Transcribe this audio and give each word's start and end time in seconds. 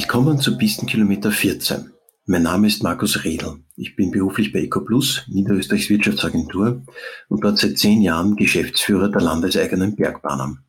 Willkommen 0.00 0.38
zu 0.38 0.56
Pistenkilometer 0.56 1.32
14. 1.32 1.90
Mein 2.26 2.44
Name 2.44 2.68
ist 2.68 2.84
Markus 2.84 3.24
Redl. 3.24 3.56
Ich 3.74 3.96
bin 3.96 4.12
beruflich 4.12 4.52
bei 4.52 4.60
EcoPlus, 4.60 5.24
Niederösterreichs 5.26 5.90
Wirtschaftsagentur 5.90 6.82
und 7.28 7.42
dort 7.42 7.58
seit 7.58 7.78
zehn 7.78 8.00
Jahren 8.00 8.36
Geschäftsführer 8.36 9.08
der 9.08 9.22
landeseigenen 9.22 9.96
Bergbahnen. 9.96 10.60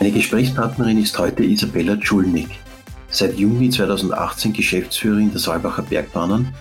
Meine 0.00 0.10
Gesprächspartnerin 0.10 0.98
ist 0.98 1.16
heute 1.16 1.44
Isabella 1.44 1.96
Czulnik, 1.96 2.50
seit 3.08 3.38
Juni 3.38 3.70
2018 3.70 4.52
Geschäftsführerin 4.52 5.30
der 5.30 5.38
Saalbacher 5.38 5.82
Bergbahnen 5.82 6.52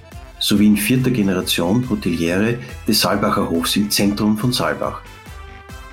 sowie 0.46 0.68
in 0.68 0.78
vierter 0.78 1.10
Generation 1.10 1.90
Hoteliere 1.90 2.60
des 2.88 3.02
Saalbacher 3.02 3.50
Hofs 3.50 3.76
im 3.78 3.90
Zentrum 3.90 4.38
von 4.38 4.54
Saalbach. 4.54 5.02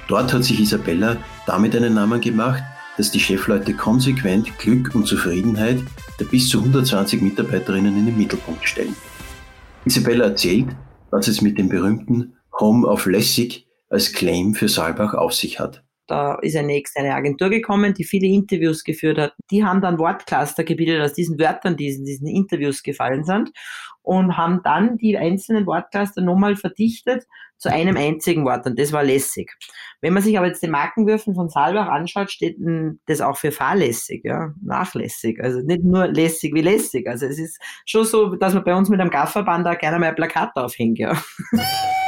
Dort 0.08 0.30
hat 0.30 0.44
sich 0.44 0.60
Isabella 0.60 1.16
damit 1.46 1.74
einen 1.74 1.94
Namen 1.94 2.20
gemacht, 2.20 2.62
dass 2.98 3.10
die 3.10 3.18
Chefleute 3.18 3.72
konsequent 3.72 4.58
Glück 4.58 4.94
und 4.94 5.06
Zufriedenheit 5.06 5.78
der 6.20 6.26
bis 6.26 6.50
zu 6.50 6.58
120 6.58 7.22
Mitarbeiterinnen 7.22 7.96
in 7.96 8.04
den 8.04 8.18
Mittelpunkt 8.18 8.68
stellen. 8.68 8.94
Isabella 9.86 10.26
erzählt, 10.26 10.68
was 11.10 11.28
es 11.28 11.40
mit 11.40 11.56
dem 11.56 11.70
berühmten 11.70 12.34
Home 12.60 12.86
of 12.86 13.06
Lessig 13.06 13.66
als 13.88 14.12
Claim 14.12 14.54
für 14.54 14.68
Saalbach 14.68 15.14
auf 15.14 15.32
sich 15.32 15.60
hat. 15.60 15.82
Da 16.06 16.34
ist 16.42 16.56
eine 16.56 16.74
externe 16.74 17.14
Agentur 17.14 17.48
gekommen, 17.48 17.94
die 17.94 18.04
viele 18.04 18.26
Interviews 18.26 18.84
geführt 18.84 19.18
hat. 19.18 19.34
Die 19.50 19.64
haben 19.64 19.80
dann 19.80 19.98
Wortcluster 19.98 20.64
gebildet 20.64 21.00
aus 21.00 21.14
diesen 21.14 21.38
Wörtern, 21.38 21.76
die 21.76 21.88
in 21.88 22.04
diesen 22.04 22.26
Interviews 22.26 22.82
gefallen 22.82 23.24
sind 23.24 23.50
und 24.02 24.36
haben 24.36 24.60
dann 24.64 24.98
die 24.98 25.16
einzelnen 25.16 25.66
Wortcluster 25.66 26.20
nochmal 26.20 26.56
verdichtet 26.56 27.24
zu 27.56 27.70
einem 27.70 27.96
einzigen 27.96 28.44
Wort 28.44 28.66
und 28.66 28.76
das 28.76 28.92
war 28.92 29.04
lässig. 29.04 29.52
Wenn 30.00 30.12
man 30.12 30.22
sich 30.22 30.36
aber 30.36 30.48
jetzt 30.48 30.62
die 30.64 30.68
Markenwürfen 30.68 31.36
von 31.36 31.48
Salbach 31.48 31.86
anschaut, 31.86 32.32
steht 32.32 32.56
das 33.06 33.20
auch 33.20 33.36
für 33.36 33.52
fahrlässig, 33.52 34.22
ja, 34.24 34.52
nachlässig. 34.60 35.40
Also 35.40 35.60
nicht 35.60 35.84
nur 35.84 36.08
lässig 36.08 36.52
wie 36.54 36.62
lässig. 36.62 37.06
Also 37.06 37.26
es 37.26 37.38
ist 37.38 37.62
schon 37.86 38.04
so, 38.04 38.34
dass 38.34 38.54
man 38.54 38.64
bei 38.64 38.74
uns 38.74 38.88
mit 38.88 39.00
einem 39.00 39.10
Gafferband 39.10 39.64
da 39.64 39.74
gerne 39.74 40.00
mal 40.00 40.08
ein 40.08 40.16
Plakat 40.16 40.50
aufhängt, 40.56 40.98
ja. 40.98 41.16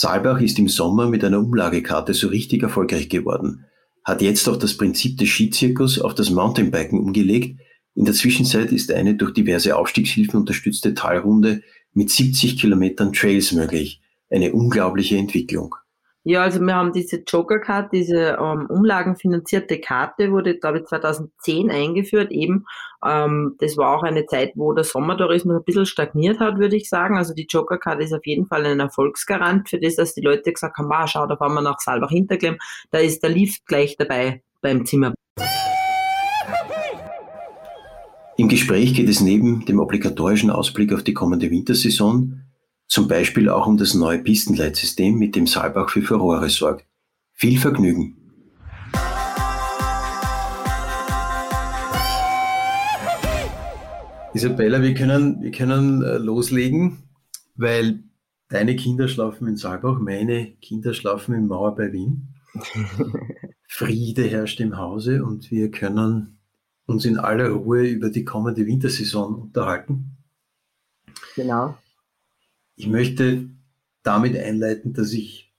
Saalbach 0.00 0.40
ist 0.40 0.58
im 0.58 0.68
Sommer 0.68 1.10
mit 1.10 1.22
einer 1.24 1.40
Umlagekarte 1.40 2.14
so 2.14 2.28
richtig 2.28 2.62
erfolgreich 2.62 3.10
geworden, 3.10 3.66
hat 4.02 4.22
jetzt 4.22 4.48
auch 4.48 4.56
das 4.56 4.74
Prinzip 4.74 5.18
des 5.18 5.28
Skizirkus 5.28 6.00
auf 6.00 6.14
das 6.14 6.30
Mountainbiken 6.30 6.98
umgelegt. 6.98 7.60
In 7.94 8.06
der 8.06 8.14
Zwischenzeit 8.14 8.72
ist 8.72 8.90
eine 8.90 9.14
durch 9.16 9.34
diverse 9.34 9.76
Aufstiegshilfen 9.76 10.40
unterstützte 10.40 10.94
Talrunde 10.94 11.60
mit 11.92 12.08
70 12.08 12.58
Kilometern 12.58 13.12
Trails 13.12 13.52
möglich. 13.52 14.00
Eine 14.30 14.54
unglaubliche 14.54 15.18
Entwicklung. 15.18 15.74
Ja, 16.22 16.42
also 16.42 16.60
wir 16.60 16.74
haben 16.74 16.92
diese 16.92 17.22
Joker-Card, 17.26 17.92
diese 17.94 18.36
ähm, 18.38 18.66
umlagenfinanzierte 18.68 19.80
Karte, 19.80 20.30
wurde, 20.30 20.58
glaube 20.58 20.80
ich, 20.80 20.84
2010 20.84 21.70
eingeführt. 21.70 22.30
Eben, 22.30 22.66
ähm, 23.02 23.56
das 23.58 23.78
war 23.78 23.96
auch 23.96 24.02
eine 24.02 24.26
Zeit, 24.26 24.52
wo 24.54 24.74
der 24.74 24.84
Sommertourismus 24.84 25.56
ein 25.56 25.64
bisschen 25.64 25.86
stagniert 25.86 26.38
hat, 26.38 26.58
würde 26.58 26.76
ich 26.76 26.90
sagen. 26.90 27.16
Also 27.16 27.32
die 27.32 27.46
Joker-Card 27.48 28.02
ist 28.02 28.12
auf 28.12 28.26
jeden 28.26 28.44
Fall 28.46 28.66
ein 28.66 28.80
Erfolgsgarant 28.80 29.70
für 29.70 29.80
das, 29.80 29.96
dass 29.96 30.12
die 30.12 30.20
Leute 30.20 30.52
gesagt 30.52 30.76
haben, 30.76 30.92
ah, 30.92 31.06
schau, 31.06 31.26
da 31.26 31.36
fahren 31.36 31.54
wir 31.54 31.62
nach 31.62 31.80
Salbach 31.80 32.10
Hinterklemm, 32.10 32.58
da 32.90 32.98
ist 32.98 33.22
der 33.22 33.30
Lift 33.30 33.64
gleich 33.64 33.96
dabei 33.96 34.42
beim 34.60 34.84
Zimmer. 34.84 35.14
Im 38.36 38.48
Gespräch 38.48 38.92
geht 38.94 39.08
es 39.08 39.22
neben 39.22 39.64
dem 39.64 39.80
obligatorischen 39.80 40.50
Ausblick 40.50 40.92
auf 40.92 41.02
die 41.02 41.14
kommende 41.14 41.50
Wintersaison 41.50 42.42
zum 42.90 43.06
Beispiel 43.06 43.48
auch 43.48 43.68
um 43.68 43.76
das 43.76 43.94
neue 43.94 44.18
Pistenleitsystem, 44.18 45.16
mit 45.16 45.36
dem 45.36 45.46
Saalbach 45.46 45.90
für 45.90 46.02
Furore 46.02 46.48
sorgt. 46.50 46.84
Viel 47.32 47.56
Vergnügen! 47.56 48.16
Isabella, 54.34 54.82
wir 54.82 54.94
können, 54.94 55.40
wir 55.40 55.52
können 55.52 56.02
äh, 56.02 56.18
loslegen, 56.18 57.04
weil 57.54 58.02
deine 58.48 58.74
Kinder 58.74 59.06
schlafen 59.06 59.46
in 59.46 59.56
Saalbach, 59.56 60.00
meine 60.00 60.52
Kinder 60.60 60.92
schlafen 60.92 61.34
in 61.36 61.46
Mauer 61.46 61.76
bei 61.76 61.92
Wien. 61.92 62.34
Friede 63.68 64.24
herrscht 64.24 64.58
im 64.58 64.76
Hause 64.76 65.24
und 65.24 65.52
wir 65.52 65.70
können 65.70 66.40
uns 66.86 67.04
in 67.04 67.18
aller 67.18 67.50
Ruhe 67.50 67.86
über 67.86 68.10
die 68.10 68.24
kommende 68.24 68.66
Wintersaison 68.66 69.36
unterhalten. 69.36 70.16
Genau. 71.36 71.76
Ich 72.80 72.86
möchte 72.86 73.50
damit 74.02 74.34
einleiten, 74.34 74.94
dass 74.94 75.12
ich 75.12 75.52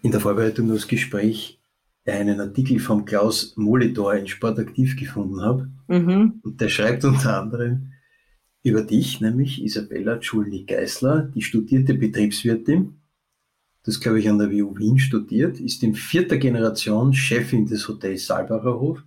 in 0.00 0.12
der 0.12 0.20
Vorbereitung 0.20 0.70
auf 0.70 0.78
das 0.78 0.88
Gespräch 0.88 1.60
einen 2.06 2.40
Artikel 2.40 2.78
von 2.78 3.04
Klaus 3.04 3.54
Molitor 3.58 4.14
in 4.14 4.26
Sportaktiv 4.26 4.96
gefunden 4.96 5.42
habe. 5.42 5.68
Mhm. 5.88 6.40
Und 6.42 6.62
der 6.62 6.70
schreibt 6.70 7.04
unter 7.04 7.38
anderem 7.38 7.92
über 8.62 8.80
dich, 8.80 9.20
nämlich 9.20 9.62
Isabella 9.62 10.16
Czulnik-Geißler, 10.16 11.32
die 11.34 11.42
studierte 11.42 11.92
Betriebswirtin. 11.92 12.94
Das 13.82 14.00
glaube 14.00 14.20
ich 14.20 14.30
an 14.30 14.38
der 14.38 14.50
WU 14.50 14.74
Wien 14.78 14.98
studiert, 14.98 15.60
ist 15.60 15.82
in 15.82 15.94
vierter 15.94 16.38
Generation 16.38 17.12
Chefin 17.12 17.66
des 17.66 17.86
Hotels 17.88 18.24
Saalbacher 18.24 18.80
Hof, 18.80 19.04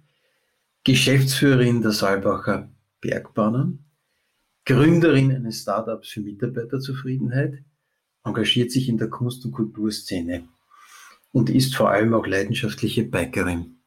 Geschäftsführerin 0.83 1.81
der 1.81 1.89
Saalbacher 1.91 2.69
Bergbahnen, 3.01 3.86
Gründerin 4.67 5.33
eines 5.33 5.61
Startups 5.61 6.09
für 6.09 6.19
Mitarbeiterzufriedenheit, 6.19 7.63
engagiert 8.25 8.69
sich 8.69 8.89
in 8.89 8.97
der 8.97 9.07
Kunst- 9.07 9.45
und 9.45 9.53
Kulturszene 9.53 10.43
und 11.31 11.49
ist 11.49 11.73
vor 11.73 11.89
allem 11.89 12.13
auch 12.13 12.27
leidenschaftliche 12.27 13.03
Bikerin. 13.03 13.77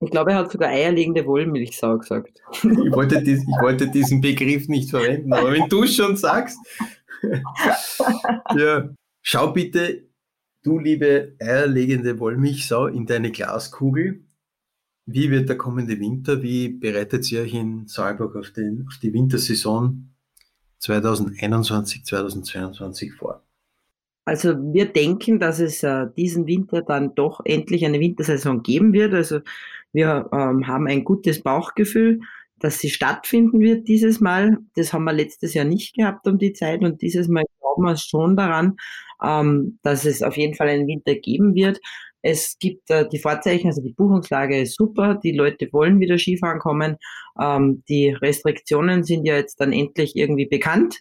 Ich 0.00 0.10
glaube, 0.10 0.30
er 0.32 0.38
hat 0.38 0.50
sogar 0.50 0.70
eierlegende 0.70 1.26
Wollmilchsau 1.26 1.98
gesagt. 1.98 2.40
Ich 2.62 2.92
wollte, 2.92 3.22
dies, 3.22 3.42
ich 3.42 3.60
wollte 3.60 3.90
diesen 3.90 4.22
Begriff 4.22 4.66
nicht 4.66 4.88
verwenden, 4.88 5.30
aber 5.34 5.52
wenn 5.52 5.68
du 5.68 5.86
schon 5.86 6.16
sagst. 6.16 6.58
ja. 8.56 8.88
Schau 9.20 9.52
bitte, 9.52 10.08
du 10.62 10.78
liebe 10.78 11.36
eierlegende 11.38 12.18
Wollmilchsau, 12.18 12.86
in 12.86 13.04
deine 13.04 13.30
Glaskugel. 13.30 14.24
Wie 15.04 15.30
wird 15.30 15.50
der 15.50 15.58
kommende 15.58 16.00
Winter? 16.00 16.42
Wie 16.42 16.70
bereitet 16.70 17.30
ihr 17.30 17.42
euch 17.42 17.52
in 17.52 17.86
Saalburg 17.88 18.36
auf, 18.36 18.52
den, 18.52 18.86
auf 18.88 18.96
die 19.02 19.12
Wintersaison 19.12 20.09
2021, 20.80 22.04
2022 22.04 23.12
vor? 23.14 23.42
Also 24.24 24.54
wir 24.72 24.86
denken, 24.86 25.40
dass 25.40 25.58
es 25.58 25.82
äh, 25.82 26.06
diesen 26.16 26.46
Winter 26.46 26.82
dann 26.82 27.14
doch 27.14 27.40
endlich 27.44 27.84
eine 27.84 28.00
Wintersaison 28.00 28.62
geben 28.62 28.92
wird. 28.92 29.14
Also 29.14 29.40
wir 29.92 30.28
ähm, 30.32 30.66
haben 30.66 30.86
ein 30.86 31.04
gutes 31.04 31.42
Bauchgefühl, 31.42 32.20
dass 32.58 32.78
sie 32.78 32.90
stattfinden 32.90 33.60
wird 33.60 33.88
dieses 33.88 34.20
Mal. 34.20 34.58
Das 34.76 34.92
haben 34.92 35.04
wir 35.04 35.12
letztes 35.12 35.54
Jahr 35.54 35.64
nicht 35.64 35.96
gehabt 35.96 36.26
um 36.28 36.38
die 36.38 36.52
Zeit 36.52 36.82
und 36.82 37.02
dieses 37.02 37.28
Mal 37.28 37.44
glauben 37.60 37.82
wir 37.82 37.96
schon 37.96 38.36
daran, 38.36 38.76
ähm, 39.22 39.78
dass 39.82 40.04
es 40.04 40.22
auf 40.22 40.36
jeden 40.36 40.54
Fall 40.54 40.68
einen 40.68 40.86
Winter 40.86 41.14
geben 41.14 41.54
wird. 41.54 41.80
Es 42.22 42.56
gibt 42.58 42.90
äh, 42.90 43.08
die 43.08 43.18
Vorzeichen, 43.18 43.68
also 43.68 43.82
die 43.82 43.94
Buchungslage 43.94 44.60
ist 44.60 44.76
super, 44.76 45.14
die 45.14 45.32
Leute 45.32 45.68
wollen 45.72 46.00
wieder 46.00 46.18
Skifahren 46.18 46.58
kommen. 46.58 46.96
Ähm, 47.40 47.82
die 47.88 48.10
Restriktionen 48.10 49.04
sind 49.04 49.24
ja 49.24 49.36
jetzt 49.36 49.60
dann 49.60 49.72
endlich 49.72 50.16
irgendwie 50.16 50.46
bekannt. 50.46 51.00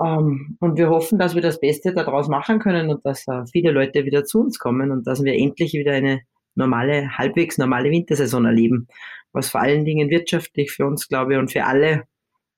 Ähm, 0.00 0.56
und 0.60 0.76
wir 0.78 0.88
hoffen, 0.90 1.18
dass 1.18 1.34
wir 1.34 1.42
das 1.42 1.60
Beste 1.60 1.94
daraus 1.94 2.28
machen 2.28 2.58
können 2.58 2.90
und 2.90 3.04
dass 3.04 3.26
äh, 3.28 3.44
viele 3.52 3.70
Leute 3.70 4.04
wieder 4.04 4.24
zu 4.24 4.40
uns 4.40 4.58
kommen 4.58 4.90
und 4.90 5.06
dass 5.06 5.22
wir 5.22 5.34
endlich 5.34 5.72
wieder 5.74 5.92
eine 5.92 6.22
normale, 6.54 7.16
halbwegs 7.16 7.58
normale 7.58 7.90
Wintersaison 7.90 8.44
erleben, 8.44 8.88
was 9.32 9.48
vor 9.48 9.60
allen 9.60 9.84
Dingen 9.84 10.10
wirtschaftlich 10.10 10.72
für 10.72 10.86
uns, 10.86 11.08
glaube 11.08 11.34
ich, 11.34 11.38
und 11.38 11.52
für 11.52 11.64
alle 11.64 12.04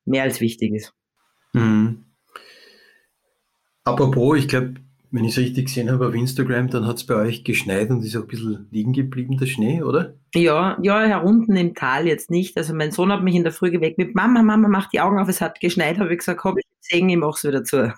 mehr 0.05 0.23
als 0.23 0.39
wichtig 0.41 0.73
ist. 0.73 0.93
Mhm. 1.53 2.05
Apropos, 3.83 4.37
ich 4.37 4.47
glaube, 4.47 4.75
wenn 5.11 5.23
ich 5.23 5.31
es 5.31 5.37
richtig 5.37 5.65
gesehen 5.65 5.91
habe 5.91 6.07
auf 6.07 6.13
Instagram, 6.13 6.69
dann 6.69 6.85
hat 6.85 6.97
es 6.97 7.05
bei 7.05 7.15
euch 7.15 7.43
geschneit 7.43 7.89
und 7.89 8.03
ist 8.03 8.15
auch 8.15 8.21
ein 8.21 8.27
bisschen 8.27 8.67
liegen 8.71 8.93
geblieben, 8.93 9.37
der 9.37 9.45
Schnee, 9.45 9.81
oder? 9.81 10.15
Ja, 10.35 10.77
ja, 10.81 11.01
herunten 11.01 11.55
im 11.55 11.73
Tal 11.73 12.07
jetzt 12.07 12.29
nicht. 12.29 12.57
Also 12.57 12.73
mein 12.73 12.91
Sohn 12.91 13.11
hat 13.11 13.23
mich 13.23 13.35
in 13.35 13.43
der 13.43 13.53
Früh 13.53 13.71
geweckt 13.71 13.97
mit 13.97 14.15
Mama, 14.15 14.43
Mama, 14.43 14.67
mach 14.67 14.89
die 14.89 14.99
Augen 14.99 15.19
auf, 15.19 15.29
es 15.29 15.41
hat 15.41 15.59
geschneit, 15.59 15.99
habe 15.99 16.11
ich 16.11 16.19
gesagt, 16.19 16.43
habe 16.43 16.59
gesehen, 16.87 17.09
ich 17.09 17.17
mach's 17.17 17.43
wieder 17.43 17.63
zu. 17.63 17.93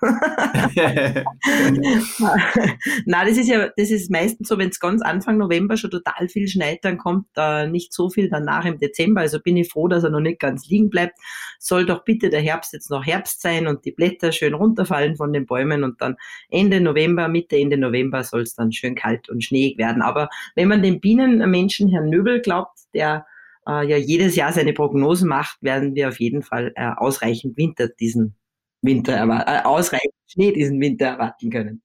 Na, 3.06 3.24
das 3.24 3.36
ist 3.36 3.48
ja, 3.48 3.68
das 3.76 3.90
ist 3.90 4.10
meistens 4.10 4.48
so, 4.48 4.58
wenn 4.58 4.70
es 4.70 4.80
ganz 4.80 5.02
Anfang 5.02 5.38
November 5.38 5.76
schon 5.76 5.90
total 5.90 6.28
viel 6.28 6.48
schneit, 6.48 6.80
dann 6.82 6.98
kommt 6.98 7.26
da 7.34 7.66
nicht 7.66 7.92
so 7.92 8.10
viel 8.10 8.28
danach 8.28 8.64
im 8.64 8.78
Dezember. 8.78 9.20
Also 9.20 9.40
bin 9.40 9.56
ich 9.56 9.70
froh, 9.70 9.88
dass 9.88 10.04
er 10.04 10.10
noch 10.10 10.20
nicht 10.20 10.40
ganz 10.40 10.68
liegen 10.68 10.90
bleibt. 10.90 11.18
Soll 11.58 11.86
doch 11.86 12.04
bitte 12.04 12.30
der 12.30 12.40
Herbst 12.40 12.72
jetzt 12.72 12.90
noch 12.90 13.04
Herbst 13.04 13.40
sein 13.42 13.66
und 13.66 13.84
die 13.84 13.92
Blätter 13.92 14.32
schön 14.32 14.54
runterfallen 14.54 15.16
von 15.16 15.32
den 15.32 15.46
Bäumen 15.46 15.84
und 15.84 16.00
dann 16.00 16.16
Ende 16.50 16.80
November, 16.80 17.28
Mitte, 17.28 17.56
Ende 17.56 17.76
November 17.76 18.24
soll 18.24 18.42
es 18.42 18.54
dann 18.54 18.72
schön 18.72 18.94
kalt 18.94 19.28
und 19.28 19.44
schneeig 19.44 19.78
werden. 19.78 20.02
Aber 20.02 20.28
wenn 20.54 20.68
man 20.68 20.82
den 20.82 21.00
Bienenmenschen 21.00 21.88
Herrn 21.88 22.10
Nöbel 22.10 22.40
glaubt, 22.40 22.78
der 22.94 23.26
äh, 23.66 23.86
ja 23.86 23.96
jedes 23.96 24.36
Jahr 24.36 24.52
seine 24.52 24.72
Prognosen 24.72 25.28
macht, 25.28 25.62
werden 25.62 25.94
wir 25.94 26.08
auf 26.08 26.20
jeden 26.20 26.42
Fall 26.42 26.72
äh, 26.74 26.90
ausreichend 26.96 27.56
Winter 27.56 27.88
diesen 27.88 28.36
Winter 28.82 29.14
äh, 29.14 29.62
ausreichend 29.64 30.14
Schnee 30.26 30.52
diesen 30.52 30.80
Winter 30.80 31.06
erwarten 31.06 31.50
können. 31.50 31.82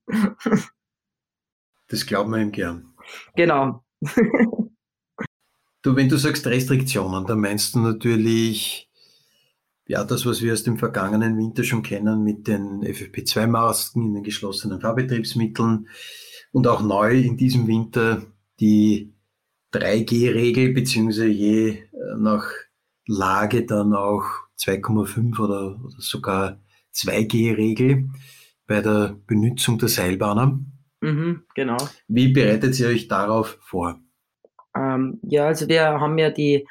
Das 1.88 2.06
glauben 2.06 2.32
wir 2.32 2.42
ihm 2.42 2.52
gern. 2.52 2.96
Genau. 3.36 3.84
du, 5.84 5.96
wenn 5.96 6.10
du 6.10 6.18
sagst 6.18 6.48
Restriktionen, 6.48 7.28
dann 7.28 7.40
meinst 7.40 7.76
du 7.76 7.80
natürlich 7.80 8.90
ja, 9.88 10.04
das, 10.04 10.26
was 10.26 10.42
wir 10.42 10.54
aus 10.54 10.64
dem 10.64 10.78
vergangenen 10.78 11.38
Winter 11.38 11.64
schon 11.64 11.84
kennen 11.84 12.24
mit 12.24 12.48
den 12.48 12.82
FFP2-Masken 12.84 14.04
in 14.04 14.14
den 14.16 14.24
geschlossenen 14.24 14.82
Fahrbetriebsmitteln 14.82 15.88
und 16.52 16.68
auch 16.68 16.82
neu 16.82 17.20
in 17.20 17.38
diesem 17.38 17.68
Winter 17.68 18.26
die 18.60 19.14
3G-Regel, 19.74 20.74
beziehungsweise 20.74 21.28
je 21.28 21.70
äh, 21.70 21.86
nach 22.18 22.48
Lage 23.06 23.66
dann 23.66 23.94
auch 23.94 24.24
2,5 24.58 25.40
oder, 25.40 25.80
oder 25.84 25.96
sogar 26.00 26.60
2G-Regel 26.96 28.10
bei 28.68 28.82
der 28.82 29.18
Benutzung 29.28 29.78
der 29.78 29.90
Seilbahner. 29.90 30.60
Mhm, 31.02 31.44
genau. 31.54 31.78
Wie 32.08 32.30
bereitet 32.30 32.80
ihr 32.80 32.88
euch 32.88 33.08
darauf 33.08 33.58
vor? 33.62 34.00
Ähm, 34.76 35.20
ja, 35.24 35.46
also 35.48 35.68
wir 35.68 35.84
haben 35.84 36.18
ja 36.18 36.32
die 36.32 36.68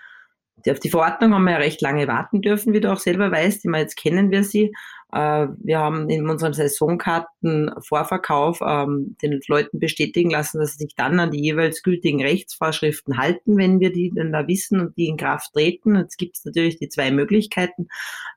auf 0.72 0.80
die 0.80 0.90
Verordnung 0.90 1.34
haben 1.34 1.44
wir 1.44 1.52
ja 1.52 1.58
recht 1.58 1.82
lange 1.82 2.08
warten 2.08 2.40
dürfen, 2.40 2.72
wie 2.72 2.80
du 2.80 2.90
auch 2.90 2.98
selber 2.98 3.30
weißt. 3.30 3.64
Immer 3.64 3.78
jetzt 3.78 3.96
kennen 3.96 4.30
wir 4.30 4.44
sie. 4.44 4.72
Äh, 5.14 5.46
wir 5.62 5.78
haben 5.78 6.11
in 6.11 6.28
unserem 6.28 6.52
Saisonkarten-Vorverkauf 6.55 8.58
ähm, 8.66 9.16
den 9.22 9.40
Leuten 9.46 9.78
bestätigen 9.78 10.31
lassen, 10.31 10.58
dass 10.58 10.72
sie 10.72 10.84
sich 10.84 10.96
dann 10.96 11.20
an 11.20 11.31
die 11.31 11.40
jeweils 11.40 11.84
gültigen 11.84 12.20
Rechtsvorschriften 12.20 13.16
halten, 13.16 13.56
wenn 13.56 13.78
wir 13.78 13.93
die 13.93 14.11
dann 14.12 14.32
da 14.32 14.49
wissen 14.49 14.81
und 14.81 14.96
die 14.96 15.06
in 15.06 15.16
Kraft 15.16 15.52
treten. 15.52 15.94
Jetzt 15.94 16.19
gibt 16.19 16.37
es 16.37 16.44
natürlich 16.44 16.78
die 16.78 16.88
zwei 16.88 17.12
Möglichkeiten. 17.12 17.87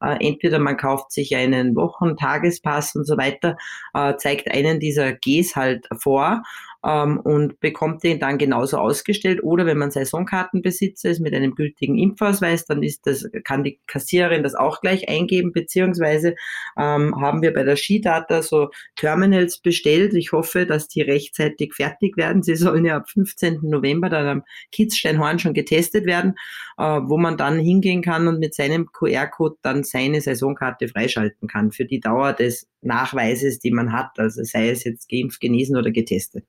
Äh, 0.02 0.24
entweder 0.28 0.60
man 0.60 0.78
kauft 0.78 1.12
sich 1.12 1.36
einen 1.36 1.76
Wochen-, 1.76 2.16
Tagespass 2.16 2.96
und 2.96 3.06
so 3.06 3.18
weiter, 3.18 3.58
äh, 3.96 4.16
zeigt 4.18 4.52
einen 4.52 4.80
dieser 4.80 5.14
Gs 5.14 5.56
halt 5.56 5.88
vor 6.00 6.44
ähm, 6.86 7.20
und 7.20 7.60
bekommt 7.60 8.04
den 8.04 8.20
dann 8.20 8.38
genauso 8.38 8.78
ausgestellt. 8.78 9.44
Oder 9.44 9.66
wenn 9.66 9.78
man 9.78 9.92
Saisonkartenbesitzer 9.92 11.10
ist 11.10 11.20
mit 11.20 11.34
einem 11.34 11.56
gültigen 11.56 11.98
Impfausweis, 11.98 12.66
dann 12.66 12.84
ist 12.84 13.08
das, 13.08 13.28
kann 13.44 13.64
die 13.64 13.80
Kassiererin 13.88 14.44
das 14.44 14.56
auch 14.56 14.82
gleich 14.82 15.10
eingeben, 15.10 15.52
beziehungsweise 15.52 16.36
ähm, 16.78 17.16
haben 17.20 17.42
wir 17.42 17.54
bei 17.54 17.64
der 17.64 17.76
Skidata 17.76 18.42
so 18.42 18.70
Terminals 18.96 19.60
bestellt. 19.60 20.14
Ich 20.14 20.32
hoffe, 20.32 20.66
dass 20.66 20.88
die 20.88 21.02
rechtzeitig 21.02 21.74
fertig 21.74 22.18
werden. 22.18 22.44
Sie 22.44 22.56
sollen 22.56 22.86
ja 22.86 22.98
ab 22.98 23.10
15. 23.10 23.60
November 23.64 24.10
dann 24.10 24.28
am 24.28 24.44
Kitzsteinhorn 24.72 25.40
schon 25.40 25.54
getestet 25.54 26.06
werden, 26.06 26.36
äh, 26.78 26.84
wo 26.84 27.18
man 27.18 27.38
dann 27.38 27.60
hingehen 27.60 28.02
kann 28.02 28.28
und 28.28 28.40
mit 28.40 28.56
seinem 28.56 28.88
QR-Code 28.92 29.58
dann 29.62 29.84
seine 29.84 30.22
Saisonkarte 30.22 30.88
freischalten 30.88 31.48
kann 31.48 31.72
für 31.72 31.86
die 31.86 32.00
Dauer 32.00 32.34
des 32.34 32.68
Nachweises, 32.82 33.60
die 33.60 33.72
man 33.72 33.92
hat, 33.92 34.18
also 34.18 34.44
sei 34.44 34.70
es 34.70 34.84
jetzt 34.84 35.10
geimpft, 35.10 35.40
genesen 35.40 35.78
oder 35.78 35.92
getestet. 35.92 36.46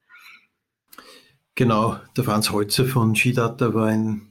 Genau, 1.54 1.96
der 2.16 2.24
Franz 2.24 2.52
Holzer 2.52 2.84
von 2.84 3.16
Skidata 3.16 3.74
war 3.74 3.92
in 3.92 4.28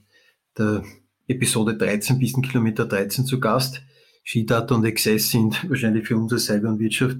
der 0.56 0.82
Episode 1.26 1.76
13 1.76 2.18
bis 2.18 2.34
in 2.34 2.42
Kilometer 2.42 2.86
13 2.86 3.26
zu 3.26 3.38
Gast. 3.38 3.82
Skidata 4.28 4.74
und 4.74 4.84
Access 4.84 5.30
sind 5.30 5.64
wahrscheinlich 5.70 6.06
für 6.06 6.16
unsere 6.16 6.38
Cyber- 6.38 6.68
und 6.68 6.78
Wirtschaft 6.78 7.16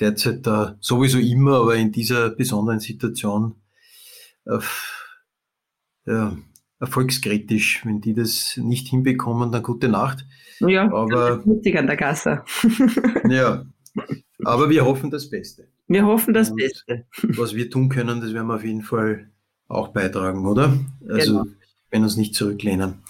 derzeit 0.00 0.46
da 0.46 0.76
sowieso 0.80 1.18
immer, 1.18 1.60
aber 1.60 1.76
in 1.76 1.92
dieser 1.92 2.30
besonderen 2.30 2.80
Situation 2.80 3.54
äh, 4.46 4.58
ja, 6.06 6.36
erfolgskritisch. 6.80 7.84
Wenn 7.84 8.00
die 8.00 8.14
das 8.14 8.56
nicht 8.56 8.88
hinbekommen, 8.88 9.52
dann 9.52 9.62
gute 9.62 9.88
Nacht. 9.88 10.26
Ja, 10.60 10.90
aber 10.92 11.42
mutig 11.44 11.78
an 11.78 11.86
der 11.86 11.96
Kasse. 11.96 12.42
ja, 13.28 13.66
aber 14.42 14.70
wir 14.70 14.84
hoffen 14.84 15.10
das 15.10 15.28
Beste. 15.28 15.68
Wir 15.86 16.06
hoffen 16.06 16.32
das 16.32 16.50
Und 16.50 16.56
Beste. 16.56 17.06
Was 17.36 17.54
wir 17.54 17.70
tun 17.70 17.90
können, 17.90 18.20
das 18.22 18.32
werden 18.32 18.46
wir 18.46 18.54
auf 18.54 18.64
jeden 18.64 18.82
Fall 18.82 19.30
auch 19.68 19.88
beitragen, 19.88 20.46
oder? 20.46 20.78
Also, 21.08 21.42
genau. 21.42 21.56
wenn 21.90 22.02
uns 22.02 22.16
nicht 22.16 22.34
zurücklehnen. 22.34 23.02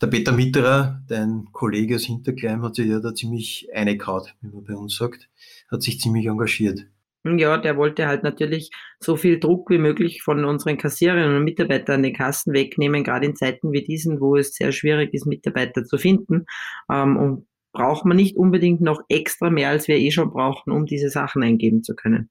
Der 0.00 0.06
Peter 0.06 0.32
Mitterer, 0.32 1.02
dein 1.08 1.48
Kollege 1.52 1.96
aus 1.96 2.04
Hinterkleim, 2.04 2.62
hat 2.62 2.74
sich 2.74 2.86
ja 2.86 3.00
da 3.00 3.14
ziemlich 3.14 3.68
einekaut, 3.74 4.34
wie 4.40 4.48
man 4.48 4.64
bei 4.64 4.74
uns 4.74 4.96
sagt, 4.96 5.28
hat 5.70 5.82
sich 5.82 6.00
ziemlich 6.00 6.26
engagiert. 6.26 6.86
Ja, 7.22 7.58
der 7.58 7.76
wollte 7.76 8.06
halt 8.06 8.22
natürlich 8.22 8.70
so 8.98 9.16
viel 9.16 9.38
Druck 9.38 9.68
wie 9.68 9.76
möglich 9.76 10.22
von 10.22 10.42
unseren 10.46 10.78
Kassiererinnen 10.78 11.36
und 11.36 11.44
Mitarbeitern 11.44 11.96
an 11.96 12.02
den 12.02 12.14
Kassen 12.14 12.54
wegnehmen, 12.54 13.04
gerade 13.04 13.26
in 13.26 13.36
Zeiten 13.36 13.72
wie 13.72 13.84
diesen, 13.84 14.20
wo 14.20 14.36
es 14.36 14.54
sehr 14.54 14.72
schwierig 14.72 15.12
ist, 15.12 15.26
Mitarbeiter 15.26 15.84
zu 15.84 15.98
finden. 15.98 16.46
Ähm, 16.90 17.18
und 17.18 17.46
braucht 17.72 18.06
man 18.06 18.16
nicht 18.16 18.36
unbedingt 18.36 18.80
noch 18.80 19.02
extra 19.08 19.50
mehr, 19.50 19.68
als 19.68 19.86
wir 19.86 19.98
eh 19.98 20.10
schon 20.10 20.30
brauchen, 20.30 20.72
um 20.72 20.86
diese 20.86 21.10
Sachen 21.10 21.42
eingeben 21.42 21.82
zu 21.82 21.94
können. 21.94 22.30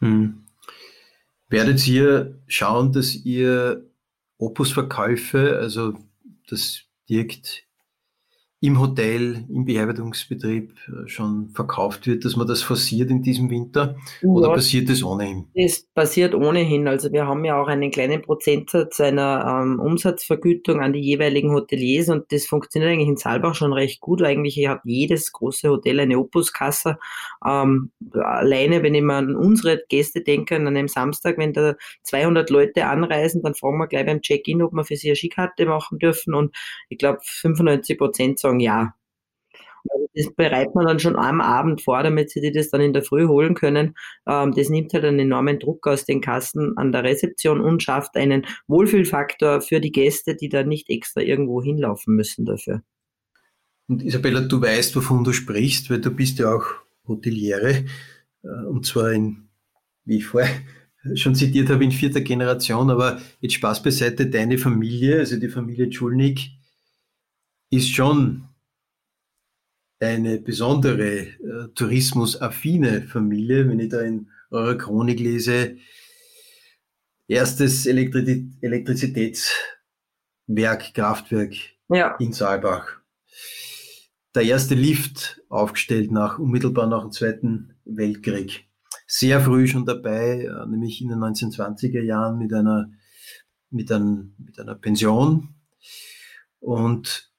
Hm. 0.00 0.44
Werdet 1.48 1.86
ihr 1.88 2.38
schauen, 2.46 2.92
dass 2.92 3.14
ihr 3.14 3.86
Opusverkäufe, 4.36 5.56
also 5.58 5.94
das 6.48 6.85
یک 7.08 7.65
im 8.66 8.80
Hotel, 8.80 9.44
im 9.48 9.64
Bearbeitungsbetrieb 9.64 10.72
äh, 10.88 11.08
schon 11.08 11.50
verkauft 11.50 12.06
wird, 12.08 12.24
dass 12.24 12.34
man 12.34 12.48
das 12.48 12.62
forciert 12.62 13.10
in 13.10 13.22
diesem 13.22 13.48
Winter? 13.48 13.96
Oder 14.24 14.48
ja, 14.48 14.54
passiert 14.54 14.90
das 14.90 15.04
ohnehin? 15.04 15.46
Es 15.54 15.86
passiert 15.94 16.34
ohnehin. 16.34 16.88
Also 16.88 17.12
wir 17.12 17.26
haben 17.26 17.44
ja 17.44 17.60
auch 17.60 17.68
einen 17.68 17.92
kleinen 17.92 18.22
Prozentsatz 18.22 18.98
einer 19.00 19.62
ähm, 19.62 19.78
Umsatzvergütung 19.78 20.80
an 20.80 20.92
die 20.92 21.00
jeweiligen 21.00 21.52
Hoteliers 21.52 22.08
und 22.08 22.32
das 22.32 22.46
funktioniert 22.46 22.92
eigentlich 22.92 23.08
in 23.08 23.16
Saalbach 23.16 23.54
schon 23.54 23.72
recht 23.72 24.00
gut. 24.00 24.20
Eigentlich 24.22 24.66
hat 24.66 24.80
jedes 24.84 25.30
große 25.32 25.68
Hotel 25.68 26.00
eine 26.00 26.18
Opuskasse. 26.18 26.98
Ähm, 27.46 27.92
alleine, 28.14 28.82
wenn 28.82 28.94
ich 28.94 29.02
mal 29.02 29.18
an 29.18 29.36
unsere 29.36 29.80
Gäste 29.88 30.22
denke, 30.22 30.56
an 30.56 30.66
einem 30.66 30.88
Samstag, 30.88 31.38
wenn 31.38 31.52
da 31.52 31.76
200 32.02 32.50
Leute 32.50 32.86
anreisen, 32.86 33.42
dann 33.42 33.54
fragen 33.54 33.78
wir 33.78 33.86
gleich 33.86 34.06
beim 34.06 34.22
Check-in, 34.22 34.62
ob 34.62 34.72
wir 34.72 34.84
für 34.84 34.96
sie 34.96 35.08
eine 35.08 35.16
Skikarte 35.16 35.66
machen 35.66 36.00
dürfen 36.00 36.34
und 36.34 36.54
ich 36.88 36.98
glaube 36.98 37.20
95 37.22 37.96
Prozent 37.96 38.38
sagen 38.40 38.55
ja. 38.60 38.94
Also 39.90 40.06
das 40.14 40.34
bereitet 40.34 40.74
man 40.74 40.86
dann 40.86 40.98
schon 40.98 41.16
am 41.16 41.40
Abend 41.40 41.82
vor, 41.82 42.02
damit 42.02 42.30
sie 42.30 42.52
das 42.52 42.70
dann 42.70 42.80
in 42.80 42.92
der 42.92 43.02
Früh 43.02 43.26
holen 43.26 43.54
können. 43.54 43.94
Ähm, 44.26 44.52
das 44.52 44.68
nimmt 44.68 44.92
halt 44.92 45.04
einen 45.04 45.20
enormen 45.20 45.58
Druck 45.58 45.86
aus 45.86 46.04
den 46.04 46.20
Kassen 46.20 46.76
an 46.76 46.92
der 46.92 47.04
Rezeption 47.04 47.60
und 47.60 47.82
schafft 47.82 48.16
einen 48.16 48.46
Wohlfühlfaktor 48.66 49.60
für 49.60 49.80
die 49.80 49.92
Gäste, 49.92 50.34
die 50.34 50.48
da 50.48 50.64
nicht 50.64 50.90
extra 50.90 51.20
irgendwo 51.20 51.62
hinlaufen 51.62 52.14
müssen 52.14 52.44
dafür. 52.44 52.82
Und 53.88 54.02
Isabella, 54.02 54.40
du 54.40 54.60
weißt, 54.60 54.96
wovon 54.96 55.22
du 55.22 55.32
sprichst, 55.32 55.90
weil 55.90 56.00
du 56.00 56.10
bist 56.10 56.38
ja 56.38 56.52
auch 56.52 56.66
Hoteliere 57.06 57.84
äh, 58.42 58.66
und 58.66 58.86
zwar 58.86 59.12
in, 59.12 59.48
wie 60.04 60.18
ich 60.18 60.26
vorher 60.26 60.50
schon 61.14 61.34
zitiert 61.34 61.70
habe, 61.70 61.84
in 61.84 61.92
vierter 61.92 62.20
Generation, 62.20 62.90
aber 62.90 63.20
jetzt 63.40 63.54
Spaß 63.54 63.82
beiseite, 63.82 64.26
deine 64.26 64.58
Familie, 64.58 65.18
also 65.18 65.38
die 65.38 65.48
Familie 65.48 65.92
Schulnig, 65.92 66.55
ist 67.76 67.94
schon 67.94 68.48
eine 70.00 70.38
besondere 70.38 71.18
äh, 71.18 71.68
tourismusaffine 71.74 73.02
Familie, 73.02 73.68
wenn 73.68 73.80
ich 73.80 73.90
da 73.90 74.00
in 74.00 74.30
eurer 74.50 74.78
Chronik 74.78 75.20
lese. 75.20 75.76
Erstes 77.28 77.84
Elektri 77.86 78.50
Elektrizitätswerk, 78.62 80.94
Kraftwerk 80.94 81.54
ja. 81.88 82.16
in 82.16 82.32
Saalbach. 82.32 83.02
Der 84.34 84.44
erste 84.44 84.74
Lift 84.74 85.42
aufgestellt 85.48 86.10
nach, 86.10 86.38
unmittelbar 86.38 86.86
nach 86.86 87.02
dem 87.02 87.12
Zweiten 87.12 87.74
Weltkrieg. 87.84 88.66
Sehr 89.06 89.38
früh 89.40 89.66
schon 89.66 89.84
dabei, 89.84 90.44
äh, 90.44 90.66
nämlich 90.66 91.02
in 91.02 91.08
den 91.08 91.18
1920er 91.18 92.02
Jahren 92.02 92.38
mit 92.38 92.54
einer, 92.54 92.90
mit, 93.70 93.92
ein, 93.92 94.34
mit 94.38 94.58
einer 94.58 94.74
Pension. 94.74 95.54
Und 96.60 97.30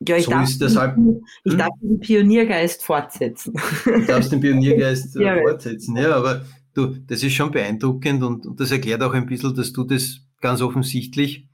ja, 0.00 0.16
ich, 0.16 0.26
so 0.26 0.30
darf, 0.30 0.44
ist 0.44 0.60
deshalb, 0.60 0.96
ich 1.44 1.52
hm? 1.52 1.58
darf 1.58 1.72
den 1.80 1.98
Pioniergeist 1.98 2.84
fortsetzen. 2.84 3.54
Du 3.84 4.06
darfst 4.06 4.30
den 4.30 4.40
Pioniergeist 4.40 5.16
äh, 5.16 5.22
ja, 5.24 5.42
fortsetzen, 5.42 5.96
ja, 5.96 6.14
aber 6.14 6.44
du, 6.74 6.94
das 7.06 7.22
ist 7.22 7.32
schon 7.32 7.50
beeindruckend 7.50 8.22
und, 8.22 8.46
und 8.46 8.60
das 8.60 8.70
erklärt 8.70 9.02
auch 9.02 9.14
ein 9.14 9.26
bisschen, 9.26 9.54
dass 9.54 9.72
du 9.72 9.84
das 9.84 10.20
ganz 10.40 10.60
offensichtlich 10.60 11.48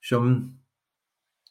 schon, 0.00 0.60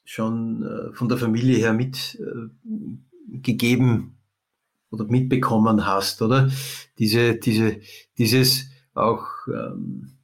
schon 0.03 0.63
äh, 0.63 0.93
von 0.93 1.07
der 1.07 1.17
Familie 1.17 1.57
her 1.57 1.73
mitgegeben 1.73 3.95
äh, 3.95 4.93
oder 4.93 5.05
mitbekommen 5.05 5.85
hast, 5.85 6.21
oder? 6.21 6.51
Diese, 6.99 7.35
diese, 7.35 7.79
dieses 8.17 8.67
auch 8.93 9.25
ähm, 9.47 10.17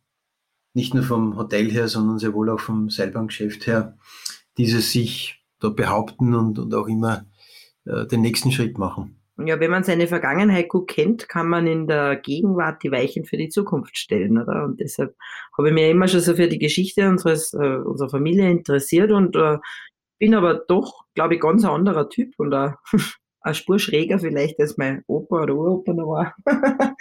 nicht 0.74 0.94
nur 0.94 1.04
vom 1.04 1.38
Hotel 1.38 1.72
her, 1.72 1.88
sondern 1.88 2.20
sehr 2.20 2.34
wohl 2.34 2.50
auch 2.50 2.60
vom 2.60 2.90
Seilbahngeschäft 2.90 3.66
her, 3.66 3.98
dieses 4.58 4.92
sich 4.92 5.39
da 5.60 5.70
behaupten 5.70 6.34
und, 6.34 6.60
und 6.60 6.74
auch 6.74 6.88
immer 6.88 7.26
äh, 7.86 8.06
den 8.08 8.22
nächsten 8.22 8.52
Schritt 8.52 8.78
machen. 8.78 9.20
Ja, 9.46 9.60
wenn 9.60 9.72
man 9.72 9.84
seine 9.84 10.08
Vergangenheit 10.08 10.68
gut 10.68 10.90
kennt, 10.90 11.30
kann 11.30 11.48
man 11.48 11.66
in 11.66 11.88
der 11.88 12.18
Gegenwart 12.18 12.84
die 12.84 12.92
Weichen 12.92 13.24
für 13.24 13.38
die 13.38 13.48
Zukunft 13.48 13.98
stellen, 13.98 14.38
oder? 14.38 14.66
Und 14.66 14.82
deshalb 14.82 15.16
habe 15.58 15.70
ich 15.70 15.74
mich 15.74 15.90
immer 15.90 16.10
schon 16.10 16.20
so 16.20 16.36
für 16.36 16.50
die 16.50 16.60
Geschichte 16.60 17.08
unseres, 17.08 17.54
äh, 17.54 17.78
unserer 17.78 18.10
Familie 18.10 18.52
interessiert 18.52 19.12
und 19.12 19.38
äh, 19.38 19.58
bin 20.20 20.36
aber 20.36 20.56
doch, 20.56 21.06
glaube 21.16 21.36
ich, 21.36 21.42
ganz 21.42 21.64
ein 21.64 21.72
anderer 21.72 22.10
Typ 22.10 22.34
und 22.38 22.52
äh, 22.52 22.72
eine 23.42 23.56
Spur 23.56 23.80
schräger 23.80 24.20
vielleicht 24.20 24.60
als 24.60 24.78
mein 24.78 25.04
Opa 25.08 25.44
oder 25.44 25.56
Uropa 25.56 25.94
noch 25.94 26.08
war. 26.08 26.36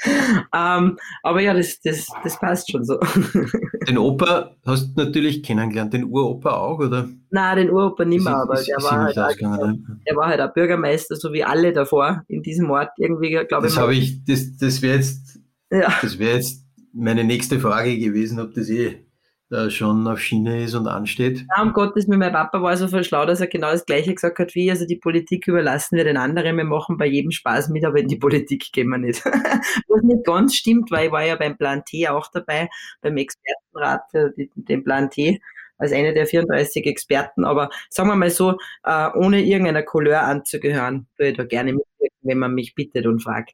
ähm, 0.54 0.96
aber 1.22 1.40
ja, 1.40 1.54
das, 1.54 1.80
das, 1.80 2.06
das 2.22 2.38
passt 2.38 2.70
schon 2.70 2.84
so. 2.84 2.98
den 3.88 3.98
Opa 3.98 4.54
hast 4.64 4.96
du 4.96 5.04
natürlich 5.04 5.42
kennengelernt, 5.42 5.92
den 5.92 6.04
Uropa 6.04 6.50
auch, 6.52 6.78
oder? 6.78 7.08
Nein, 7.30 7.56
den 7.56 7.70
Uropa 7.70 8.04
nicht 8.04 8.24
mehr, 8.24 8.36
aber 8.36 8.54
der, 8.54 8.76
war 8.82 9.04
halt 9.04 9.18
auch, 9.18 9.34
der 9.36 10.16
war 10.16 10.28
halt 10.28 10.40
auch 10.40 10.52
Bürgermeister, 10.52 11.16
so 11.16 11.32
wie 11.32 11.44
alle 11.44 11.72
davor 11.72 12.22
in 12.28 12.42
diesem 12.42 12.70
Ort 12.70 12.90
irgendwie, 12.98 13.30
glaube 13.48 13.66
ich. 13.66 13.74
Das 13.74 13.82
habe 13.82 13.94
ich, 13.94 14.24
das, 14.24 14.56
das 14.56 14.80
wäre 14.80 14.96
jetzt, 14.96 15.40
ja. 15.70 15.92
das 16.00 16.18
wäre 16.18 16.36
jetzt 16.36 16.64
meine 16.92 17.24
nächste 17.24 17.58
Frage 17.58 17.98
gewesen, 17.98 18.40
ob 18.40 18.54
das 18.54 18.68
eh 18.70 19.07
da 19.50 19.70
schon 19.70 20.06
auf 20.06 20.20
Schiene 20.20 20.62
ist 20.62 20.74
und 20.74 20.86
ansteht. 20.86 21.46
Ja, 21.56 21.62
um 21.62 21.72
Gottes 21.72 22.06
Willen, 22.06 22.18
mein 22.18 22.32
Papa 22.32 22.60
war 22.60 22.76
so 22.76 22.86
verschlau, 22.86 23.24
dass 23.24 23.40
er 23.40 23.46
genau 23.46 23.70
das 23.70 23.86
Gleiche 23.86 24.14
gesagt 24.14 24.38
hat 24.38 24.54
wie, 24.54 24.70
also 24.70 24.86
die 24.86 24.96
Politik 24.96 25.48
überlassen 25.48 25.96
wir 25.96 26.04
den 26.04 26.18
anderen, 26.18 26.56
wir 26.56 26.64
machen 26.64 26.98
bei 26.98 27.06
jedem 27.06 27.30
Spaß 27.30 27.70
mit, 27.70 27.84
aber 27.84 27.98
in 27.98 28.08
die 28.08 28.16
Politik 28.16 28.70
gehen 28.72 28.88
wir 28.88 28.98
nicht. 28.98 29.24
Was 29.88 30.02
nicht 30.02 30.24
ganz 30.24 30.54
stimmt, 30.54 30.90
weil 30.90 31.06
ich 31.06 31.12
war 31.12 31.24
ja 31.24 31.36
beim 31.36 31.56
Plan 31.56 31.82
T 31.84 32.08
auch 32.08 32.30
dabei, 32.30 32.68
beim 33.00 33.16
Expertenrat 33.16 34.02
für 34.10 34.34
den 34.36 34.84
Plan 34.84 35.08
T 35.10 35.40
als 35.78 35.92
eine 35.92 36.12
der 36.12 36.26
34 36.26 36.84
Experten, 36.86 37.44
aber 37.44 37.70
sagen 37.88 38.08
wir 38.08 38.16
mal 38.16 38.30
so, 38.30 38.56
äh, 38.82 39.08
ohne 39.14 39.42
irgendeiner 39.42 39.84
Couleur 39.84 40.22
anzugehören, 40.22 41.06
würde 41.16 41.30
ich 41.30 41.36
da 41.36 41.44
gerne 41.44 41.72
mitwirken, 41.72 42.18
wenn 42.22 42.38
man 42.38 42.52
mich 42.52 42.74
bittet 42.74 43.06
und 43.06 43.22
fragt. 43.22 43.52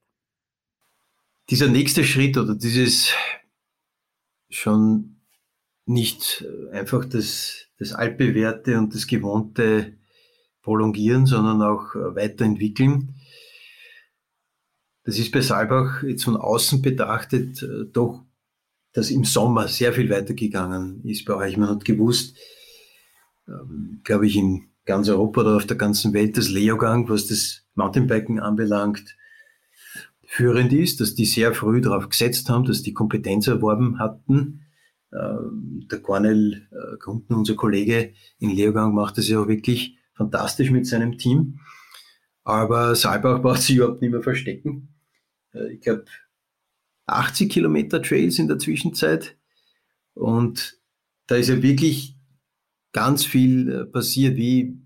Dieser 1.50 1.68
nächste 1.68 2.02
Schritt 2.02 2.38
oder 2.38 2.54
dieses 2.54 3.12
schon 4.48 5.14
nicht 5.86 6.44
einfach 6.72 7.04
das, 7.04 7.66
das 7.78 7.92
altbewährte 7.92 8.78
und 8.78 8.94
das 8.94 9.06
gewohnte 9.06 9.94
prolongieren, 10.62 11.26
sondern 11.26 11.60
auch 11.62 11.94
weiterentwickeln. 11.94 13.14
Das 15.04 15.18
ist 15.18 15.32
bei 15.32 15.42
Saalbach 15.42 16.02
jetzt 16.02 16.24
von 16.24 16.36
außen 16.36 16.80
betrachtet 16.80 17.62
äh, 17.62 17.84
doch, 17.92 18.24
dass 18.94 19.10
im 19.10 19.24
Sommer 19.24 19.68
sehr 19.68 19.92
viel 19.92 20.08
weitergegangen 20.08 21.04
ist 21.04 21.26
bei 21.26 21.34
euch. 21.34 21.56
Man 21.58 21.68
hat 21.68 21.84
gewusst, 21.84 22.36
ähm, 23.46 24.00
glaube 24.02 24.26
ich, 24.26 24.36
in 24.36 24.68
ganz 24.86 25.08
Europa 25.08 25.42
oder 25.42 25.56
auf 25.56 25.66
der 25.66 25.76
ganzen 25.76 26.14
Welt, 26.14 26.38
dass 26.38 26.48
Leogang, 26.48 27.08
was 27.08 27.26
das 27.26 27.66
Mountainbiken 27.74 28.40
anbelangt, 28.40 29.16
führend 30.22 30.72
ist, 30.72 31.00
dass 31.00 31.14
die 31.14 31.26
sehr 31.26 31.54
früh 31.54 31.82
darauf 31.82 32.08
gesetzt 32.08 32.48
haben, 32.48 32.64
dass 32.64 32.82
die 32.82 32.94
Kompetenz 32.94 33.46
erworben 33.46 33.98
hatten 33.98 34.63
der 35.14 36.00
Cornel 36.00 36.66
äh, 36.70 36.96
Grundner, 36.98 37.38
unser 37.38 37.54
Kollege 37.54 38.12
in 38.38 38.50
Leogang, 38.50 38.94
macht 38.94 39.18
das 39.18 39.28
ja 39.28 39.40
auch 39.40 39.48
wirklich 39.48 39.96
fantastisch 40.14 40.70
mit 40.70 40.86
seinem 40.86 41.18
Team. 41.18 41.60
Aber 42.42 42.94
Saalbach 42.94 43.40
braucht 43.40 43.62
sich 43.62 43.76
überhaupt 43.76 44.02
nicht 44.02 44.10
mehr 44.10 44.22
verstecken. 44.22 44.94
Äh, 45.52 45.74
ich 45.74 45.80
glaube, 45.80 46.04
80 47.06 47.50
Kilometer 47.50 48.02
Trails 48.02 48.38
in 48.38 48.48
der 48.48 48.58
Zwischenzeit. 48.58 49.36
Und 50.14 50.78
da 51.26 51.36
ist 51.36 51.48
ja 51.48 51.62
wirklich 51.62 52.16
ganz 52.92 53.24
viel 53.24 53.70
äh, 53.70 53.84
passiert. 53.84 54.36
Wie 54.36 54.78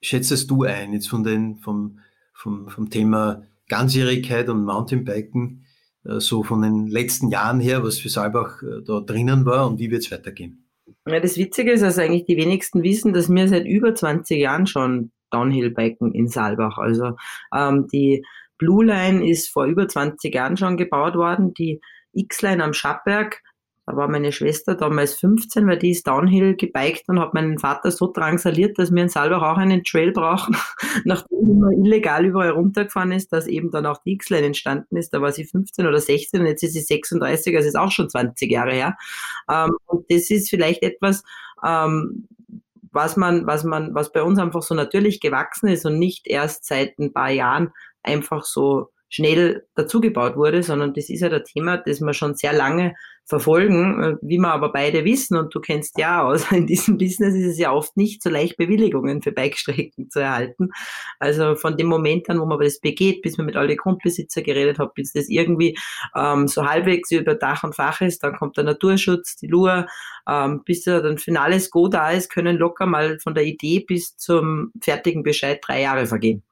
schätzt 0.00 0.50
du 0.50 0.64
ein, 0.64 0.92
jetzt 0.92 1.08
von 1.08 1.24
den, 1.24 1.58
vom, 1.58 2.00
vom, 2.34 2.68
vom 2.68 2.90
Thema 2.90 3.46
Ganzjährigkeit 3.68 4.48
und 4.48 4.64
Mountainbiken? 4.64 5.64
Äh, 6.04 6.20
so 6.20 6.42
von 6.42 6.62
den 6.62 6.86
letzten 6.86 7.28
Jahren 7.28 7.60
her, 7.60 7.82
was 7.82 7.98
für 7.98 8.08
Saalbach 8.08 8.62
äh, 8.62 8.82
da 8.84 9.00
drinnen 9.00 9.46
war 9.46 9.66
und 9.66 9.78
wie 9.78 9.90
wird 9.90 10.02
es 10.02 10.10
weitergehen? 10.10 10.68
Ja, 11.06 11.20
das 11.20 11.36
Witzige 11.36 11.72
ist, 11.72 11.82
dass 11.82 11.98
eigentlich 11.98 12.26
die 12.26 12.36
wenigsten 12.36 12.82
wissen, 12.82 13.12
dass 13.12 13.28
wir 13.28 13.48
seit 13.48 13.66
über 13.66 13.94
20 13.94 14.38
Jahren 14.38 14.66
schon 14.66 15.10
Downhill-Biken 15.30 16.12
in 16.12 16.28
Saalbach. 16.28 16.78
Also 16.78 17.16
ähm, 17.54 17.88
die 17.92 18.24
Blue 18.58 18.84
Line 18.84 19.28
ist 19.28 19.48
vor 19.48 19.64
über 19.64 19.88
20 19.88 20.32
Jahren 20.32 20.56
schon 20.56 20.76
gebaut 20.76 21.16
worden, 21.16 21.54
die 21.54 21.80
X-Line 22.12 22.62
am 22.62 22.72
Schappberg 22.72 23.42
da 23.84 23.96
war 23.96 24.06
meine 24.06 24.30
Schwester 24.30 24.76
damals 24.76 25.14
15, 25.14 25.66
weil 25.66 25.78
die 25.78 25.90
ist 25.90 26.06
Downhill 26.06 26.54
gebiked 26.54 27.08
und 27.08 27.18
hat 27.18 27.34
meinen 27.34 27.58
Vater 27.58 27.90
so 27.90 28.12
drangsaliert, 28.12 28.78
dass 28.78 28.92
wir 28.92 29.02
in 29.02 29.08
Salbach 29.08 29.42
auch 29.42 29.56
einen 29.56 29.82
Trail 29.82 30.12
brauchen, 30.12 30.56
nachdem 31.04 31.58
man 31.58 31.72
illegal 31.84 32.24
überall 32.24 32.50
runtergefahren 32.50 33.10
ist, 33.10 33.32
dass 33.32 33.48
eben 33.48 33.72
dann 33.72 33.86
auch 33.86 33.98
die 34.04 34.12
X-Line 34.12 34.46
entstanden 34.46 34.96
ist. 34.96 35.12
Da 35.12 35.20
war 35.20 35.32
sie 35.32 35.44
15 35.44 35.86
oder 35.86 35.98
16 35.98 36.40
und 36.40 36.46
jetzt 36.46 36.62
ist 36.62 36.74
sie 36.74 36.80
36, 36.80 37.56
also 37.56 37.68
ist 37.68 37.76
auch 37.76 37.90
schon 37.90 38.08
20 38.08 38.50
Jahre 38.50 38.72
her. 38.72 38.96
Ähm, 39.50 39.72
und 39.86 40.08
das 40.08 40.30
ist 40.30 40.48
vielleicht 40.48 40.84
etwas, 40.84 41.24
ähm, 41.66 42.28
was 42.92 43.16
man, 43.16 43.46
was 43.46 43.64
man, 43.64 43.94
was 43.94 44.12
bei 44.12 44.22
uns 44.22 44.38
einfach 44.38 44.62
so 44.62 44.76
natürlich 44.76 45.20
gewachsen 45.20 45.68
ist 45.68 45.86
und 45.86 45.98
nicht 45.98 46.28
erst 46.28 46.66
seit 46.66 46.98
ein 47.00 47.12
paar 47.12 47.30
Jahren 47.30 47.72
einfach 48.04 48.44
so 48.44 48.90
schnell 49.12 49.66
dazugebaut 49.74 50.36
wurde, 50.36 50.62
sondern 50.62 50.94
das 50.94 51.10
ist 51.10 51.20
ja 51.20 51.28
das 51.28 51.44
Thema, 51.44 51.76
das 51.76 52.00
wir 52.00 52.14
schon 52.14 52.34
sehr 52.34 52.54
lange 52.54 52.94
verfolgen, 53.26 54.02
äh, 54.02 54.16
wie 54.22 54.38
wir 54.38 54.48
aber 54.48 54.72
beide 54.72 55.04
wissen 55.04 55.36
und 55.36 55.54
du 55.54 55.60
kennst 55.60 55.98
ja 55.98 56.22
aus, 56.24 56.50
in 56.50 56.66
diesem 56.66 56.96
Business 56.96 57.34
ist 57.34 57.44
es 57.46 57.58
ja 57.58 57.72
oft 57.72 57.94
nicht 57.96 58.22
so 58.22 58.30
leicht, 58.30 58.56
Bewilligungen 58.56 59.20
für 59.20 59.30
Bikestrecken 59.30 60.08
zu 60.10 60.20
erhalten. 60.20 60.70
Also 61.18 61.56
von 61.56 61.76
dem 61.76 61.88
Moment 61.88 62.30
an, 62.30 62.40
wo 62.40 62.46
man 62.46 62.58
das 62.58 62.80
begeht, 62.80 63.20
bis 63.20 63.36
man 63.36 63.46
mit 63.46 63.56
alle 63.56 63.76
Grundbesitzer 63.76 64.40
geredet 64.40 64.78
hat, 64.78 64.94
bis 64.94 65.12
das 65.12 65.28
irgendwie 65.28 65.76
ähm, 66.16 66.48
so 66.48 66.64
halbwegs 66.66 67.10
über 67.10 67.34
Dach 67.34 67.64
und 67.64 67.74
Fach 67.74 68.00
ist, 68.00 68.22
dann 68.24 68.34
kommt 68.34 68.56
der 68.56 68.64
Naturschutz, 68.64 69.36
die 69.36 69.46
Lur, 69.46 69.86
ähm, 70.26 70.62
bis 70.64 70.84
da 70.84 71.00
dann 71.00 71.18
finales 71.18 71.70
Go 71.70 71.88
da 71.88 72.12
ist, 72.12 72.30
können 72.30 72.56
locker 72.56 72.86
mal 72.86 73.18
von 73.18 73.34
der 73.34 73.44
Idee 73.44 73.80
bis 73.86 74.16
zum 74.16 74.72
fertigen 74.80 75.22
Bescheid 75.22 75.60
drei 75.62 75.82
Jahre 75.82 76.06
vergehen. 76.06 76.42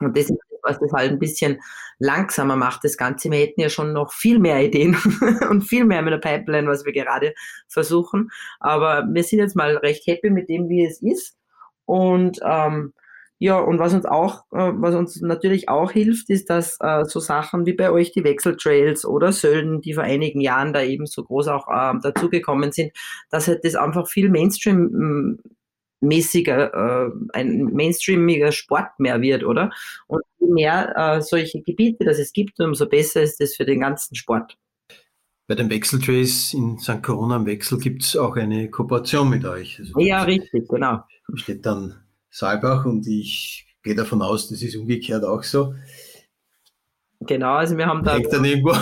Und 0.00 0.16
das 0.16 0.30
ist 0.30 0.47
was 0.68 0.78
das 0.78 0.92
halt 0.92 1.10
ein 1.12 1.18
bisschen 1.18 1.60
langsamer 1.98 2.56
macht, 2.56 2.84
das 2.84 2.96
Ganze. 2.96 3.30
Wir 3.30 3.38
hätten 3.38 3.60
ja 3.60 3.68
schon 3.68 3.92
noch 3.92 4.12
viel 4.12 4.38
mehr 4.38 4.62
Ideen 4.62 4.96
und 5.50 5.62
viel 5.62 5.84
mehr 5.84 6.02
mit 6.02 6.12
der 6.12 6.18
Pipeline, 6.18 6.68
was 6.68 6.84
wir 6.84 6.92
gerade 6.92 7.34
versuchen. 7.68 8.30
Aber 8.60 9.06
wir 9.10 9.24
sind 9.24 9.40
jetzt 9.40 9.56
mal 9.56 9.76
recht 9.78 10.06
happy 10.06 10.30
mit 10.30 10.48
dem, 10.48 10.68
wie 10.68 10.84
es 10.84 11.02
ist. 11.02 11.36
Und 11.84 12.38
ähm, 12.44 12.92
ja, 13.40 13.58
und 13.58 13.78
was 13.78 13.94
uns 13.94 14.04
auch, 14.04 14.44
äh, 14.52 14.72
was 14.74 14.96
uns 14.96 15.20
natürlich 15.20 15.68
auch 15.68 15.92
hilft, 15.92 16.28
ist, 16.28 16.50
dass 16.50 16.76
äh, 16.80 17.04
so 17.04 17.20
Sachen 17.20 17.66
wie 17.66 17.72
bei 17.72 17.90
euch 17.92 18.10
die 18.10 18.24
Wechseltrails 18.24 19.04
oder 19.04 19.30
Sölden, 19.30 19.80
die 19.80 19.94
vor 19.94 20.02
einigen 20.02 20.40
Jahren 20.40 20.72
da 20.72 20.82
eben 20.82 21.06
so 21.06 21.22
groß 21.22 21.46
auch 21.48 21.68
äh, 21.68 21.94
dazugekommen 22.02 22.72
sind, 22.72 22.92
dass 23.30 23.46
halt 23.46 23.64
das 23.64 23.76
einfach 23.76 24.08
viel 24.08 24.28
Mainstream 24.28 25.38
mäßiger, 26.00 26.72
äh, 26.74 27.10
ein 27.32 27.64
mainstreamiger 27.74 28.52
Sport 28.52 28.98
mehr 28.98 29.20
wird, 29.20 29.44
oder? 29.44 29.70
Und 30.06 30.22
je 30.38 30.48
mehr 30.48 30.94
äh, 30.96 31.20
solche 31.22 31.62
Gebiete, 31.62 32.04
dass 32.04 32.18
es 32.18 32.32
gibt, 32.32 32.60
umso 32.60 32.88
besser 32.88 33.22
ist 33.22 33.40
es 33.40 33.56
für 33.56 33.64
den 33.64 33.80
ganzen 33.80 34.14
Sport. 34.14 34.56
Bei 35.46 35.54
den 35.54 35.70
Wechseltrace 35.70 36.52
in 36.52 36.78
St. 36.78 37.02
Corona 37.02 37.36
am 37.36 37.46
Wechsel 37.46 37.78
gibt 37.78 38.02
es 38.02 38.16
auch 38.16 38.36
eine 38.36 38.70
Kooperation 38.70 39.30
mit 39.30 39.44
euch. 39.46 39.78
Also 39.78 39.98
ja, 39.98 40.22
richtig, 40.22 40.68
genau. 40.68 41.02
Steht 41.34 41.64
dann 41.64 41.94
Saalbach 42.30 42.84
und 42.84 43.06
ich 43.06 43.66
gehe 43.82 43.94
davon 43.94 44.20
aus, 44.20 44.50
das 44.50 44.60
ist 44.62 44.76
umgekehrt 44.76 45.24
auch 45.24 45.42
so. 45.42 45.74
Genau, 47.20 47.54
also 47.54 47.76
wir 47.76 47.86
haben 47.86 48.04
da. 48.04 48.14
Hängt 48.14 48.32
dann 48.32 48.44
irgendwo, 48.44 48.74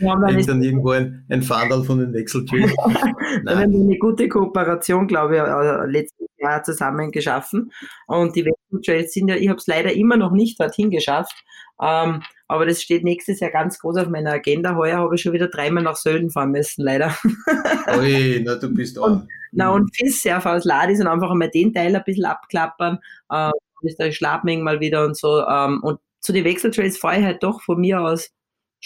hängt 0.00 0.48
dann 0.48 0.62
irgendwo 0.62 0.90
ein, 0.90 1.24
ein 1.28 1.42
Fadel 1.42 1.84
von 1.84 1.98
den 1.98 2.12
Wechseltüren. 2.12 2.70
wir 3.44 3.56
haben 3.56 3.74
eine 3.74 3.98
gute 3.98 4.28
Kooperation, 4.28 5.06
glaube 5.06 5.36
ich, 5.36 5.42
äh, 5.42 5.90
letztes 5.90 6.28
Jahr 6.38 6.62
zusammen 6.62 7.10
geschaffen. 7.10 7.72
Und 8.06 8.36
die 8.36 8.44
Wechseltrails 8.44 9.12
sind 9.12 9.28
ja, 9.28 9.36
ich 9.36 9.48
habe 9.48 9.58
es 9.58 9.66
leider 9.66 9.92
immer 9.92 10.16
noch 10.16 10.32
nicht 10.32 10.60
dorthin 10.60 10.90
geschafft. 10.90 11.34
Ähm, 11.80 12.22
aber 12.48 12.66
das 12.66 12.80
steht 12.80 13.04
nächstes 13.04 13.40
Jahr 13.40 13.50
ganz 13.50 13.78
groß 13.78 13.96
auf 13.98 14.08
meiner 14.08 14.32
Agenda. 14.32 14.76
Heuer 14.76 14.98
habe 14.98 15.14
ich 15.14 15.22
schon 15.22 15.32
wieder 15.32 15.48
dreimal 15.48 15.82
nach 15.82 15.96
Sölden 15.96 16.30
fahren 16.30 16.52
müssen, 16.52 16.82
leider. 16.82 17.14
Ui, 17.98 18.42
na 18.44 18.54
du 18.54 18.72
bist 18.72 18.98
auch. 18.98 19.22
Na 19.52 19.70
und 19.70 19.94
Fisssurf 19.96 20.46
aus 20.46 20.64
Ladis 20.64 21.00
und 21.00 21.06
einfach 21.06 21.30
einmal 21.30 21.50
den 21.50 21.72
Teil 21.72 21.94
ein 21.94 22.04
bisschen 22.04 22.24
abklappern. 22.24 22.98
Äh, 23.30 23.50
ist 23.82 23.98
der 23.98 24.12
Schlafmenge 24.12 24.62
mal 24.62 24.80
wieder 24.80 25.04
und 25.04 25.16
so. 25.16 25.46
Ähm, 25.46 25.80
und 25.82 25.98
zu 26.20 26.32
den 26.32 26.44
Wechseltrails 26.44 26.98
fahre 26.98 27.18
ich 27.18 27.24
halt 27.24 27.42
doch 27.42 27.62
von 27.62 27.80
mir 27.80 28.00
aus 28.00 28.30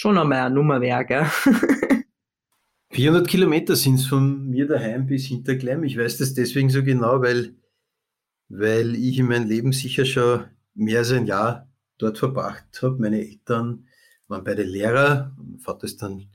schon 0.00 0.16
einmal 0.16 0.46
eine 0.46 0.54
Nummer 0.54 0.78
mehr. 0.78 1.30
400 2.90 3.28
Kilometer 3.28 3.76
sind 3.76 3.96
es 3.96 4.06
von 4.06 4.48
mir 4.48 4.66
daheim 4.66 5.06
bis 5.06 5.26
Hinterklemm. 5.26 5.84
Ich 5.84 5.98
weiß 5.98 6.16
das 6.16 6.32
deswegen 6.32 6.70
so 6.70 6.82
genau, 6.82 7.20
weil, 7.20 7.54
weil 8.48 8.94
ich 8.94 9.18
in 9.18 9.26
meinem 9.26 9.46
Leben 9.46 9.72
sicher 9.72 10.06
schon 10.06 10.44
mehr 10.72 11.00
als 11.00 11.12
ein 11.12 11.26
Jahr 11.26 11.68
dort 11.98 12.16
verbracht 12.16 12.80
habe. 12.80 12.96
Meine 12.98 13.20
Eltern 13.20 13.88
waren 14.26 14.42
beide 14.42 14.62
Lehrer. 14.62 15.36
Mein 15.36 15.58
Vater 15.58 15.84
ist 15.84 16.00
dann 16.00 16.30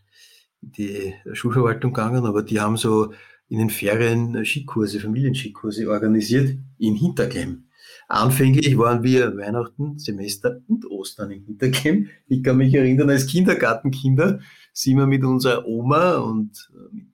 in 0.62 0.72
die 0.72 1.15
Schulverwaltung 1.34 1.91
gegangen, 1.91 2.27
aber 2.27 2.43
die 2.43 2.60
haben 2.60 2.77
so 2.77 3.13
in 3.48 3.57
den 3.57 3.72
Ferien 3.72 4.45
Skikurse, 4.45 5.00
Familienskikurse 5.00 5.89
organisiert 5.89 6.55
in 6.77 6.93
Hinterklemm. 6.93 7.64
Anfänglich 8.08 8.78
waren 8.78 9.04
wir 9.04 9.36
Weihnachten, 9.36 9.98
Semester 9.98 10.62
und 10.68 10.86
Ostern 10.86 11.32
in 11.32 11.44
Hintergem. 11.44 12.10
Ich 12.28 12.44
kann 12.44 12.58
mich 12.58 12.74
erinnern, 12.74 13.10
als 13.10 13.26
Kindergartenkinder 13.26 14.40
sind 14.74 14.98
wir 14.98 15.08
mit 15.08 15.24
unserer 15.24 15.66
Oma 15.66 16.18
und 16.18 16.70
äh, 16.74 16.96
mit, 16.96 17.08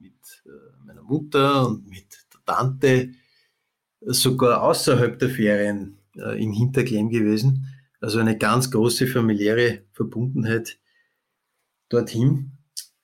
mit 0.00 0.42
äh, 0.46 0.86
meiner 0.86 1.02
Mutter 1.02 1.68
und 1.68 1.88
mit 1.88 2.06
der 2.32 2.40
Tante 2.44 3.10
sogar 4.00 4.62
außerhalb 4.62 5.18
der 5.18 5.30
Ferien 5.30 5.98
äh, 6.16 6.42
in 6.42 6.52
Hinterklemm 6.52 7.10
gewesen. 7.10 7.66
Also 8.00 8.18
eine 8.18 8.36
ganz 8.36 8.70
große 8.70 9.06
familiäre 9.06 9.82
Verbundenheit 9.92 10.78
dorthin. 11.88 12.52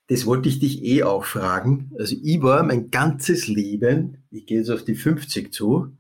Das 0.09 0.27
wollte 0.27 0.49
ich 0.49 0.59
dich 0.59 0.83
eh 0.83 1.05
auch 1.05 1.25
fragen. 1.25 1.93
Also 1.97 2.17
ich 2.21 2.43
war 2.43 2.65
mein 2.65 2.91
ganzes 2.91 3.47
Leben, 3.47 4.25
ich 4.31 4.47
gehe 4.47 4.59
jetzt 4.59 4.71
auf 4.71 4.85
die 4.85 4.97
50 4.97 5.53
zu, 5.53 5.97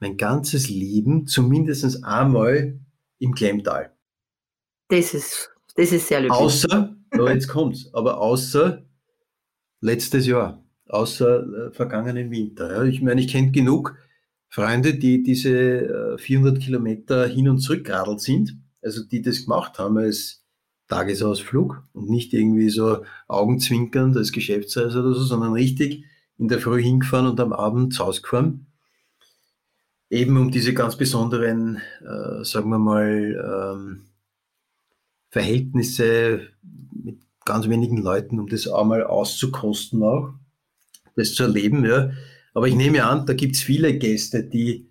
mein 0.00 0.16
ganzes 0.16 0.68
Leben 0.68 1.26
zumindest 1.26 2.04
einmal 2.04 2.78
im 3.18 3.34
Klemmtal. 3.34 3.94
Das 4.88 5.14
ist, 5.14 5.50
das 5.76 5.92
ist 5.92 6.08
sehr 6.08 6.20
löblich. 6.20 6.38
Außer, 6.38 6.96
oh, 7.18 7.28
jetzt 7.28 7.48
kommt's, 7.48 7.88
aber 7.92 8.18
außer 8.18 8.82
letztes 9.80 10.26
Jahr, 10.26 10.62
außer 10.88 11.68
äh, 11.68 11.70
vergangenen 11.72 12.30
Winter. 12.30 12.72
Ja. 12.72 12.82
Ich 12.84 13.00
meine, 13.02 13.20
ich 13.20 13.28
kenne 13.28 13.50
genug 13.50 13.96
Freunde, 14.48 14.94
die 14.94 15.22
diese 15.22 16.16
400 16.18 16.56
äh, 16.56 16.60
Kilometer 16.60 17.26
hin 17.26 17.48
und 17.48 17.58
zurück 17.58 17.84
geradelt 17.84 18.20
sind, 18.20 18.58
also 18.82 19.02
die 19.04 19.22
das 19.22 19.44
gemacht 19.44 19.78
haben 19.78 19.98
als 19.98 20.44
Tagesausflug 20.88 21.82
und 21.92 22.10
nicht 22.10 22.32
irgendwie 22.34 22.68
so 22.68 23.04
augenzwinkernd 23.26 24.16
als 24.16 24.32
Geschäftsreise 24.32 25.00
oder 25.00 25.14
so, 25.14 25.22
sondern 25.22 25.54
richtig 25.54 26.04
in 26.36 26.48
der 26.48 26.60
Früh 26.60 26.82
hingefahren 26.82 27.26
und 27.26 27.40
am 27.40 27.52
Abend 27.52 27.98
rausgefahren 27.98 28.66
eben 30.14 30.36
um 30.36 30.50
diese 30.50 30.72
ganz 30.74 30.96
besonderen, 30.96 31.80
äh, 32.00 32.44
sagen 32.44 32.70
wir 32.70 32.78
mal, 32.78 33.76
ähm, 33.76 34.02
Verhältnisse 35.30 36.48
mit 36.92 37.18
ganz 37.44 37.68
wenigen 37.68 37.98
Leuten, 37.98 38.38
um 38.38 38.46
das 38.46 38.68
einmal 38.68 39.04
auszukosten 39.04 40.02
auch, 40.02 40.32
das 41.16 41.34
zu 41.34 41.42
erleben. 41.42 41.84
Ja. 41.84 42.12
Aber 42.54 42.68
ich 42.68 42.76
nehme 42.76 43.04
an, 43.04 43.26
da 43.26 43.34
gibt 43.34 43.56
es 43.56 43.62
viele 43.62 43.98
Gäste, 43.98 44.44
die 44.44 44.88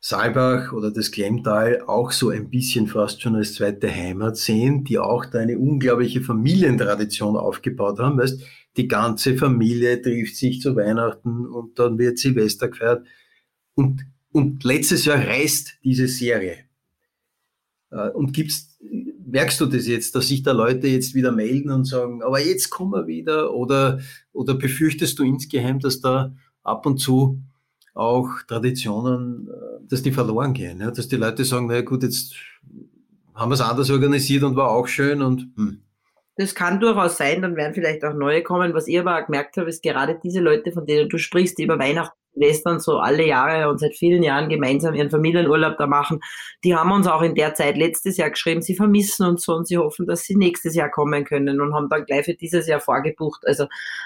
Saalbach 0.00 0.72
oder 0.72 0.90
das 0.90 1.10
Klemtal 1.10 1.82
auch 1.86 2.12
so 2.12 2.28
ein 2.28 2.50
bisschen 2.50 2.86
fast 2.86 3.22
schon 3.22 3.36
als 3.36 3.54
zweite 3.54 3.90
Heimat 3.90 4.36
sehen, 4.36 4.84
die 4.84 4.98
auch 4.98 5.24
da 5.24 5.38
eine 5.38 5.58
unglaubliche 5.58 6.20
Familientradition 6.20 7.36
aufgebaut 7.36 7.98
haben. 7.98 8.18
Weißt, 8.18 8.42
die 8.76 8.86
ganze 8.86 9.36
Familie 9.36 10.00
trifft 10.02 10.36
sich 10.36 10.60
zu 10.60 10.76
Weihnachten 10.76 11.46
und 11.46 11.78
dann 11.78 11.98
wird 11.98 12.18
Silvester 12.18 12.68
gefeiert. 12.68 13.06
Und, 13.74 14.06
und 14.32 14.64
letztes 14.64 15.04
Jahr 15.04 15.18
reist 15.18 15.74
diese 15.82 16.08
Serie. 16.08 16.58
Äh, 17.90 18.10
und 18.10 18.32
gibt's, 18.32 18.78
merkst 19.26 19.60
du 19.60 19.66
das 19.66 19.86
jetzt, 19.86 20.14
dass 20.14 20.28
sich 20.28 20.42
da 20.42 20.52
Leute 20.52 20.86
jetzt 20.86 21.14
wieder 21.14 21.32
melden 21.32 21.70
und 21.70 21.84
sagen, 21.84 22.22
aber 22.22 22.40
jetzt 22.40 22.70
kommen 22.70 22.92
wir 22.92 23.06
wieder? 23.06 23.52
Oder, 23.52 24.00
oder 24.32 24.54
befürchtest 24.54 25.18
du 25.18 25.24
insgeheim, 25.24 25.80
dass 25.80 26.00
da 26.00 26.34
ab 26.62 26.86
und 26.86 26.98
zu 26.98 27.40
auch 27.94 28.28
Traditionen, 28.48 29.48
äh, 29.48 29.86
dass 29.88 30.02
die 30.02 30.12
verloren 30.12 30.52
gehen? 30.52 30.80
Ja? 30.80 30.90
Dass 30.90 31.08
die 31.08 31.16
Leute 31.16 31.44
sagen, 31.44 31.66
naja 31.66 31.82
gut, 31.82 32.02
jetzt 32.02 32.34
haben 33.34 33.50
wir 33.50 33.54
es 33.54 33.60
anders 33.60 33.90
organisiert 33.90 34.42
und 34.44 34.56
war 34.56 34.70
auch 34.70 34.86
schön 34.86 35.22
und 35.22 35.48
hm. 35.56 35.80
Das 36.36 36.56
kann 36.56 36.80
durchaus 36.80 37.16
sein, 37.16 37.42
dann 37.42 37.54
werden 37.54 37.74
vielleicht 37.74 38.04
auch 38.04 38.12
neue 38.12 38.42
kommen. 38.42 38.74
Was 38.74 38.88
ich 38.88 38.98
aber 38.98 39.16
auch 39.16 39.26
gemerkt 39.26 39.56
habe, 39.56 39.68
ist 39.68 39.84
gerade 39.84 40.18
diese 40.20 40.40
Leute, 40.40 40.72
von 40.72 40.84
denen 40.84 41.08
du 41.08 41.16
sprichst, 41.16 41.58
die 41.58 41.62
über 41.62 41.78
Weihnachten 41.78 42.18
Western 42.34 42.80
so 42.80 42.98
alle 42.98 43.26
Jahre 43.26 43.68
und 43.70 43.78
seit 43.78 43.94
vielen 43.94 44.22
Jahren 44.22 44.48
gemeinsam 44.48 44.94
ihren 44.94 45.10
Familienurlaub 45.10 45.76
da 45.78 45.86
machen. 45.86 46.20
Die 46.62 46.74
haben 46.74 46.92
uns 46.92 47.06
auch 47.06 47.22
in 47.22 47.34
der 47.34 47.54
Zeit 47.54 47.76
letztes 47.76 48.16
Jahr 48.16 48.30
geschrieben, 48.30 48.62
sie 48.62 48.74
vermissen 48.74 49.26
uns 49.26 49.44
so 49.44 49.54
und 49.54 49.66
sie 49.66 49.78
hoffen, 49.78 50.06
dass 50.06 50.22
sie 50.22 50.36
nächstes 50.36 50.74
Jahr 50.74 50.90
kommen 50.90 51.24
können 51.24 51.60
und 51.60 51.74
haben 51.74 51.88
dann 51.88 52.04
gleich 52.04 52.24
für 52.24 52.34
dieses 52.34 52.66
Jahr 52.66 52.80
vorgebucht. 52.80 53.46
Also 53.46 53.64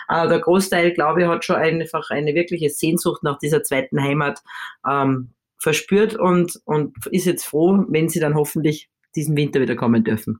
äh, 0.08 0.28
der 0.28 0.40
Großteil, 0.40 0.92
glaube 0.92 1.22
ich, 1.22 1.28
hat 1.28 1.44
schon 1.44 1.56
einfach 1.56 2.10
eine 2.10 2.34
wirkliche 2.34 2.70
Sehnsucht 2.70 3.22
nach 3.22 3.38
dieser 3.38 3.62
zweiten 3.62 4.02
Heimat 4.02 4.42
ähm, 4.88 5.30
verspürt 5.58 6.14
und, 6.14 6.60
und 6.64 6.94
ist 7.10 7.26
jetzt 7.26 7.44
froh, 7.44 7.84
wenn 7.88 8.08
sie 8.08 8.20
dann 8.20 8.34
hoffentlich 8.34 8.88
diesen 9.16 9.36
Winter 9.36 9.60
wieder 9.60 9.76
kommen 9.76 10.04
dürfen. 10.04 10.38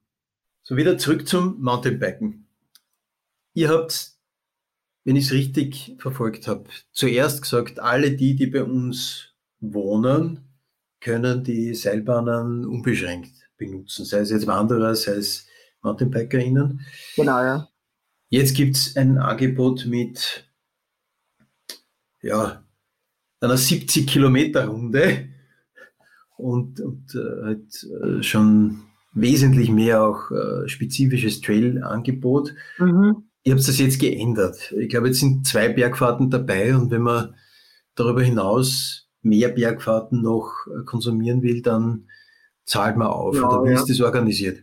So, 0.63 0.77
wieder 0.77 0.99
zurück 0.99 1.27
zum 1.27 1.61
Mountainbiken. 1.61 2.47
Ihr 3.55 3.71
habt 3.71 4.18
wenn 5.09 5.17
ich 5.17 5.25
es 5.25 5.33
richtig 5.33 5.97
verfolgt 5.99 6.49
habe, 6.49 6.65
zuerst 6.93 7.41
gesagt, 7.41 7.81
alle 7.81 8.15
die, 8.15 8.37
die 8.37 8.47
bei 8.47 8.63
uns 8.63 9.33
wohnen, 9.59 10.41
können 11.01 11.43
die 11.43 11.75
Seilbahnen 11.75 12.67
unbeschränkt 12.67 13.33
benutzen, 13.57 14.05
sei 14.05 14.19
es 14.19 14.31
jetzt 14.31 14.47
Wanderer, 14.47 14.95
sei 14.95 15.13
es 15.13 15.47
MountainbikerInnen. 15.81 16.83
Genau, 17.17 17.41
ja. 17.41 17.69
Jetzt 18.29 18.55
gibt 18.55 18.77
es 18.77 18.99
ein 18.99 19.17
Angebot 19.17 19.87
mit 19.87 20.47
ja, 22.21 22.63
einer 23.41 23.57
70 23.57 24.07
Kilometer 24.07 24.67
Runde 24.67 25.31
und, 26.37 26.83
und 26.83 27.15
äh, 27.15 27.45
halt, 27.45 27.87
äh, 28.03 28.23
schon 28.23 28.83
wesentlich 29.15 29.71
mehr 29.71 30.03
auch 30.03 30.31
äh, 30.31 30.69
spezifisches 30.69 31.41
Trail-Angebot. 31.41 32.55
Mhm. 32.79 33.28
Ihr 33.45 33.55
habt 33.55 33.67
das 33.67 33.79
jetzt 33.79 34.01
geändert. 34.01 34.73
Ich 34.79 34.89
glaube, 34.89 35.09
jetzt 35.09 35.21
sind 35.21 35.47
zwei 35.47 35.69
Bergfahrten 35.69 36.31
dabei 36.31 36.75
und 36.75 36.91
wenn 36.91 37.03
man 37.03 37.35
darüber 37.95 38.23
hinaus 38.23 39.09
mehr 39.23 39.49
Bergfahrten 39.49 40.23
noch 40.23 40.67
konsumieren 40.85 41.43
will, 41.43 41.63
dann 41.63 42.09
zahlt 42.65 42.97
man 42.97 43.09
auf. 43.09 43.37
Ja, 43.37 43.49
Oder 43.49 43.65
wie 43.65 43.73
ja. 43.73 43.81
ist 43.81 43.89
das 43.89 44.01
organisiert? 44.01 44.63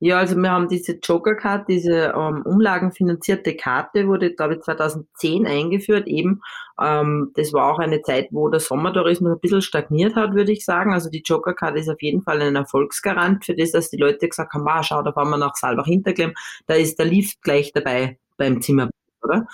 Ja, 0.00 0.18
also 0.18 0.36
wir 0.36 0.50
haben 0.50 0.68
diese 0.68 0.92
Joker-Card, 1.02 1.68
diese 1.68 2.12
ähm, 2.16 2.42
umlagenfinanzierte 2.44 3.56
Karte 3.56 4.06
wurde, 4.06 4.32
glaube 4.32 4.54
ich, 4.54 4.60
2010 4.60 5.44
eingeführt. 5.44 6.06
Eben, 6.06 6.40
ähm, 6.80 7.32
das 7.34 7.52
war 7.52 7.72
auch 7.72 7.80
eine 7.80 8.00
Zeit, 8.02 8.28
wo 8.30 8.48
der 8.48 8.60
Sommertourismus 8.60 9.32
ein 9.32 9.40
bisschen 9.40 9.60
stagniert 9.60 10.14
hat, 10.14 10.34
würde 10.34 10.52
ich 10.52 10.64
sagen. 10.64 10.92
Also 10.92 11.10
die 11.10 11.22
Joker-Card 11.24 11.76
ist 11.76 11.88
auf 11.88 12.00
jeden 12.00 12.22
Fall 12.22 12.40
ein 12.40 12.54
Erfolgsgarant 12.54 13.44
für 13.44 13.56
das, 13.56 13.72
dass 13.72 13.90
die 13.90 13.96
Leute 13.96 14.28
gesagt 14.28 14.54
haben, 14.54 14.68
ah, 14.68 14.84
schau, 14.84 15.02
da 15.02 15.12
fahren 15.12 15.30
wir 15.30 15.38
nach 15.38 15.56
Salbach 15.56 15.86
Hinterklemm, 15.86 16.32
da 16.68 16.74
ist 16.74 16.98
der 17.00 17.06
Lift 17.06 17.42
gleich 17.42 17.72
dabei 17.72 18.18
beim 18.36 18.62
Zimmer, 18.62 18.90
oder? 19.22 19.46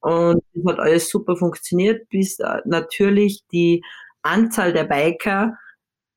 Und 0.00 0.44
das 0.54 0.64
hat 0.74 0.78
alles 0.78 1.10
super 1.10 1.36
funktioniert, 1.36 2.08
bis 2.08 2.38
äh, 2.38 2.60
natürlich 2.64 3.42
die 3.50 3.82
Anzahl 4.22 4.72
der 4.72 4.84
Biker 4.84 5.54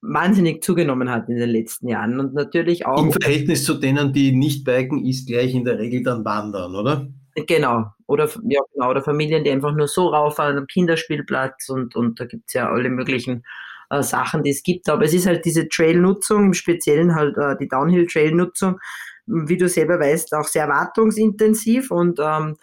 wahnsinnig 0.02 0.64
zugenommen 0.64 1.10
hat 1.10 1.30
in 1.30 1.38
den 1.38 1.50
letzten 1.50 1.88
Jahren 1.88 2.20
und 2.20 2.34
natürlich 2.34 2.86
auch. 2.86 3.02
Im 3.02 3.12
Verhältnis 3.12 3.64
zu 3.64 3.76
denen, 3.76 4.14
die 4.14 4.32
nicht 4.32 4.66
biken, 4.66 5.06
ist 5.06 5.28
gleich 5.28 5.54
in 5.54 5.64
der 5.64 5.80
Regel 5.80 6.04
dann 6.04 6.26
wandern, 6.26 6.76
oder? 6.76 7.08
Genau. 7.36 7.86
Oder, 8.08 8.30
ja, 8.44 8.60
genau. 8.74 8.90
Oder 8.90 9.02
Familien, 9.02 9.44
die 9.44 9.52
einfach 9.52 9.74
nur 9.74 9.88
so 9.88 10.08
rauffahren 10.10 10.58
am 10.58 10.68
Kinderspielplatz 10.68 11.70
und, 11.70 11.96
und 11.96 12.20
da 12.20 12.26
gibt's 12.26 12.54
ja 12.54 12.70
alle 12.70 12.90
möglichen 12.90 13.44
äh, 13.90 14.04
Sachen, 14.04 14.44
die 14.44 14.50
es 14.50 14.64
gibt. 14.64 14.90
Aber 14.90 15.06
es 15.06 15.14
ist 15.14 15.28
halt 15.28 15.46
diese 15.46 15.70
Trail-Nutzung, 15.70 16.46
im 16.46 16.54
Speziellen 16.54 17.16
halt 17.16 17.38
äh, 17.38 17.56
die 17.58 17.70
Downhill-Trail-Nutzung, 17.70 18.80
wie 19.28 19.58
du 19.58 19.70
selber 19.70 20.00
weißt, 20.00 20.34
auch 20.34 20.46
sehr 20.46 20.68
wartungsintensiv 20.68 21.92
und 21.92 22.20
ähm, 22.20 22.58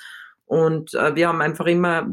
und 0.49 0.95
äh, 0.95 1.15
wir 1.15 1.29
haben 1.29 1.43
einfach 1.43 1.67
immer 1.67 2.09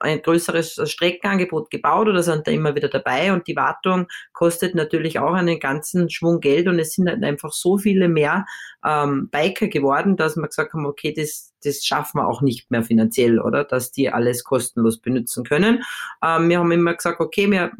ein 0.00 0.22
größeres 0.22 0.80
Streckenangebot 0.84 1.70
gebaut 1.70 2.08
oder 2.08 2.22
sind 2.22 2.46
da 2.46 2.50
immer 2.50 2.74
wieder 2.74 2.88
dabei. 2.88 3.32
Und 3.32 3.46
die 3.46 3.56
Wartung 3.56 4.06
kostet 4.32 4.74
natürlich 4.74 5.18
auch 5.18 5.34
einen 5.34 5.60
ganzen 5.60 6.10
Schwung 6.10 6.40
Geld. 6.40 6.68
Und 6.68 6.78
es 6.78 6.94
sind 6.94 7.08
halt 7.08 7.22
einfach 7.24 7.52
so 7.52 7.78
viele 7.78 8.08
mehr 8.08 8.46
ähm, 8.84 9.28
Biker 9.30 9.68
geworden, 9.68 10.16
dass 10.16 10.36
wir 10.36 10.46
gesagt 10.46 10.72
haben, 10.72 10.86
okay, 10.86 11.12
das, 11.12 11.52
das 11.64 11.84
schaffen 11.84 12.18
wir 12.18 12.28
auch 12.28 12.42
nicht 12.42 12.70
mehr 12.70 12.82
finanziell, 12.82 13.40
oder? 13.40 13.64
Dass 13.64 13.90
die 13.90 14.10
alles 14.10 14.44
kostenlos 14.44 15.00
benutzen 15.00 15.44
können. 15.44 15.82
Ähm, 16.24 16.48
wir 16.48 16.60
haben 16.60 16.70
immer 16.70 16.94
gesagt, 16.94 17.20
okay, 17.20 17.50
wir, 17.50 17.72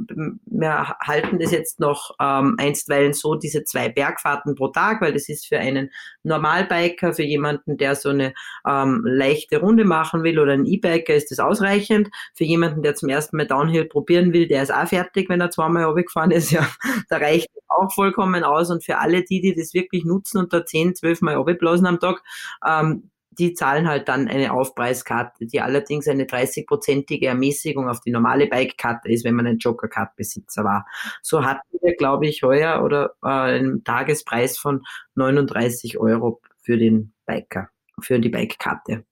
wir 0.46 0.96
halten 1.00 1.38
das 1.38 1.52
jetzt 1.52 1.78
noch 1.78 2.16
ähm, 2.20 2.56
einstweilen 2.58 3.12
so, 3.12 3.36
diese 3.36 3.64
zwei 3.64 3.88
Bergfahrten 3.88 4.54
pro 4.54 4.68
Tag, 4.68 5.00
weil 5.00 5.12
das 5.12 5.28
ist 5.28 5.46
für 5.46 5.58
einen 5.58 5.90
Normalbiker, 6.24 7.14
für 7.14 7.22
jemanden, 7.22 7.76
der 7.76 7.94
so 7.94 8.08
eine 8.10 8.34
ähm, 8.66 9.02
leichte 9.04 9.58
Runde 9.58 9.84
machen 9.84 10.24
will 10.24 10.38
oder 10.38 10.52
ein 10.52 10.66
E-Biker, 10.66 11.14
ist 11.14 11.30
das 11.30 11.38
ausreichend. 11.38 12.07
Für 12.34 12.44
jemanden, 12.44 12.82
der 12.82 12.94
zum 12.94 13.08
ersten 13.08 13.36
Mal 13.36 13.46
Downhill 13.46 13.84
probieren 13.84 14.32
will, 14.32 14.48
der 14.48 14.62
ist 14.62 14.72
auch 14.72 14.88
fertig, 14.88 15.28
wenn 15.28 15.40
er 15.40 15.50
zweimal 15.50 15.84
runtergefahren 15.84 16.30
ist, 16.30 16.50
ja, 16.52 16.68
da 17.08 17.16
reicht 17.16 17.48
auch 17.68 17.92
vollkommen 17.92 18.44
aus. 18.44 18.70
Und 18.70 18.84
für 18.84 18.98
alle 18.98 19.22
die, 19.22 19.40
die 19.40 19.54
das 19.54 19.74
wirklich 19.74 20.04
nutzen 20.04 20.38
und 20.38 20.52
da 20.52 20.64
zehn, 20.64 20.94
zwölf 20.94 21.20
Mal 21.20 21.36
runterblasen 21.36 21.86
am 21.86 22.00
Tag, 22.00 22.22
ähm, 22.66 23.10
die 23.38 23.54
zahlen 23.54 23.88
halt 23.88 24.08
dann 24.08 24.28
eine 24.28 24.52
Aufpreiskarte, 24.52 25.46
die 25.46 25.60
allerdings 25.60 26.08
eine 26.08 26.24
30-prozentige 26.24 27.26
Ermäßigung 27.26 27.88
auf 27.88 28.00
die 28.00 28.10
normale 28.10 28.48
Bike-Karte 28.48 29.08
ist, 29.10 29.24
wenn 29.24 29.36
man 29.36 29.46
ein 29.46 29.58
Joker-Card-Besitzer 29.58 30.64
war. 30.64 30.86
So 31.22 31.44
hatten 31.44 31.78
wir, 31.80 31.94
glaube 31.94 32.26
ich, 32.26 32.42
heuer 32.42 32.82
oder 32.82 33.14
äh, 33.22 33.28
einen 33.28 33.84
Tagespreis 33.84 34.58
von 34.58 34.82
39 35.14 35.98
Euro 35.98 36.40
für 36.60 36.78
den 36.78 37.12
Biker, 37.26 37.68
für 38.00 38.18
die 38.18 38.28
Bike-Karte. 38.28 39.04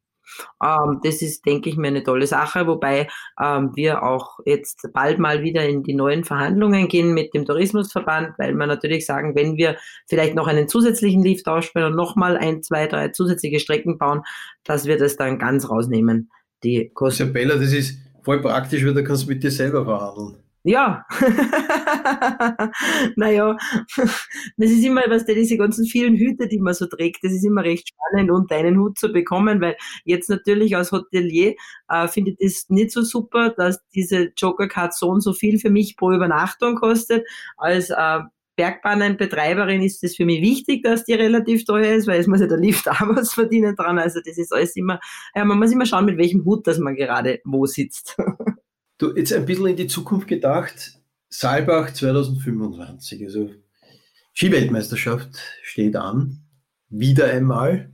Ähm, 0.62 1.00
das 1.02 1.22
ist, 1.22 1.44
denke 1.46 1.70
ich 1.70 1.76
mir, 1.76 1.88
eine 1.88 2.02
tolle 2.02 2.26
Sache, 2.26 2.66
wobei 2.66 3.08
ähm, 3.42 3.72
wir 3.74 4.02
auch 4.02 4.38
jetzt 4.44 4.88
bald 4.92 5.18
mal 5.18 5.42
wieder 5.42 5.66
in 5.66 5.82
die 5.82 5.94
neuen 5.94 6.24
Verhandlungen 6.24 6.88
gehen 6.88 7.14
mit 7.14 7.34
dem 7.34 7.44
Tourismusverband, 7.44 8.38
weil 8.38 8.54
wir 8.54 8.66
natürlich 8.66 9.06
sagen, 9.06 9.34
wenn 9.34 9.56
wir 9.56 9.76
vielleicht 10.08 10.34
noch 10.34 10.46
einen 10.46 10.68
zusätzlichen 10.68 11.22
Lift 11.22 11.46
ausspielen 11.46 11.88
und 11.88 11.96
nochmal 11.96 12.36
ein, 12.36 12.62
zwei, 12.62 12.86
drei 12.86 13.08
zusätzliche 13.08 13.60
Strecken 13.60 13.98
bauen, 13.98 14.22
dass 14.64 14.86
wir 14.86 14.98
das 14.98 15.16
dann 15.16 15.38
ganz 15.38 15.68
rausnehmen. 15.68 16.30
Die 16.64 16.90
Kosten. 16.94 17.24
Isabella, 17.24 17.56
das 17.56 17.72
ist 17.72 17.98
voll 18.22 18.40
praktisch, 18.40 18.84
weil 18.84 18.94
da 18.94 19.02
kannst 19.02 19.24
du 19.24 19.28
mit 19.28 19.42
dir 19.42 19.50
selber 19.50 19.84
verhandeln. 19.84 20.45
Ja. 20.66 21.06
naja, 23.16 23.56
das 23.96 24.70
ist 24.70 24.84
immer, 24.84 25.02
was 25.06 25.24
diese 25.24 25.56
ganzen 25.56 25.86
vielen 25.86 26.16
Hüte, 26.16 26.48
die 26.48 26.58
man 26.58 26.74
so 26.74 26.86
trägt, 26.86 27.22
das 27.22 27.32
ist 27.32 27.44
immer 27.44 27.62
recht 27.62 27.88
spannend, 27.88 28.32
unter 28.32 28.56
einen 28.56 28.76
Hut 28.76 28.98
zu 28.98 29.12
bekommen, 29.12 29.60
weil 29.60 29.76
jetzt 30.04 30.28
natürlich 30.28 30.76
als 30.76 30.90
Hotelier 30.90 31.54
äh, 31.88 32.08
finde 32.08 32.32
ich 32.32 32.38
das 32.40 32.66
nicht 32.68 32.90
so 32.90 33.02
super, 33.02 33.50
dass 33.50 33.78
diese 33.94 34.32
Joker-Card 34.36 34.92
so 34.92 35.08
und 35.08 35.20
so 35.20 35.32
viel 35.34 35.60
für 35.60 35.70
mich 35.70 35.96
pro 35.96 36.10
Übernachtung 36.10 36.74
kostet. 36.74 37.24
Als 37.56 37.90
äh, 37.90 38.18
Bergbahnenbetreiberin 38.56 39.82
ist 39.82 40.02
es 40.02 40.16
für 40.16 40.24
mich 40.24 40.42
wichtig, 40.42 40.82
dass 40.82 41.04
die 41.04 41.14
relativ 41.14 41.64
teuer 41.64 41.94
ist, 41.94 42.08
weil 42.08 42.18
es 42.18 42.26
muss 42.26 42.40
ja 42.40 42.48
der 42.48 42.58
Lift 42.58 42.88
auch 42.90 43.14
was 43.14 43.34
verdienen 43.34 43.76
dran. 43.76 44.00
Also 44.00 44.18
das 44.18 44.36
ist 44.36 44.52
alles 44.52 44.74
immer, 44.74 44.98
ja, 45.32 45.44
man 45.44 45.60
muss 45.60 45.70
immer 45.70 45.86
schauen, 45.86 46.06
mit 46.06 46.18
welchem 46.18 46.44
Hut, 46.44 46.66
dass 46.66 46.80
man 46.80 46.96
gerade 46.96 47.38
wo 47.44 47.66
sitzt. 47.66 48.16
Du, 48.98 49.14
jetzt 49.14 49.32
ein 49.32 49.44
bisschen 49.44 49.66
in 49.66 49.76
die 49.76 49.88
Zukunft 49.88 50.26
gedacht. 50.26 50.98
Saalbach 51.28 51.92
2025, 51.92 53.24
also 53.24 53.50
Skiweltmeisterschaft 54.32 55.38
steht 55.62 55.96
an. 55.96 56.42
Wieder 56.88 57.26
einmal. 57.26 57.92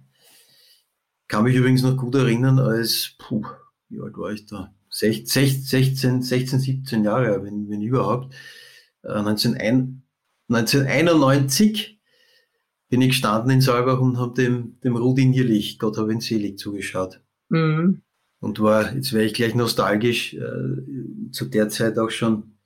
Kann 1.26 1.44
mich 1.44 1.56
übrigens 1.56 1.82
noch 1.82 1.96
gut 1.96 2.14
erinnern, 2.14 2.58
als, 2.58 3.14
puh, 3.18 3.46
wie 3.88 4.00
alt 4.00 4.16
war 4.16 4.32
ich 4.32 4.46
da? 4.46 4.74
16, 4.90 6.22
16 6.22 6.22
17 6.22 7.04
Jahre, 7.04 7.42
wenn, 7.42 7.70
wenn 7.70 7.80
überhaupt. 7.80 8.34
1991 9.02 11.88
äh, 11.88 11.96
bin 12.90 13.00
ich 13.00 13.08
gestanden 13.08 13.50
in 13.50 13.62
Saalbach 13.62 14.00
und 14.00 14.18
habe 14.18 14.34
dem, 14.34 14.78
dem 14.84 14.94
Rudi 14.94 15.24
Nierlich, 15.24 15.78
Gott 15.78 15.96
hab 15.96 16.10
ihn 16.10 16.20
selig, 16.20 16.58
zugeschaut. 16.58 17.22
Mhm 17.48 18.02
und 18.42 18.60
war, 18.60 18.92
jetzt 18.92 19.12
wäre 19.12 19.24
ich 19.24 19.34
gleich 19.34 19.54
nostalgisch, 19.54 20.34
äh, 20.34 21.30
zu 21.30 21.46
der 21.46 21.68
Zeit 21.68 21.96
auch 21.96 22.10
schon 22.10 22.58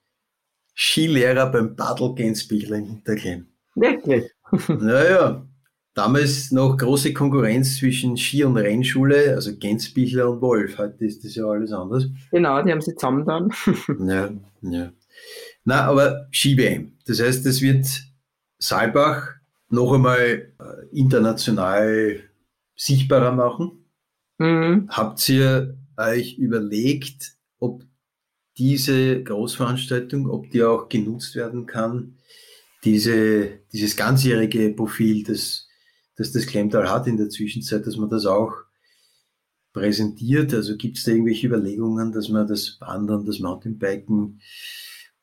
Skilehrer 0.75 1.47
beim 1.53 1.77
Badl 1.77 2.15
Gensbichler 2.15 2.79
in 2.79 2.87
Hinterklemm. 2.87 3.47
Wirklich? 3.75 4.25
naja, 4.69 5.47
damals 5.95 6.51
noch 6.51 6.79
große 6.79 7.13
Konkurrenz 7.13 7.77
zwischen 7.77 8.17
Ski- 8.17 8.45
und 8.45 8.57
Rennschule, 8.57 9.35
also 9.35 9.55
Gensbichler 9.55 10.31
und 10.31 10.41
Wolf. 10.41 10.79
Heute 10.79 11.05
ist 11.05 11.25
das 11.25 11.35
ja 11.35 11.45
alles 11.45 11.73
anders. 11.73 12.07
Genau, 12.31 12.63
die 12.63 12.73
haben 12.73 12.81
sie 12.81 12.95
zusammen 12.95 13.27
dann. 13.27 13.53
ja, 14.09 14.31
ja. 14.63 14.93
Na, 15.65 15.83
aber 15.83 16.27
Ski-WM. 16.31 16.93
Das 17.07 17.21
heißt, 17.21 17.45
es 17.45 17.61
wird 17.61 17.87
Saalbach 18.59 19.35
noch 19.69 19.93
einmal 19.93 20.55
äh, 20.59 20.99
international 20.99 22.21
sichtbarer 22.77 23.33
machen. 23.33 23.86
Mhm. 24.39 24.89
Habt 24.89 25.29
ihr 25.29 25.79
euch 25.97 26.37
überlegt, 26.39 27.37
ob 27.59 27.85
diese 28.59 29.23
Großveranstaltung, 29.23 30.29
ob 30.29 30.51
die 30.51 30.63
auch 30.63 30.89
genutzt 30.89 31.35
werden 31.35 31.67
kann, 31.67 32.17
diese, 32.85 33.61
dieses 33.73 33.97
ganzjährige 33.97 34.71
Profil, 34.71 35.25
das, 35.25 35.69
das 36.17 36.33
das 36.33 36.47
Klemtal 36.47 36.91
hat 36.91 37.07
in 37.07 37.17
der 37.17 37.29
Zwischenzeit, 37.29 37.87
dass 37.87 37.97
man 37.97 38.09
das 38.09 38.27
auch 38.27 38.53
präsentiert? 39.73 40.55
Also 40.55 40.77
gibt 40.77 40.97
es 40.99 41.05
da 41.05 41.13
irgendwelche 41.13 41.49
Überlegungen, 41.49 42.13
dass 42.13 42.29
man 42.29 42.47
das 42.47 42.79
Wandern, 42.81 43.27
das 43.27 43.41
Mountainbiken, 43.41 44.41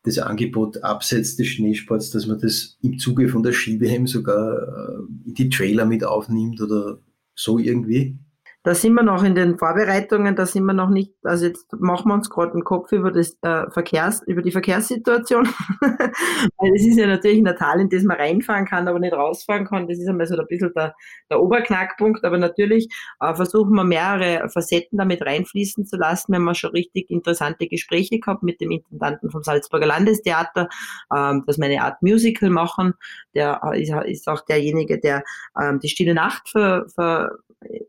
das 0.04 0.20
Angebot 0.20 0.84
abseits 0.84 1.38
des 1.38 1.48
Schneesports, 1.48 2.12
dass 2.12 2.28
man 2.28 2.40
das 2.40 2.78
im 2.82 3.00
Zuge 3.00 3.30
von 3.30 3.42
der 3.42 3.54
Skibehem 3.54 4.06
sogar 4.06 4.62
äh, 4.62 5.28
in 5.28 5.34
die 5.34 5.50
Trailer 5.50 5.86
mit 5.86 6.04
aufnimmt 6.04 6.62
oder 6.62 7.00
so 7.36 7.58
irgendwie? 7.58 8.18
Da 8.64 8.74
sind 8.74 8.94
wir 8.94 9.04
noch 9.04 9.24
in 9.24 9.36
den 9.36 9.58
Vorbereitungen, 9.58 10.38
da 10.38 10.46
sind 10.46 10.64
wir 10.64 10.74
noch 10.74 10.90
nicht, 10.90 11.12
also 11.24 11.46
jetzt 11.48 11.74
machen 11.74 12.08
wir 12.08 12.14
uns 12.14 12.30
gerade 12.30 12.54
den 12.54 12.64
Kopf 12.64 12.94
über 12.94 13.12
das 13.12 13.38
äh, 13.42 13.70
Verkehrs, 13.70 14.24
über 14.26 14.42
die 14.42 14.54
Verkehrssituation. 14.54 15.48
Weil 15.82 16.72
es 16.74 16.86
ist 16.86 16.98
ja 16.98 17.08
natürlich 17.08 17.46
ein 17.46 17.56
Tal, 17.58 17.82
in 17.82 17.90
das 17.90 18.04
man 18.04 18.16
reinfahren 18.16 18.66
kann, 18.66 18.88
aber 18.88 19.00
nicht 19.00 19.14
rausfahren 19.14 19.66
kann. 19.66 19.90
Das 19.90 20.00
ist 20.00 20.08
einmal 20.08 20.28
so 20.28 20.38
ein 20.38 20.48
bisschen 20.48 20.72
der, 20.78 20.96
der 21.30 21.42
Oberknackpunkt. 21.42 22.24
Aber 22.24 22.38
natürlich 22.38 22.88
äh, 23.20 23.36
versuchen 23.36 23.76
wir 23.76 23.84
mehrere 23.84 24.50
Facetten 24.50 24.98
damit 24.98 25.26
reinfließen 25.26 25.86
zu 25.86 25.98
lassen. 25.98 26.32
Wir 26.32 26.40
haben 26.40 26.56
schon 26.56 26.72
richtig 26.72 27.10
interessante 27.10 27.68
Gespräche 27.68 28.20
gehabt 28.20 28.44
mit 28.44 28.62
dem 28.62 28.72
Intendanten 28.72 29.30
vom 29.30 29.44
Salzburger 29.44 29.88
Landestheater, 29.88 30.70
ähm, 31.14 31.44
dass 31.46 31.58
wir 31.58 31.66
eine 31.66 31.84
Art 31.84 32.02
Musical 32.02 32.50
machen. 32.50 32.94
Der 33.36 33.60
äh, 33.66 33.82
ist, 33.82 33.94
ist 34.06 34.30
auch 34.30 34.46
derjenige, 34.46 35.00
der 35.02 35.24
ähm, 35.62 35.80
die 35.80 35.90
Stille 35.90 36.14
Nacht 36.14 36.48
ver, 36.48 36.86
ver, 36.96 37.32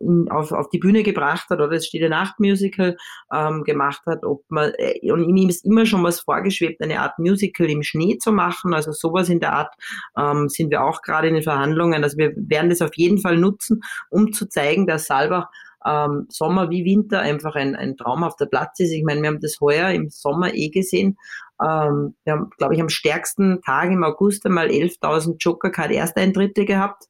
in, 0.01 0.29
auf, 0.31 0.53
auf 0.53 0.69
die 0.69 0.79
Bühne 0.79 1.03
gebracht 1.03 1.49
hat 1.51 1.59
oder 1.59 1.71
das 1.71 1.87
Stille 1.87 2.09
Nacht 2.09 2.39
Musical 2.41 2.97
ähm, 3.33 3.65
gemacht 3.65 4.03
hat, 4.07 4.25
ob 4.25 4.43
man, 4.49 4.73
äh, 4.79 5.11
und 5.11 5.25
ihm 5.25 5.49
ist 5.49 5.65
immer 5.65 5.87
schon 5.87 6.03
was 6.03 6.21
vorgeschwebt, 6.21 6.83
eine 6.83 7.01
Art 7.01 7.19
Musical 7.19 7.69
im 7.69 7.83
Schnee 7.83 8.19
zu 8.19 8.33
machen, 8.33 8.75
also 8.75 8.93
sowas 8.93 9.29
in 9.29 9.41
der 9.41 9.53
Art 9.53 9.75
ähm, 10.19 10.49
sind 10.49 10.71
wir 10.71 10.83
auch 10.83 11.03
gerade 11.03 11.29
in 11.29 11.35
den 11.35 11.43
Verhandlungen, 11.43 12.03
also 12.03 12.17
wir 12.17 12.33
werden 12.37 12.71
das 12.71 12.83
auf 12.83 12.95
jeden 12.97 13.19
Fall 13.19 13.37
nutzen, 13.37 13.83
um 14.11 14.33
zu 14.33 14.49
zeigen, 14.49 14.87
dass 14.87 15.07
Salbach 15.07 15.49
ähm, 15.87 16.27
Sommer 16.31 16.71
wie 16.71 16.85
Winter 16.85 17.21
einfach 17.21 17.55
ein, 17.55 17.77
ein 17.77 17.97
traumhafter 17.97 18.47
Platz 18.47 18.81
ist. 18.81 18.93
Ich 18.93 19.05
meine, 19.05 19.21
wir 19.23 19.29
haben 19.29 19.41
das 19.41 19.61
heuer 19.61 19.91
im 19.91 20.09
Sommer 20.11 20.55
eh 20.55 20.71
gesehen. 20.71 21.19
Ähm, 21.61 22.15
wir 22.25 22.33
haben, 22.33 22.51
glaube 22.57 22.75
ich, 22.75 22.81
am 22.81 22.89
stärksten 22.89 23.61
Tag 23.63 23.91
im 23.91 24.03
August 24.03 24.47
einmal 24.47 24.69
11.000 24.69 25.37
Joker-Card-Ersteintritte 25.39 26.65
gehabt. 26.65 27.05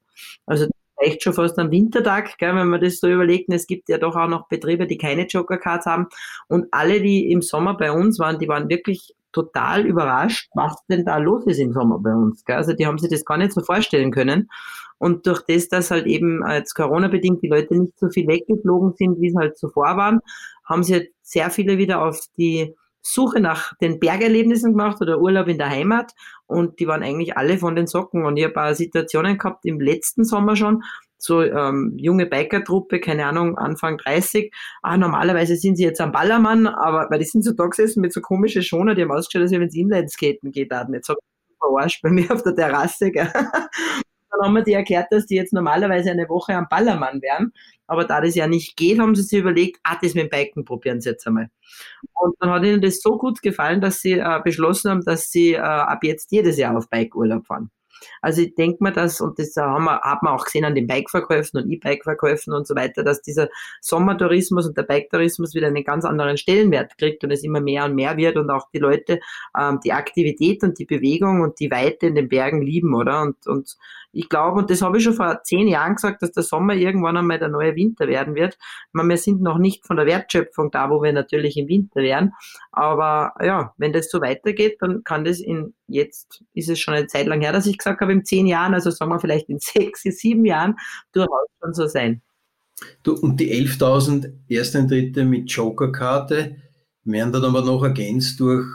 Also 0.46 0.66
echt 0.96 1.22
schon 1.22 1.32
fast 1.32 1.58
am 1.58 1.70
Wintertag, 1.70 2.38
gell, 2.38 2.54
wenn 2.54 2.68
man 2.68 2.80
das 2.80 2.98
so 2.98 3.08
überlegt. 3.08 3.52
es 3.52 3.66
gibt 3.66 3.88
ja 3.88 3.98
doch 3.98 4.16
auch 4.16 4.28
noch 4.28 4.48
Betriebe, 4.48 4.86
die 4.86 4.98
keine 4.98 5.26
Joker-Cards 5.26 5.86
haben. 5.86 6.06
Und 6.48 6.66
alle, 6.70 7.00
die 7.00 7.30
im 7.30 7.42
Sommer 7.42 7.76
bei 7.76 7.92
uns 7.92 8.18
waren, 8.18 8.38
die 8.38 8.48
waren 8.48 8.68
wirklich 8.68 9.14
total 9.32 9.84
überrascht, 9.84 10.48
was 10.54 10.76
denn 10.88 11.04
da 11.04 11.18
los 11.18 11.44
ist 11.46 11.58
im 11.58 11.72
Sommer 11.72 11.98
bei 11.98 12.14
uns. 12.14 12.44
Gell? 12.44 12.56
Also 12.56 12.72
die 12.72 12.86
haben 12.86 12.98
sich 12.98 13.10
das 13.10 13.24
gar 13.24 13.36
nicht 13.36 13.52
so 13.52 13.60
vorstellen 13.62 14.10
können. 14.10 14.48
Und 14.98 15.26
durch 15.26 15.42
das, 15.46 15.68
dass 15.68 15.90
halt 15.90 16.06
eben 16.06 16.42
als 16.44 16.72
Corona-bedingt 16.72 17.42
die 17.42 17.48
Leute 17.48 17.76
nicht 17.76 17.98
so 17.98 18.08
viel 18.08 18.26
weggeflogen 18.28 18.94
sind, 18.96 19.20
wie 19.20 19.28
es 19.28 19.36
halt 19.36 19.58
zuvor 19.58 19.96
waren, 19.96 20.20
haben 20.64 20.82
sie 20.82 20.94
halt 20.94 21.08
sehr 21.20 21.50
viele 21.50 21.78
wieder 21.78 22.02
auf 22.02 22.20
die 22.38 22.74
Suche 23.06 23.40
nach 23.40 23.76
den 23.78 24.00
Bergerlebnissen 24.00 24.72
gemacht 24.72 25.00
oder 25.00 25.20
Urlaub 25.20 25.46
in 25.48 25.58
der 25.58 25.68
Heimat 25.68 26.12
und 26.46 26.80
die 26.80 26.86
waren 26.86 27.02
eigentlich 27.02 27.36
alle 27.36 27.58
von 27.58 27.76
den 27.76 27.86
Socken 27.86 28.24
und 28.24 28.36
ich 28.36 28.44
habe 28.44 28.54
paar 28.54 28.74
Situationen 28.74 29.36
gehabt 29.36 29.64
im 29.66 29.78
letzten 29.78 30.24
Sommer 30.24 30.56
schon, 30.56 30.82
so 31.18 31.42
ähm, 31.42 31.94
junge 31.96 32.26
Bikertruppe, 32.26 33.00
keine 33.00 33.26
Ahnung, 33.26 33.56
Anfang 33.56 33.98
30. 33.98 34.52
Ah, 34.82 34.96
normalerweise 34.96 35.56
sind 35.56 35.76
sie 35.76 35.84
jetzt 35.84 36.00
am 36.00 36.12
Ballermann, 36.12 36.66
aber 36.66 37.08
weil 37.10 37.18
die 37.18 37.24
sind 37.24 37.44
so 37.44 37.52
da 37.52 37.66
gesessen 37.66 38.00
mit 38.00 38.12
so 38.12 38.20
komischen 38.20 38.62
Schoner, 38.62 38.94
die 38.94 39.02
haben 39.02 39.12
ausgestellt, 39.12 39.44
als 39.44 39.52
wenn 39.52 39.70
sie 39.70 39.80
Inlineskaten 39.80 40.50
geht. 40.50 40.70
Jetzt 40.70 41.08
habe 41.08 41.18
ich 41.20 41.56
verarscht 41.58 42.02
bei 42.02 42.10
mir 42.10 42.30
auf 42.30 42.42
der 42.42 42.54
Terrasse. 42.54 43.10
Gell? 43.10 43.30
Dann 44.34 44.46
haben 44.46 44.54
wir 44.54 44.62
die 44.62 44.72
erklärt, 44.72 45.06
dass 45.10 45.26
die 45.26 45.36
jetzt 45.36 45.52
normalerweise 45.52 46.10
eine 46.10 46.28
Woche 46.28 46.54
am 46.54 46.66
Ballermann 46.68 47.22
wären. 47.22 47.52
Aber 47.86 48.04
da 48.04 48.20
das 48.20 48.34
ja 48.34 48.46
nicht 48.46 48.76
geht, 48.76 48.98
haben 48.98 49.14
sie 49.14 49.22
sich 49.22 49.38
überlegt, 49.40 49.78
ah, 49.82 49.96
das 50.00 50.14
mit 50.14 50.24
dem 50.24 50.30
Biken 50.30 50.64
probieren 50.64 51.00
sie 51.00 51.10
jetzt 51.10 51.26
einmal. 51.26 51.50
Und 52.14 52.34
dann 52.40 52.50
hat 52.50 52.64
ihnen 52.64 52.80
das 52.80 53.00
so 53.00 53.18
gut 53.18 53.42
gefallen, 53.42 53.80
dass 53.80 54.00
sie 54.00 54.12
äh, 54.12 54.40
beschlossen 54.42 54.90
haben, 54.90 55.04
dass 55.04 55.30
sie 55.30 55.52
äh, 55.52 55.58
ab 55.58 56.02
jetzt 56.02 56.32
jedes 56.32 56.56
Jahr 56.56 56.76
auf 56.76 56.88
Bikeurlaub 56.88 57.46
fahren. 57.46 57.70
Also 58.20 58.42
ich 58.42 58.54
denke 58.54 58.82
mir, 58.82 58.92
dass, 58.92 59.20
und 59.20 59.38
das 59.38 59.54
haben 59.56 59.84
wir, 59.84 60.00
hat 60.00 60.22
man 60.22 60.34
auch 60.34 60.44
gesehen 60.44 60.64
an 60.64 60.74
den 60.74 60.86
Bikeverkäufen 60.86 61.62
und 61.62 61.70
E-Bike-Verkäufen 61.70 62.52
und 62.52 62.66
so 62.66 62.74
weiter, 62.74 63.04
dass 63.04 63.22
dieser 63.22 63.48
Sommertourismus 63.80 64.66
und 64.66 64.76
der 64.76 64.82
Bike-Tourismus 64.82 65.54
wieder 65.54 65.68
einen 65.68 65.84
ganz 65.84 66.04
anderen 66.04 66.36
Stellenwert 66.36 66.96
kriegt 66.98 67.24
und 67.24 67.30
es 67.30 67.42
immer 67.42 67.60
mehr 67.60 67.84
und 67.84 67.94
mehr 67.94 68.16
wird 68.16 68.36
und 68.36 68.50
auch 68.50 68.68
die 68.72 68.78
Leute 68.78 69.20
ähm, 69.58 69.80
die 69.84 69.92
Aktivität 69.92 70.62
und 70.62 70.78
die 70.78 70.86
Bewegung 70.86 71.40
und 71.40 71.60
die 71.60 71.70
Weite 71.70 72.06
in 72.06 72.14
den 72.14 72.28
Bergen 72.28 72.62
lieben, 72.62 72.94
oder? 72.94 73.22
Und, 73.22 73.46
und 73.46 73.76
ich 74.14 74.28
glaube, 74.28 74.60
und 74.60 74.70
das 74.70 74.80
habe 74.80 74.98
ich 74.98 75.04
schon 75.04 75.14
vor 75.14 75.42
zehn 75.42 75.66
Jahren 75.66 75.96
gesagt, 75.96 76.22
dass 76.22 76.32
der 76.32 76.42
Sommer 76.42 76.74
irgendwann 76.74 77.16
einmal 77.16 77.38
der 77.38 77.48
neue 77.48 77.74
Winter 77.74 78.06
werden 78.06 78.34
wird. 78.34 78.56
meine, 78.92 79.08
wir 79.08 79.16
sind 79.16 79.42
noch 79.42 79.58
nicht 79.58 79.84
von 79.86 79.96
der 79.96 80.06
Wertschöpfung 80.06 80.70
da, 80.70 80.88
wo 80.90 81.02
wir 81.02 81.12
natürlich 81.12 81.56
im 81.56 81.68
Winter 81.68 82.00
wären. 82.00 82.32
Aber 82.70 83.34
ja, 83.44 83.74
wenn 83.76 83.92
das 83.92 84.10
so 84.10 84.20
weitergeht, 84.20 84.76
dann 84.80 85.02
kann 85.04 85.24
das 85.24 85.40
in, 85.40 85.74
jetzt 85.88 86.44
ist 86.54 86.68
es 86.68 86.78
schon 86.78 86.94
eine 86.94 87.08
Zeit 87.08 87.26
lang 87.26 87.40
her, 87.40 87.52
dass 87.52 87.66
ich 87.66 87.78
gesagt 87.78 88.00
habe, 88.00 88.12
in 88.12 88.24
zehn 88.24 88.46
Jahren, 88.46 88.74
also 88.74 88.90
sagen 88.90 89.10
wir 89.10 89.18
vielleicht 89.18 89.48
in 89.48 89.58
sechs, 89.60 90.02
sieben 90.02 90.44
Jahren, 90.44 90.76
durchaus 91.12 91.48
schon 91.60 91.74
so 91.74 91.86
sein. 91.86 92.22
Du, 93.02 93.14
und 93.14 93.38
die 93.38 93.52
11.000 93.52 94.32
Ersteintritte 94.48 95.24
mit 95.24 95.50
Joker-Karte 95.50 96.56
werden 97.04 97.32
dann 97.32 97.44
aber 97.44 97.62
noch 97.62 97.82
ergänzt 97.82 98.40
durch 98.40 98.66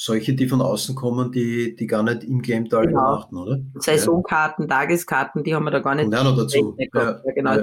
solche, 0.00 0.32
die 0.32 0.48
von 0.48 0.62
außen 0.62 0.94
kommen, 0.94 1.30
die, 1.30 1.76
die 1.76 1.86
gar 1.86 2.02
nicht 2.02 2.24
im 2.24 2.40
Glemtal 2.40 2.86
genau. 2.86 3.00
übernachten, 3.00 3.36
oder? 3.36 3.60
Saisonkarten, 3.74 4.66
ja. 4.66 4.78
Tageskarten, 4.78 5.44
die 5.44 5.54
haben 5.54 5.64
wir 5.64 5.72
da 5.72 5.80
gar 5.80 5.94
nicht. 5.94 6.14
Auch 6.14 6.24
noch 6.24 6.38
dazu. 6.38 6.74
Ja, 6.78 7.20
ja, 7.22 7.32
genau. 7.34 7.56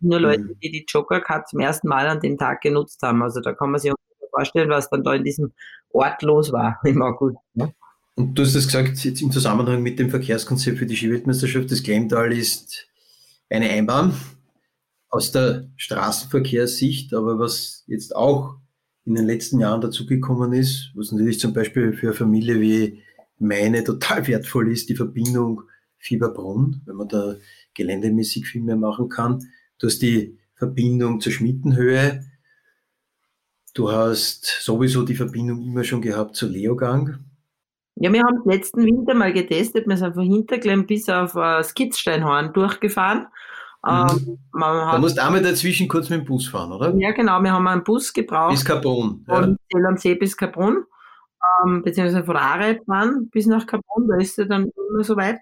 Nur 0.00 0.20
Leute, 0.20 0.42
mhm. 0.42 0.58
die 0.60 0.72
die 0.72 0.84
Joker-Card 0.88 1.48
zum 1.48 1.60
ersten 1.60 1.86
Mal 1.86 2.08
an 2.08 2.18
dem 2.18 2.36
Tag 2.36 2.62
genutzt 2.62 3.00
haben. 3.02 3.22
Also 3.22 3.40
da 3.40 3.52
kann 3.52 3.70
man 3.70 3.78
sich 3.78 3.92
vorstellen, 4.30 4.70
was 4.70 4.90
dann 4.90 5.04
da 5.04 5.14
in 5.14 5.22
diesem 5.22 5.52
Ort 5.92 6.22
los 6.22 6.50
war 6.50 6.80
im 6.84 7.00
August. 7.00 7.36
Ne? 7.54 7.72
Und 8.16 8.34
du 8.34 8.42
hast 8.42 8.56
es 8.56 8.66
gesagt, 8.66 8.98
jetzt 9.04 9.22
im 9.22 9.30
Zusammenhang 9.30 9.82
mit 9.82 10.00
dem 10.00 10.10
Verkehrskonzept 10.10 10.78
für 10.78 10.86
die 10.86 10.96
Skiweltmeisterschaft, 10.96 11.70
das 11.70 11.84
Glemtal 11.84 12.32
ist 12.32 12.88
eine 13.48 13.70
Einbahn 13.70 14.14
aus 15.10 15.30
der 15.30 15.68
Straßenverkehrssicht, 15.76 17.14
aber 17.14 17.38
was 17.38 17.84
jetzt 17.86 18.16
auch 18.16 18.56
in 19.04 19.14
den 19.14 19.26
letzten 19.26 19.60
Jahren 19.60 19.80
dazugekommen 19.80 20.52
ist, 20.52 20.92
was 20.94 21.12
natürlich 21.12 21.40
zum 21.40 21.52
Beispiel 21.52 21.92
für 21.92 22.08
eine 22.08 22.16
Familie 22.16 22.60
wie 22.60 23.02
meine 23.38 23.82
total 23.82 24.26
wertvoll 24.28 24.70
ist, 24.70 24.88
die 24.88 24.94
Verbindung 24.94 25.62
Fieberbrunn, 25.98 26.82
wenn 26.84 26.96
man 26.96 27.08
da 27.08 27.36
geländemäßig 27.74 28.46
viel 28.46 28.62
mehr 28.62 28.76
machen 28.76 29.08
kann. 29.08 29.40
Du 29.78 29.86
hast 29.86 30.02
die 30.02 30.38
Verbindung 30.54 31.20
zur 31.20 31.32
Schmittenhöhe. 31.32 32.24
Du 33.74 33.90
hast 33.90 34.46
sowieso 34.46 35.02
die 35.02 35.14
Verbindung 35.14 35.62
immer 35.62 35.82
schon 35.84 36.02
gehabt 36.02 36.36
zur 36.36 36.50
Leogang. 36.50 37.24
Ja, 37.96 38.12
wir 38.12 38.22
haben 38.22 38.42
letzten 38.44 38.84
Winter 38.84 39.14
mal 39.14 39.32
getestet. 39.32 39.86
Wir 39.86 39.96
sind 39.96 40.14
von 40.14 40.24
Hinterklemm 40.24 40.86
bis 40.86 41.08
auf 41.08 41.34
uh, 41.34 41.62
Skitzsteinhorn 41.62 42.52
durchgefahren. 42.52 43.26
Mhm. 43.84 44.16
Ähm, 44.28 44.38
da 44.54 44.98
musst 44.98 45.18
du 45.18 45.24
einmal 45.24 45.42
dazwischen 45.42 45.88
kurz 45.88 46.08
mit 46.08 46.20
dem 46.20 46.24
Bus 46.24 46.46
fahren, 46.46 46.72
oder? 46.72 46.94
Ja, 46.96 47.10
genau. 47.10 47.42
Wir 47.42 47.52
haben 47.52 47.66
einen 47.66 47.82
Bus 47.82 48.12
gebraucht. 48.12 48.52
Bis 48.52 48.64
Carbon. 48.64 49.24
Von 49.26 49.56
ja. 49.72 49.88
Am 49.88 49.96
See 49.96 50.14
bis 50.14 50.36
Carbon. 50.36 50.84
Ähm, 51.64 51.82
beziehungsweise 51.82 52.24
von 52.24 52.36
fahren 52.86 53.28
bis 53.30 53.46
nach 53.46 53.66
Carbon. 53.66 54.08
Da 54.08 54.16
ist 54.18 54.38
er 54.38 54.46
dann 54.46 54.70
immer 54.90 55.02
so 55.02 55.16
weit. 55.16 55.40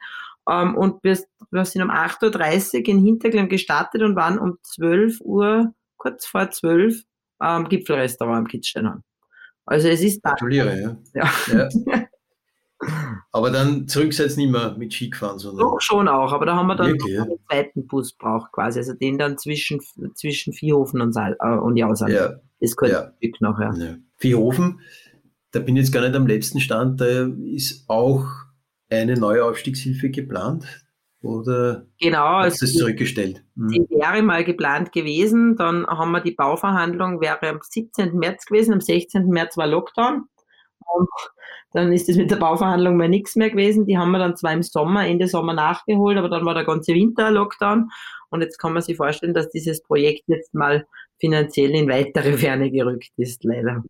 Ähm, 0.49 0.75
und 0.75 1.03
wir, 1.05 1.19
wir, 1.51 1.65
sind 1.65 1.83
um 1.83 1.91
8.30 1.91 2.79
Uhr 2.81 2.89
in 2.89 3.05
Hinterklemm 3.05 3.49
gestartet 3.49 4.03
und 4.03 4.17
waren 4.17 4.39
um 4.39 4.59
12 4.63 5.21
Uhr, 5.21 5.75
kurz 5.99 6.25
vor 6.25 6.51
12 6.51 7.03
am 7.39 7.69
Gipfelrestaurant 7.69 8.39
am 8.39 8.47
Kitzsteinhorn. 8.47 9.03
Also 9.67 9.89
es 9.89 10.03
ist 10.03 10.23
da. 10.23 10.31
Gratuliere, 10.31 10.81
ja. 10.81 10.97
ja. 11.15 11.69
ja. 11.87 12.05
Aber 13.33 13.51
dann 13.51 13.89
zurück 13.89 14.13
seid 14.13 14.37
nicht 14.37 14.51
mehr 14.51 14.77
mit 14.77 14.93
Ski 14.93 15.11
gefahren, 15.11 15.39
sondern. 15.39 15.67
Doch, 15.67 15.81
schon 15.81 16.09
auch, 16.09 16.33
aber 16.33 16.47
da 16.47 16.57
haben 16.57 16.67
wir 16.67 16.77
dann 16.77 16.93
Wirklich, 16.93 17.15
ja? 17.15 17.23
einen 17.23 17.39
zweiten 17.49 17.87
Bus 17.87 18.13
braucht 18.13 18.53
quasi, 18.53 18.79
also 18.79 18.95
den 18.95 19.19
dann 19.19 19.39
zwischen, 19.39 19.81
zwischen 20.15 20.53
Vierhofen 20.53 21.01
und, 21.01 21.13
Saal, 21.13 21.37
äh, 21.41 21.57
und 21.57 21.77
Jausal. 21.77 22.13
Ja. 22.13 22.35
Das 22.61 22.77
gehört 22.77 22.93
ja. 22.93 23.13
Stück 23.17 23.41
noch, 23.41 23.59
ja. 23.59 23.73
Vierhofen, 24.17 24.81
da 25.53 25.61
bin 25.61 25.77
ich 25.77 25.85
jetzt 25.85 25.93
gar 25.93 26.03
nicht 26.03 26.15
am 26.15 26.27
letzten 26.27 26.61
Stand, 26.61 27.01
da 27.01 27.29
ist 27.45 27.85
auch 27.89 28.25
eine 28.91 29.15
neue 29.15 29.45
Aufstiegshilfe 29.45 30.11
geplant. 30.11 30.67
Oder 31.23 31.87
genau, 32.01 32.39
hast 32.39 32.63
also 32.63 32.67
das 32.67 32.75
zurückgestellt? 32.75 33.45
Hm. 33.55 33.69
Die 33.69 33.81
wäre 33.91 34.23
mal 34.23 34.43
geplant 34.43 34.93
gewesen, 34.93 35.55
dann 35.57 35.87
haben 35.87 36.13
wir 36.13 36.23
die 36.23 36.31
Bauverhandlung, 36.33 37.21
wäre 37.21 37.49
am 37.49 37.59
17. 37.63 38.17
März 38.17 38.47
gewesen, 38.47 38.73
am 38.73 38.81
16. 38.81 39.27
März 39.29 39.57
war 39.59 39.67
Lockdown. 39.67 40.25
Dann 41.73 41.93
ist 41.93 42.09
es 42.09 42.17
mit 42.17 42.31
der 42.31 42.37
Bauverhandlung 42.37 42.97
mal 42.97 43.09
nichts 43.09 43.37
mehr 43.37 43.51
gewesen. 43.51 43.87
Die 43.87 43.97
haben 43.97 44.11
wir 44.11 44.19
dann 44.19 44.37
zwar 44.37 44.53
im 44.53 44.63
Sommer, 44.63 45.07
Ende 45.07 45.29
Sommer 45.29 45.53
nachgeholt, 45.55 46.19
aber 46.19 46.29
dann 46.29 46.45
war 46.45 46.55
der 46.55 46.65
ganze 46.65 46.95
Winter 46.95 47.31
Lockdown. 47.31 47.91
Und 48.31 48.43
jetzt 48.43 48.59
kann 48.59 48.73
man 48.73 48.83
sich 48.83 48.97
vorstellen, 48.97 49.35
dass 49.35 49.51
dieses 49.51 49.83
Projekt 49.83 50.25
jetzt 50.27 50.55
mal 50.55 50.87
finanziell 51.19 51.71
in 51.71 51.89
weitere 51.89 52.37
Ferne 52.37 52.71
gerückt 52.71 53.13
ist, 53.17 53.45
leider. 53.45 53.85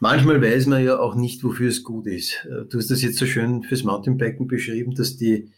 Manchmal 0.00 0.42
weiß 0.42 0.66
man 0.66 0.84
ja 0.84 0.98
auch 0.98 1.14
nicht, 1.14 1.44
wofür 1.44 1.68
es 1.68 1.84
gut 1.84 2.06
ist. 2.06 2.46
Du 2.70 2.78
hast 2.78 2.90
das 2.90 3.02
jetzt 3.02 3.18
so 3.18 3.26
schön 3.26 3.62
fürs 3.62 3.84
Mountainbiken 3.84 4.46
beschrieben, 4.48 4.94
dass 4.94 5.16
die 5.16 5.52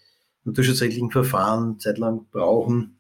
naturschutzrechtlichen 0.45 1.11
Verfahren 1.11 1.79
zeitlang 1.79 2.27
brauchen. 2.31 2.99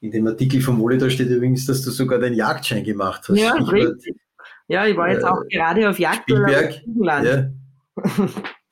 In 0.00 0.10
dem 0.10 0.26
Artikel 0.26 0.60
vom 0.60 0.78
Molitor 0.78 1.10
steht 1.10 1.28
übrigens, 1.28 1.66
dass 1.66 1.82
du 1.82 1.90
sogar 1.90 2.18
deinen 2.18 2.36
Jagdschein 2.36 2.84
gemacht 2.84 3.28
hast. 3.28 3.38
Ja, 3.38 3.54
richtig. 3.54 4.16
Ja, 4.68 4.86
ich 4.86 4.96
war 4.96 5.10
jetzt 5.10 5.22
äh, 5.22 5.26
auch 5.26 5.42
gerade 5.50 5.88
auf 5.88 5.98
Jagd 5.98 6.22
Spielberg, 6.22 6.82
ja. 7.24 7.50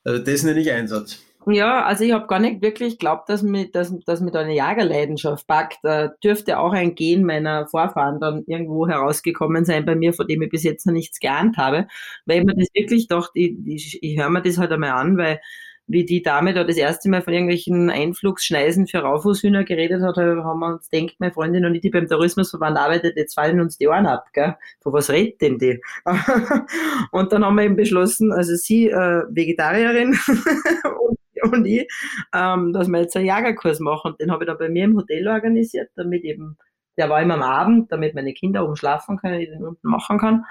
Also 0.06 0.22
das 0.22 0.42
nenne 0.42 0.60
ich 0.60 0.70
Einsatz. 0.70 1.24
Ja, 1.46 1.84
also 1.84 2.04
ich 2.04 2.12
habe 2.12 2.26
gar 2.26 2.38
nicht 2.38 2.62
wirklich 2.62 2.94
geglaubt, 2.94 3.28
dass 3.28 3.42
mir, 3.42 3.70
dass, 3.70 3.94
dass 4.06 4.20
mir 4.22 4.30
da 4.30 4.40
eine 4.40 4.54
Jagerleidenschaft 4.54 5.46
packt. 5.46 5.78
Da 5.82 6.08
dürfte 6.08 6.58
auch 6.58 6.72
ein 6.72 6.94
Gen 6.94 7.24
meiner 7.24 7.66
Vorfahren 7.66 8.18
dann 8.18 8.44
irgendwo 8.46 8.88
herausgekommen 8.88 9.66
sein 9.66 9.84
bei 9.84 9.94
mir, 9.94 10.14
von 10.14 10.26
dem 10.26 10.40
ich 10.40 10.48
bis 10.48 10.62
jetzt 10.62 10.86
noch 10.86 10.94
nichts 10.94 11.20
geahnt 11.20 11.58
habe. 11.58 11.86
Weil 12.24 12.38
ich 12.38 12.44
mir 12.44 12.54
das 12.54 12.68
wirklich 12.72 13.08
doch, 13.08 13.30
ich, 13.34 13.56
ich, 13.66 14.02
ich 14.02 14.18
höre 14.18 14.30
mir 14.30 14.40
das 14.40 14.56
halt 14.56 14.72
einmal 14.72 14.92
an, 14.92 15.18
weil 15.18 15.40
wie 15.86 16.04
die 16.04 16.22
Dame 16.22 16.54
da 16.54 16.64
das 16.64 16.76
erste 16.76 17.10
Mal 17.10 17.22
von 17.22 17.34
irgendwelchen 17.34 17.90
Einflugsschneisen 17.90 18.86
für 18.86 18.98
Raufußhühner 18.98 19.64
geredet 19.64 20.02
hat, 20.02 20.16
haben 20.16 20.58
wir 20.60 20.74
uns 20.74 20.88
denkt, 20.88 21.16
meine 21.18 21.32
Freundin 21.32 21.66
und 21.66 21.74
ich, 21.74 21.82
die 21.82 21.90
beim 21.90 22.08
Tourismusverband 22.08 22.78
arbeitet, 22.78 23.16
jetzt 23.16 23.34
fallen 23.34 23.60
uns 23.60 23.76
die 23.76 23.88
Ohren 23.88 24.06
ab, 24.06 24.26
gell? 24.32 24.56
Von 24.82 24.92
was 24.94 25.10
redet 25.10 25.42
denn 25.42 25.58
die? 25.58 25.80
und 27.10 27.32
dann 27.32 27.44
haben 27.44 27.56
wir 27.56 27.64
eben 27.64 27.76
beschlossen, 27.76 28.32
also 28.32 28.54
sie 28.54 28.88
äh, 28.88 29.24
Vegetarierin 29.28 30.16
und, 31.42 31.66
ich, 31.66 31.86
ähm, 32.34 32.72
dass 32.72 32.88
wir 32.88 33.00
jetzt 33.00 33.16
einen 33.16 33.26
Jagerkurs 33.26 33.80
machen. 33.80 34.12
Und 34.12 34.20
den 34.20 34.30
habe 34.30 34.44
ich 34.44 34.48
dann 34.48 34.58
bei 34.58 34.70
mir 34.70 34.84
im 34.84 34.96
Hotel 34.96 35.28
organisiert, 35.28 35.90
damit 35.96 36.24
eben, 36.24 36.56
der 36.96 37.10
war 37.10 37.20
immer 37.20 37.34
am 37.34 37.42
Abend, 37.42 37.92
damit 37.92 38.14
meine 38.14 38.32
Kinder 38.32 38.64
oben 38.64 38.76
schlafen 38.76 39.18
können, 39.18 39.40
ich 39.40 39.50
den 39.50 39.64
unten 39.64 39.88
machen 39.88 40.18
kann. 40.18 40.44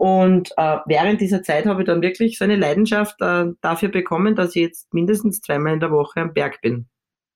Und 0.00 0.52
äh, 0.56 0.78
während 0.86 1.20
dieser 1.20 1.42
Zeit 1.42 1.66
habe 1.66 1.82
ich 1.82 1.86
dann 1.86 2.00
wirklich 2.00 2.38
so 2.38 2.44
eine 2.44 2.56
Leidenschaft 2.56 3.20
äh, 3.20 3.48
dafür 3.60 3.90
bekommen, 3.90 4.34
dass 4.34 4.56
ich 4.56 4.62
jetzt 4.62 4.94
mindestens 4.94 5.42
zweimal 5.42 5.74
in 5.74 5.80
der 5.80 5.90
Woche 5.90 6.20
am 6.22 6.32
Berg 6.32 6.62
bin 6.62 6.88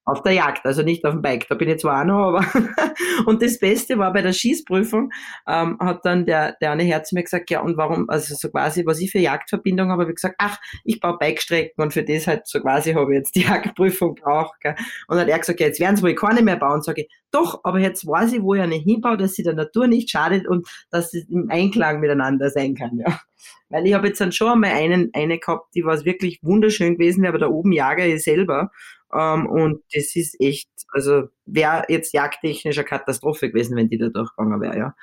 auf 0.05 0.23
der 0.23 0.33
Jagd, 0.33 0.67
also 0.67 0.83
nicht 0.83 1.05
auf 1.05 1.13
dem 1.13 1.23
Bike. 1.23 1.49
Da 1.49 1.55
bin 1.55 1.69
ich 1.69 1.79
zwar 1.79 2.03
auch 2.03 2.07
noch, 2.07 2.29
aber 2.29 2.45
und 3.27 3.43
das 3.43 3.59
Beste 3.59 3.99
war 3.99 4.13
bei 4.13 4.23
der 4.23 4.33
Schießprüfung, 4.33 5.11
ähm, 5.49 5.79
hat 5.81 6.05
dann 6.05 6.27
der, 6.27 6.57
der 6.61 6.73
eine 6.73 6.83
Herr 6.83 7.05
zu 7.05 7.15
mir 7.15 7.23
gesagt, 7.23 7.51
ja 7.51 7.61
und 7.61 7.77
warum, 7.77 8.09
also 8.11 8.35
so 8.35 8.51
quasi, 8.51 8.85
was 8.85 9.01
ich 9.01 9.11
für 9.11 9.19
Jagdverbindung 9.19 9.91
habe, 9.91 10.03
habe 10.03 10.11
ich 10.11 10.17
gesagt, 10.17 10.37
ach, 10.39 10.59
ich 10.85 11.01
baue 11.01 11.17
Bikestrecken 11.19 11.83
und 11.83 11.93
für 11.93 12.05
das 12.05 12.27
halt 12.27 12.47
so 12.47 12.61
quasi 12.61 12.93
habe 12.93 13.13
ich 13.13 13.19
jetzt 13.19 13.35
die 13.35 13.43
Jagdprüfung 13.49 14.15
braucht. 14.15 14.61
Gell. 14.61 14.75
Und 15.09 15.19
hat 15.19 15.29
er 15.29 15.39
gesagt, 15.39 15.61
ja, 15.61 15.67
jetzt 15.67 15.81
werden 15.81 15.97
sie 15.97 16.03
wohl 16.03 16.15
keine 16.15 16.43
mehr 16.43 16.57
bauen. 16.57 16.83
Sage 16.83 17.03
ich, 17.03 17.09
doch, 17.31 17.61
aber 17.65 17.79
jetzt 17.79 18.07
weiß 18.07 18.33
ich, 18.35 18.43
wo 18.43 18.55
ich 18.55 18.61
eine 18.61 18.77
hinbaue, 18.77 19.17
dass 19.17 19.35
sie 19.35 19.43
der 19.43 19.55
Natur 19.55 19.87
nicht 19.87 20.11
schadet 20.11 20.47
und 20.47 20.69
dass 20.91 21.15
es 21.15 21.29
im 21.29 21.51
Einklang 21.51 22.01
miteinander 22.01 22.51
sein 22.51 22.75
kann. 22.75 22.99
Ja. 22.99 23.21
Weil 23.69 23.87
ich 23.87 23.95
habe 23.95 24.09
jetzt 24.09 24.21
dann 24.21 24.33
schon 24.33 24.53
einmal 24.53 24.71
einen, 24.71 25.11
eine 25.15 25.39
gehabt, 25.39 25.75
die 25.75 25.85
war 25.85 26.05
wirklich 26.05 26.39
wunderschön 26.43 26.97
gewesen 26.97 27.27
aber 27.27 27.39
da 27.39 27.49
oben 27.49 27.73
jage 27.73 28.07
ich 28.07 28.23
selber. 28.23 28.71
Ähm, 29.15 29.47
und 29.47 29.83
das 29.93 30.17
ist 30.17 30.41
echt, 30.41 30.69
also 30.93 31.29
wäre 31.47 31.85
jetzt 31.89 32.13
jagdtechnisch 32.13 32.79
eine 32.79 32.87
Katastrophe 32.87 33.49
gewesen, 33.51 33.77
wenn 33.77 33.89
die 33.89 33.99
da 33.99 34.09
durchgegangen 34.09 34.61
wäre, 34.61 34.77
ja. 34.77 34.95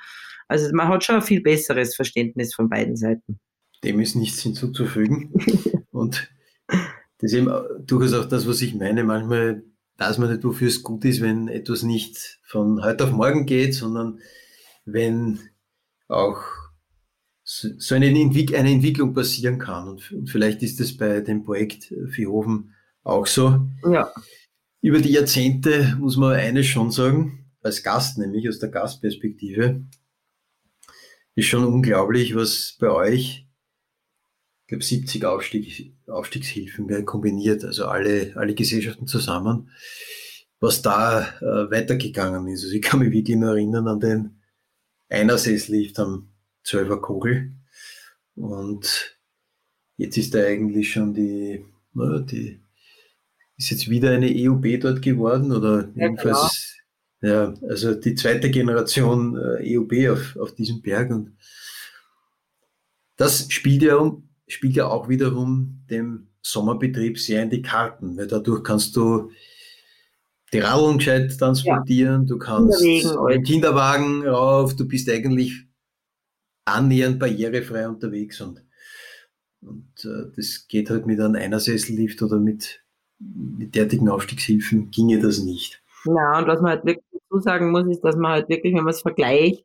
Also 0.48 0.68
man 0.74 0.88
hat 0.88 1.04
schon 1.04 1.16
ein 1.16 1.22
viel 1.22 1.40
besseres 1.40 1.94
Verständnis 1.94 2.54
von 2.54 2.68
beiden 2.68 2.96
Seiten. 2.96 3.40
Dem 3.84 4.00
ist 4.00 4.16
nichts 4.16 4.42
hinzuzufügen. 4.42 5.32
und 5.90 6.30
das 7.18 7.32
ist 7.32 7.34
eben 7.34 7.50
durchaus 7.86 8.12
auch 8.12 8.28
das, 8.28 8.46
was 8.46 8.60
ich 8.60 8.74
meine. 8.74 9.04
Manchmal 9.04 9.64
weiß 9.98 10.18
man 10.18 10.30
nicht, 10.30 10.44
wofür 10.44 10.68
es 10.68 10.82
gut 10.82 11.04
ist, 11.04 11.20
wenn 11.20 11.48
etwas 11.48 11.82
nicht 11.82 12.40
von 12.44 12.84
heute 12.84 13.04
auf 13.04 13.12
morgen 13.12 13.46
geht, 13.46 13.74
sondern 13.74 14.20
wenn 14.84 15.40
auch 16.08 16.42
so 17.44 17.94
eine, 17.94 18.08
Entwicklung 18.08 19.14
passieren 19.14 19.58
kann. 19.58 19.88
Und 19.88 20.30
vielleicht 20.30 20.62
ist 20.62 20.80
das 20.80 20.96
bei 20.96 21.20
dem 21.20 21.44
Projekt 21.44 21.92
Viehhofen 22.10 22.74
auch 23.02 23.26
so. 23.26 23.60
Ja. 23.90 24.12
Über 24.80 25.00
die 25.00 25.12
Jahrzehnte 25.12 25.96
muss 25.98 26.16
man 26.16 26.34
eines 26.34 26.66
schon 26.66 26.90
sagen, 26.90 27.50
als 27.62 27.82
Gast 27.82 28.18
nämlich, 28.18 28.48
aus 28.48 28.58
der 28.58 28.70
Gastperspektive, 28.70 29.84
ist 31.34 31.46
schon 31.46 31.64
unglaublich, 31.64 32.34
was 32.34 32.76
bei 32.78 32.90
euch, 32.90 33.46
ich 34.62 34.66
glaube 34.66 34.84
70 34.84 35.24
Aufstieg, 35.24 35.94
Aufstiegshilfen 36.06 36.88
gell, 36.88 37.04
kombiniert, 37.04 37.64
also 37.64 37.86
alle, 37.86 38.32
alle 38.36 38.54
Gesellschaften 38.54 39.06
zusammen, 39.06 39.70
was 40.60 40.82
da 40.82 41.28
äh, 41.40 41.70
weitergegangen 41.70 42.48
ist. 42.48 42.64
Also 42.64 42.74
ich 42.74 42.82
kann 42.82 43.00
mich 43.00 43.12
wirklich 43.12 43.36
nur 43.36 43.50
erinnern 43.50 43.88
an 43.88 44.00
den 44.00 44.42
Einersesslift 45.08 45.98
am 45.98 46.32
12er 46.66 47.00
Kogel 47.00 47.52
und 48.34 49.18
jetzt 49.96 50.16
ist 50.16 50.34
da 50.34 50.44
eigentlich 50.44 50.92
schon 50.92 51.14
die, 51.14 51.64
die 51.94 52.61
ist 53.56 53.70
jetzt 53.70 53.88
wieder 53.88 54.10
eine 54.10 54.28
EUB 54.28 54.80
dort 54.80 55.02
geworden 55.02 55.52
oder 55.52 55.88
ja, 55.94 56.06
jedenfalls, 56.06 56.76
genau. 57.20 57.34
ja, 57.34 57.54
also 57.68 57.94
die 57.94 58.14
zweite 58.14 58.50
Generation 58.50 59.36
äh, 59.36 59.76
EUB 59.76 60.10
auf, 60.10 60.36
auf 60.36 60.54
diesem 60.54 60.82
Berg 60.82 61.10
und 61.10 61.36
das 63.16 63.50
spielt 63.50 63.82
ja, 63.82 64.16
spielt 64.48 64.74
ja 64.74 64.88
auch 64.88 65.08
wiederum 65.08 65.84
dem 65.90 66.28
Sommerbetrieb 66.42 67.18
sehr 67.18 67.42
in 67.42 67.50
die 67.50 67.62
Karten, 67.62 68.16
weil 68.16 68.26
dadurch 68.26 68.64
kannst 68.64 68.96
du 68.96 69.30
die 70.52 70.58
Radeln 70.58 70.98
gescheit 70.98 71.38
transportieren, 71.38 72.22
ja. 72.22 72.28
du 72.28 72.38
kannst 72.38 72.82
den 72.82 73.42
Kinderwagen 73.44 74.26
rauf, 74.26 74.76
du 74.76 74.86
bist 74.86 75.08
eigentlich 75.08 75.66
annähernd 76.64 77.18
barrierefrei 77.18 77.88
unterwegs 77.88 78.40
und, 78.40 78.64
und 79.60 80.04
äh, 80.04 80.30
das 80.36 80.66
geht 80.68 80.90
halt 80.90 81.06
mit 81.06 81.20
einem 81.20 81.36
Einersessellift 81.36 82.20
oder 82.22 82.38
mit 82.38 82.81
mit 83.58 83.74
derartigen 83.74 84.08
Aufstiegshilfen 84.08 84.90
ginge 84.90 85.20
das 85.20 85.38
nicht. 85.38 85.82
Ja, 86.04 86.38
und 86.38 86.46
was 86.46 86.60
man 86.60 86.72
halt 86.72 86.84
wirklich 86.84 87.04
dazu 87.12 87.40
sagen 87.40 87.70
muss, 87.70 87.86
ist, 87.86 88.02
dass 88.02 88.16
man 88.16 88.32
halt 88.32 88.48
wirklich, 88.48 88.74
wenn 88.74 88.84
man 88.84 88.92
es 88.92 89.02
vergleicht, 89.02 89.64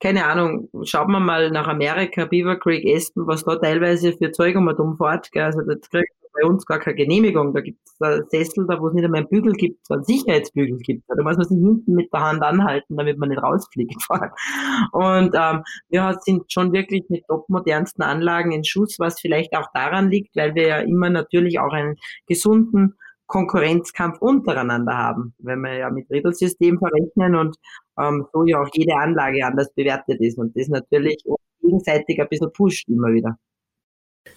keine 0.00 0.26
Ahnung, 0.26 0.68
schaut 0.84 1.08
man 1.08 1.24
mal 1.24 1.50
nach 1.50 1.66
Amerika, 1.66 2.24
Beaver 2.24 2.56
Creek, 2.56 2.86
Aspen, 2.86 3.26
was 3.26 3.44
da 3.44 3.56
teilweise 3.56 4.12
für 4.12 4.30
Zeug 4.30 4.56
um 4.56 4.68
und 4.68 4.78
um 4.78 4.96
fährt, 4.96 5.32
gell, 5.32 5.44
also 5.44 5.62
das 5.62 5.88
kriegt 5.90 6.12
bei 6.40 6.46
uns 6.46 6.66
gar 6.66 6.78
keine 6.78 6.96
Genehmigung. 6.96 7.52
Da 7.52 7.60
gibt 7.60 7.78
es 7.84 8.28
Sessel, 8.30 8.66
da 8.68 8.80
wo 8.80 8.88
es 8.88 8.94
nicht 8.94 9.04
einmal 9.04 9.20
einen 9.20 9.28
Bügel 9.28 9.52
gibt, 9.52 9.86
so 9.86 9.94
einen 9.94 10.04
Sicherheitsbügel 10.04 10.78
gibt. 10.78 11.04
Da 11.08 11.22
muss 11.22 11.36
man 11.36 11.46
sich 11.46 11.58
hinten 11.58 11.94
mit 11.94 12.12
der 12.12 12.20
Hand 12.20 12.42
anhalten, 12.42 12.96
damit 12.96 13.18
man 13.18 13.30
nicht 13.30 13.42
rausfliegt. 13.42 13.96
Und 14.92 15.34
ähm, 15.34 15.62
wir 15.88 16.18
sind 16.22 16.52
schon 16.52 16.72
wirklich 16.72 17.04
mit 17.08 17.24
topmodernsten 17.26 18.04
Anlagen 18.04 18.52
in 18.52 18.64
Schuss, 18.64 18.96
was 18.98 19.20
vielleicht 19.20 19.56
auch 19.56 19.66
daran 19.74 20.10
liegt, 20.10 20.36
weil 20.36 20.54
wir 20.54 20.68
ja 20.68 20.78
immer 20.78 21.10
natürlich 21.10 21.58
auch 21.58 21.72
einen 21.72 21.96
gesunden 22.26 22.94
Konkurrenzkampf 23.26 24.22
untereinander 24.22 24.96
haben, 24.96 25.34
wenn 25.38 25.60
wir 25.60 25.74
ja 25.74 25.90
mit 25.90 26.10
Riedelsystem 26.10 26.78
verrechnen 26.78 27.34
und 27.36 27.56
ähm, 28.00 28.26
so 28.32 28.44
ja 28.46 28.62
auch 28.62 28.70
jede 28.72 28.96
Anlage 28.96 29.44
anders 29.44 29.70
bewertet 29.74 30.18
ist 30.20 30.38
und 30.38 30.56
das 30.56 30.68
natürlich 30.68 31.18
gegenseitig 31.60 32.20
ein 32.20 32.28
bisschen 32.28 32.52
pusht 32.52 32.88
immer 32.88 33.08
wieder. 33.08 33.38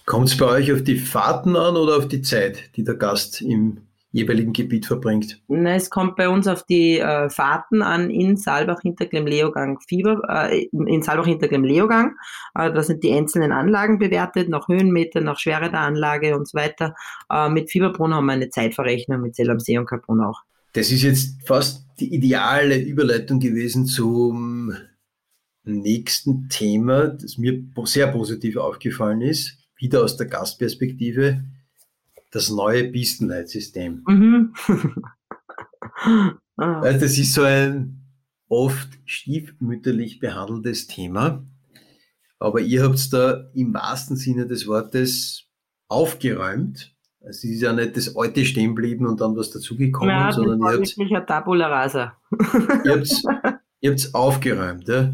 Kommt 0.05 0.29
es 0.29 0.37
bei 0.37 0.45
euch 0.45 0.71
auf 0.73 0.83
die 0.83 0.97
Fahrten 0.97 1.55
an 1.55 1.75
oder 1.75 1.97
auf 1.97 2.07
die 2.07 2.21
Zeit, 2.21 2.75
die 2.75 2.83
der 2.83 2.95
Gast 2.95 3.41
im 3.41 3.77
jeweiligen 4.11 4.53
Gebiet 4.53 4.85
verbringt? 4.85 5.41
Na, 5.47 5.75
es 5.75 5.89
kommt 5.89 6.15
bei 6.15 6.27
uns 6.27 6.47
auf 6.47 6.63
die 6.63 6.99
äh, 6.99 7.29
Fahrten 7.29 7.81
an 7.81 8.09
in 8.09 8.37
Saalbach 8.37 8.81
Hinterglemm 8.81 9.25
Leogang 9.25 9.79
Fieber, 9.87 10.21
äh, 10.27 10.67
in 10.71 11.01
Saalbach 11.01 11.25
Hinterglemm 11.25 11.63
Leogang. 11.63 12.15
Äh, 12.55 12.71
da 12.73 12.83
sind 12.83 13.03
die 13.03 13.13
einzelnen 13.13 13.51
Anlagen 13.51 13.99
bewertet, 13.99 14.49
nach 14.49 14.67
Höhenmeter, 14.67 15.21
nach 15.21 15.39
Schwere 15.39 15.69
der 15.69 15.81
Anlage 15.81 16.35
und 16.37 16.47
so 16.47 16.57
weiter. 16.57 16.95
Äh, 17.31 17.49
mit 17.49 17.71
Fieberbrunn 17.71 18.13
haben 18.13 18.25
wir 18.25 18.33
eine 18.33 18.49
Zeitverrechnung 18.49 19.21
mit 19.21 19.35
Zell 19.35 19.49
am 19.49 19.59
See 19.59 19.77
und 19.77 19.85
Kaprun 19.85 20.21
auch. 20.21 20.41
Das 20.73 20.91
ist 20.91 21.03
jetzt 21.03 21.47
fast 21.47 21.85
die 21.99 22.13
ideale 22.13 22.77
Überleitung 22.79 23.39
gewesen 23.39 23.85
zum 23.85 24.73
nächsten 25.63 26.49
Thema, 26.49 27.07
das 27.07 27.37
mir 27.37 27.61
sehr 27.83 28.07
positiv 28.07 28.57
aufgefallen 28.57 29.21
ist, 29.21 29.60
wieder 29.81 30.03
aus 30.03 30.15
der 30.15 30.27
Gastperspektive 30.27 31.43
das 32.31 32.49
neue 32.49 32.85
Pistenleitsystem. 32.85 34.03
Mhm. 34.07 34.53
ah. 36.55 36.81
Das 36.81 37.17
ist 37.17 37.33
so 37.33 37.43
ein 37.43 38.01
oft 38.47 38.89
stiefmütterlich 39.05 40.19
behandeltes 40.19 40.87
Thema, 40.87 41.43
aber 42.39 42.61
ihr 42.61 42.83
habt 42.83 43.11
da 43.13 43.49
im 43.53 43.73
wahrsten 43.73 44.15
Sinne 44.15 44.47
des 44.47 44.67
Wortes 44.67 45.45
aufgeräumt. 45.87 46.95
Also 47.19 47.47
es 47.47 47.55
ist 47.55 47.61
ja 47.61 47.73
nicht 47.73 47.97
das 47.97 48.15
alte 48.15 48.45
stehen 48.45 48.75
geblieben 48.75 49.05
und 49.05 49.21
dann 49.21 49.35
was 49.35 49.51
dazugekommen, 49.51 50.09
ja, 50.09 50.31
sondern 50.31 50.59
ihr 50.59 50.79
habt, 50.79 50.97
ein 50.99 51.27
Tabula 51.27 51.67
rasa. 51.67 52.17
ihr 53.79 53.91
habt 53.91 54.15
aufgeräumt. 54.15 54.87
Ja? 54.87 55.13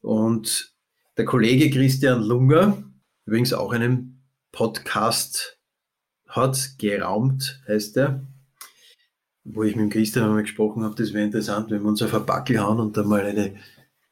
Und 0.00 0.72
der 1.16 1.24
Kollege 1.26 1.70
Christian 1.70 2.22
Lunger, 2.22 2.82
übrigens 3.26 3.52
auch 3.52 3.72
einen 3.72 4.22
Podcast 4.52 5.58
hat, 6.26 6.78
geraumt 6.78 7.62
heißt 7.68 7.96
er, 7.96 8.26
wo 9.44 9.62
ich 9.62 9.76
mit 9.76 9.84
dem 9.84 9.90
Christian 9.90 10.26
einmal 10.26 10.42
gesprochen 10.42 10.84
habe, 10.84 10.94
das 10.94 11.12
wäre 11.12 11.24
interessant, 11.24 11.70
wenn 11.70 11.82
wir 11.82 11.88
uns 11.88 12.02
auf 12.02 12.14
ein 12.14 12.26
Backel 12.26 12.60
hauen 12.60 12.80
und 12.80 12.96
dann 12.96 13.08
mal 13.08 13.22
eine 13.22 13.54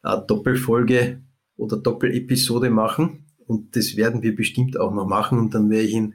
Art 0.03 0.31
Doppelfolge 0.31 1.21
oder 1.57 1.77
Doppelepisode 1.77 2.71
machen. 2.71 3.27
Und 3.47 3.77
das 3.77 3.97
werden 3.97 4.23
wir 4.23 4.35
bestimmt 4.35 4.79
auch 4.79 4.93
noch 4.93 5.07
machen 5.07 5.39
und 5.39 5.55
dann 5.55 5.71
werde 5.71 5.85
ich 5.85 5.95
ihn 5.95 6.15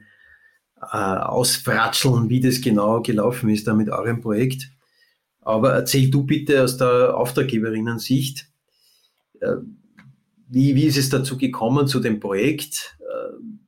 äh, 0.81 0.97
ausfratscheln, 0.97 2.29
wie 2.29 2.39
das 2.39 2.61
genau 2.61 3.01
gelaufen 3.01 3.49
ist 3.49 3.67
da 3.67 3.73
mit 3.73 3.89
eurem 3.89 4.21
Projekt. 4.21 4.71
Aber 5.41 5.73
erzähl 5.73 6.09
du 6.09 6.23
bitte 6.23 6.63
aus 6.63 6.77
der 6.77 7.15
Auftraggeberinnen-Sicht, 7.15 8.49
äh, 9.41 9.57
wie, 10.47 10.75
wie 10.75 10.85
ist 10.85 10.97
es 10.97 11.09
dazu 11.09 11.37
gekommen 11.37 11.87
zu 11.87 11.99
dem 11.99 12.19
Projekt? 12.19 12.97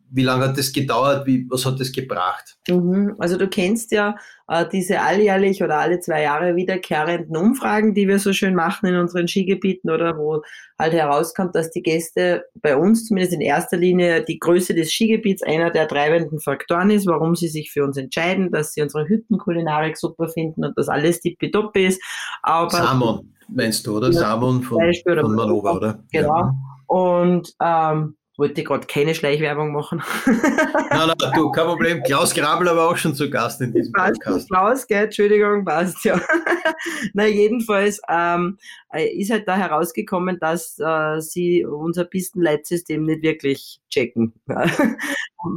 Wie 0.10 0.24
lange 0.24 0.48
hat 0.48 0.58
das 0.58 0.72
gedauert? 0.72 1.26
Wie, 1.26 1.46
was 1.50 1.66
hat 1.66 1.80
das 1.80 1.92
gebracht? 1.92 2.58
Mhm. 2.68 3.16
Also 3.20 3.38
du 3.38 3.48
kennst 3.48 3.92
ja 3.92 4.16
äh, 4.48 4.66
diese 4.72 5.02
alljährlich 5.02 5.64
oder 5.64 5.80
alle 5.80 6.00
zwei 6.00 6.24
Jahre 6.24 6.56
wiederkehrenden 6.56 7.36
Umfragen, 7.36 7.94
die 7.94 8.08
wir 8.08 8.20
so 8.20 8.34
schön 8.34 8.56
machen 8.56 8.88
in 8.88 8.96
unseren 8.96 9.28
Skigebieten 9.28 9.90
oder 9.90 10.18
wo 10.18 10.42
halt 10.80 10.94
herauskommt, 10.94 11.56
dass 11.56 11.72
die 11.72 11.82
Gäste 11.82 12.46
bei 12.56 12.76
uns 12.76 13.06
zumindest 13.06 13.34
in 13.34 13.42
erster 13.42 13.78
Linie 13.78 14.24
die 14.24 14.40
Größe 14.40 14.74
des 14.74 14.92
Skigebiets 14.92 15.44
einer 15.44 15.72
der 15.72 15.88
treibenden 15.88 16.40
Faktoren 16.40 16.90
ist, 16.90 17.08
warum 17.08 17.36
sie 17.36 17.48
sich 17.48 17.72
für 17.72 17.84
uns 17.84 17.98
entscheiden, 17.98 18.52
dass 18.52 18.74
sie 18.74 18.82
unsere 18.82 19.08
Hüttenkulinarik 19.08 19.98
super 19.98 20.28
finden 20.28 20.66
und 20.66 20.78
dass 20.78 20.90
alles 20.90 21.20
tippitoppi 21.20 21.88
ist. 21.88 22.02
Aber 22.42 22.70
Samon 22.70 23.34
meinst 23.48 23.86
du, 23.88 23.98
oder? 23.98 24.08
Ja, 24.08 24.20
Samon 24.20 24.62
von, 24.64 24.80
von 25.04 25.36
Manova, 25.36 25.76
oder? 25.76 26.04
Genau. 26.12 26.38
Ja. 26.38 26.56
Und 26.88 27.54
ähm, 27.62 28.17
wollte 28.38 28.64
gerade 28.64 28.86
keine 28.86 29.16
Schleichwerbung 29.16 29.72
machen. 29.72 30.02
nein, 30.26 31.08
nein, 31.08 31.32
du, 31.36 31.52
kein 31.52 31.66
Problem. 31.66 32.04
Klaus 32.04 32.34
Grabler 32.36 32.76
war 32.76 32.90
auch 32.90 32.98
schon 32.98 33.16
zu 33.16 33.30
Gast 33.30 33.62
in 33.62 33.74
diesem 33.74 33.92
passt, 33.92 34.22
Podcast. 34.22 34.50
Klaus, 34.50 34.88
gell, 34.88 35.06
Entschuldigung, 35.06 35.66
passt 35.66 36.06
ja. 36.06 36.22
Na, 37.14 37.26
jedenfalls 37.26 38.00
ähm, 38.08 38.58
äh, 38.94 39.08
ist 39.08 39.32
halt 39.32 39.48
da 39.48 39.58
herausgekommen, 39.58 40.38
dass 40.40 40.78
äh, 40.80 41.20
sie 41.20 41.66
unser 41.66 42.06
Pistenleitsystem 42.06 43.04
nicht 43.04 43.24
wirklich 43.24 43.82
checken. 43.90 44.34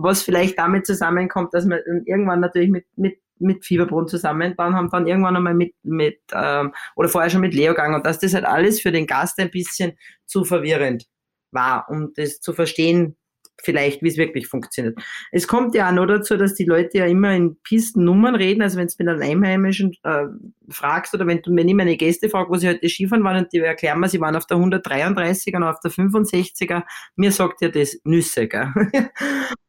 Was 0.03 0.23
vielleicht 0.23 0.59
damit 0.59 0.87
zusammenkommt, 0.87 1.53
dass 1.53 1.67
wir 1.67 1.85
irgendwann 2.07 2.41
natürlich 2.41 2.71
mit, 2.71 2.87
mit 2.97 3.19
mit 3.43 3.65
Fieberbrunn 3.65 4.07
zusammenbauen 4.07 4.75
haben, 4.75 4.91
dann 4.91 5.07
irgendwann 5.07 5.35
einmal 5.35 5.55
mit, 5.55 5.73
mit 5.83 6.21
ähm, 6.35 6.75
oder 6.95 7.09
vorher 7.09 7.31
schon 7.31 7.41
mit 7.41 7.55
Leogang 7.55 7.95
und 7.95 8.05
dass 8.05 8.19
das 8.19 8.35
halt 8.35 8.45
alles 8.45 8.83
für 8.83 8.93
den 8.93 9.07
Gast 9.07 9.39
ein 9.39 9.51
bisschen 9.51 9.97
zu 10.27 10.45
verwirrend 10.45 11.07
war, 11.53 11.87
um 11.89 12.13
das 12.15 12.41
zu 12.41 12.53
verstehen, 12.53 13.17
vielleicht, 13.63 14.03
wie 14.03 14.09
es 14.09 14.17
wirklich 14.17 14.47
funktioniert. 14.47 14.99
Es 15.33 15.47
kommt 15.47 15.75
ja 15.75 15.89
auch 15.89 15.93
noch 15.93 16.07
dazu, 16.07 16.37
dass 16.37 16.55
die 16.55 16.65
Leute 16.65 16.99
ja 16.99 17.07
immer 17.07 17.35
in 17.35 17.57
Pistennummern 17.63 18.35
reden. 18.35 18.63
Also 18.63 18.79
wenn 18.79 18.89
du 18.89 18.95
mit 18.99 19.09
einem 19.09 19.23
Einheimischen 19.23 19.93
äh, 20.03 20.27
fragst 20.69 21.15
oder 21.15 21.27
wenn 21.27 21.43
du 21.43 21.53
mir 21.53 21.65
nicht 21.65 21.77
meine 21.77 21.97
Gäste 21.97 22.29
fragst, 22.29 22.51
wo 22.51 22.57
sie 22.57 22.69
heute 22.69 22.89
Skifahren 22.89 23.25
waren 23.25 23.45
und 23.45 23.53
die 23.53 23.59
erklären 23.59 24.01
mir, 24.01 24.09
sie 24.09 24.21
waren 24.21 24.37
auf 24.37 24.47
der 24.47 24.59
133er 24.59 25.57
und 25.57 25.65
auf 25.65 25.81
der 25.81 25.91
65er, 25.91 26.83
mir 27.17 27.33
sagt 27.33 27.63
ja 27.63 27.69
das 27.69 27.99
Nüsse. 28.05 28.49
Gell? 28.49 28.73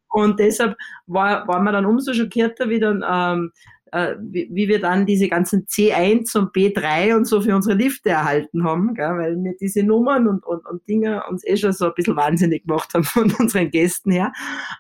und 0.10 0.40
deshalb 0.40 0.76
war, 1.06 1.48
war 1.48 1.62
man 1.62 1.74
dann 1.74 1.86
umso 1.86 2.14
schockierter, 2.14 2.70
wie 2.70 2.80
dann 2.80 3.04
ähm, 3.08 3.52
äh, 3.92 4.16
wie, 4.20 4.50
wie, 4.52 4.68
wir 4.68 4.80
dann 4.80 5.06
diese 5.06 5.28
ganzen 5.28 5.66
C1 5.66 6.38
und 6.38 6.56
B3 6.56 7.16
und 7.16 7.26
so 7.26 7.42
für 7.42 7.56
unsere 7.56 7.76
Lifte 7.76 8.10
erhalten 8.10 8.64
haben, 8.64 8.94
gell, 8.94 9.18
weil 9.18 9.36
wir 9.44 9.56
diese 9.60 9.84
Nummern 9.84 10.28
und, 10.28 10.46
und, 10.46 10.66
und 10.66 10.88
Dinge 10.88 11.24
uns 11.30 11.46
eh 11.46 11.58
schon 11.58 11.74
so 11.74 11.86
ein 11.86 11.94
bisschen 11.96 12.16
wahnsinnig 12.16 12.66
gemacht 12.66 12.94
haben 12.94 13.04
von 13.06 13.34
unseren 13.34 13.70
Gästen 13.70 14.12
her. 14.12 14.32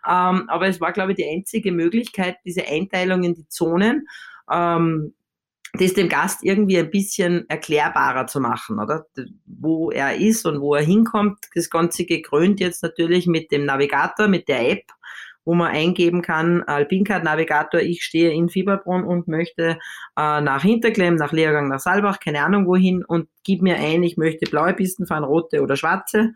Ähm, 0.08 0.45
aber 0.47 0.67
es 0.67 0.80
war, 0.80 0.93
glaube 0.93 1.12
ich, 1.12 1.17
die 1.17 1.30
einzige 1.30 1.71
Möglichkeit, 1.71 2.38
diese 2.45 2.67
Einteilung 2.67 3.24
in 3.24 3.36
die 3.36 3.47
Zonen, 3.47 4.08
ähm, 4.50 5.13
das 5.74 5.93
dem 5.93 6.10
Gast 6.10 6.43
irgendwie 6.43 6.78
ein 6.78 6.91
bisschen 6.91 7.50
erklärbarer 7.50 8.28
zu 8.28 8.41
machen, 8.41 8.80
oder? 8.80 9.06
Wo 9.45 9.89
er 9.91 10.17
ist 10.17 10.45
und 10.45 10.60
wo 10.60 10.76
er 10.76 10.84
hinkommt. 10.84 11.38
Das 11.56 11.69
Ganze 11.69 12.06
gekrönt 12.06 12.60
jetzt 12.60 12.84
natürlich 12.84 13.26
mit 13.26 13.52
dem 13.52 13.65
Navigator, 13.65 14.28
mit 14.28 14.50
der 14.50 14.69
App, 14.69 14.84
wo 15.45 15.56
man 15.56 15.71
eingeben 15.71 16.21
kann, 16.21 16.63
Alpincard 16.63 17.23
Navigator, 17.23 17.82
ich 17.82 18.04
stehe 18.04 18.32
in 18.32 18.49
Fieberbrunn 18.49 19.04
und 19.04 19.27
möchte 19.27 19.77
äh, 20.17 20.41
nach 20.41 20.62
Hinterklemm, 20.62 21.15
nach 21.15 21.32
Leergang, 21.32 21.67
nach 21.67 21.80
Saalbach, 21.80 22.19
keine 22.19 22.43
Ahnung 22.43 22.67
wohin 22.67 23.04
und 23.04 23.27
gib 23.43 23.62
mir 23.62 23.75
ein, 23.75 24.04
ich 24.04 24.17
möchte 24.17 24.49
blaue 24.49 24.73
Pisten 24.73 25.08
fahren, 25.08 25.23
rote 25.23 25.62
oder 25.62 25.75
schwarze 25.75 26.34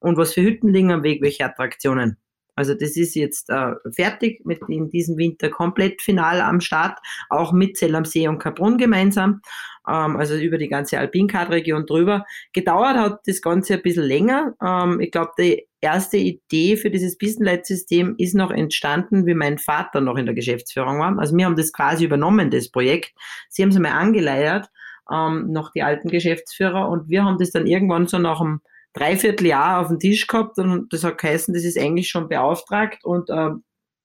und 0.00 0.16
was 0.16 0.34
für 0.34 0.42
Hütten 0.42 0.72
liegen 0.72 0.92
am 0.92 1.02
Weg, 1.02 1.22
welche 1.22 1.44
Attraktionen. 1.44 2.18
Also 2.58 2.74
das 2.74 2.96
ist 2.96 3.14
jetzt 3.14 3.50
äh, 3.50 3.74
fertig 3.92 4.44
mit 4.44 4.60
in 4.68 4.90
diesem 4.90 5.16
Winter 5.16 5.48
komplett 5.48 6.02
final 6.02 6.40
am 6.40 6.60
Start, 6.60 6.98
auch 7.30 7.52
mit 7.52 7.76
Zell 7.76 7.94
am 7.94 8.04
See 8.04 8.26
und 8.26 8.40
Kaprun 8.40 8.78
gemeinsam, 8.78 9.42
ähm, 9.88 10.16
also 10.16 10.34
über 10.34 10.58
die 10.58 10.66
ganze 10.66 10.98
Alpincard-Region 10.98 11.86
drüber. 11.86 12.24
Gedauert 12.52 12.96
hat 12.96 13.20
das 13.26 13.42
Ganze 13.42 13.74
ein 13.74 13.82
bisschen 13.82 14.02
länger. 14.02 14.56
Ähm, 14.60 14.98
ich 14.98 15.12
glaube, 15.12 15.30
die 15.38 15.67
erste 15.80 16.16
Idee 16.16 16.76
für 16.76 16.90
dieses 16.90 17.16
Pistenleitsystem 17.18 18.14
ist 18.18 18.34
noch 18.34 18.50
entstanden, 18.50 19.26
wie 19.26 19.34
mein 19.34 19.58
Vater 19.58 20.00
noch 20.00 20.16
in 20.16 20.26
der 20.26 20.34
Geschäftsführung 20.34 20.98
war. 20.98 21.18
Also 21.18 21.36
wir 21.36 21.44
haben 21.44 21.56
das 21.56 21.72
quasi 21.72 22.04
übernommen, 22.04 22.50
das 22.50 22.70
Projekt. 22.70 23.12
Sie 23.48 23.62
haben 23.62 23.70
es 23.70 23.76
einmal 23.76 23.92
angeleiert, 23.92 24.68
ähm, 25.12 25.50
noch 25.50 25.72
die 25.72 25.82
alten 25.82 26.08
Geschäftsführer, 26.08 26.88
und 26.88 27.08
wir 27.08 27.24
haben 27.24 27.38
das 27.38 27.50
dann 27.50 27.66
irgendwann 27.66 28.06
so 28.06 28.18
nach 28.18 28.40
einem 28.40 28.60
Dreivierteljahr 28.94 29.80
auf 29.80 29.88
dem 29.88 29.98
Tisch 29.98 30.26
gehabt 30.26 30.58
und 30.58 30.92
das 30.92 31.04
hat 31.04 31.18
geheißen, 31.18 31.54
das 31.54 31.64
ist 31.64 31.78
eigentlich 31.78 32.08
schon 32.08 32.28
beauftragt 32.28 33.04
und 33.04 33.30
äh, 33.30 33.50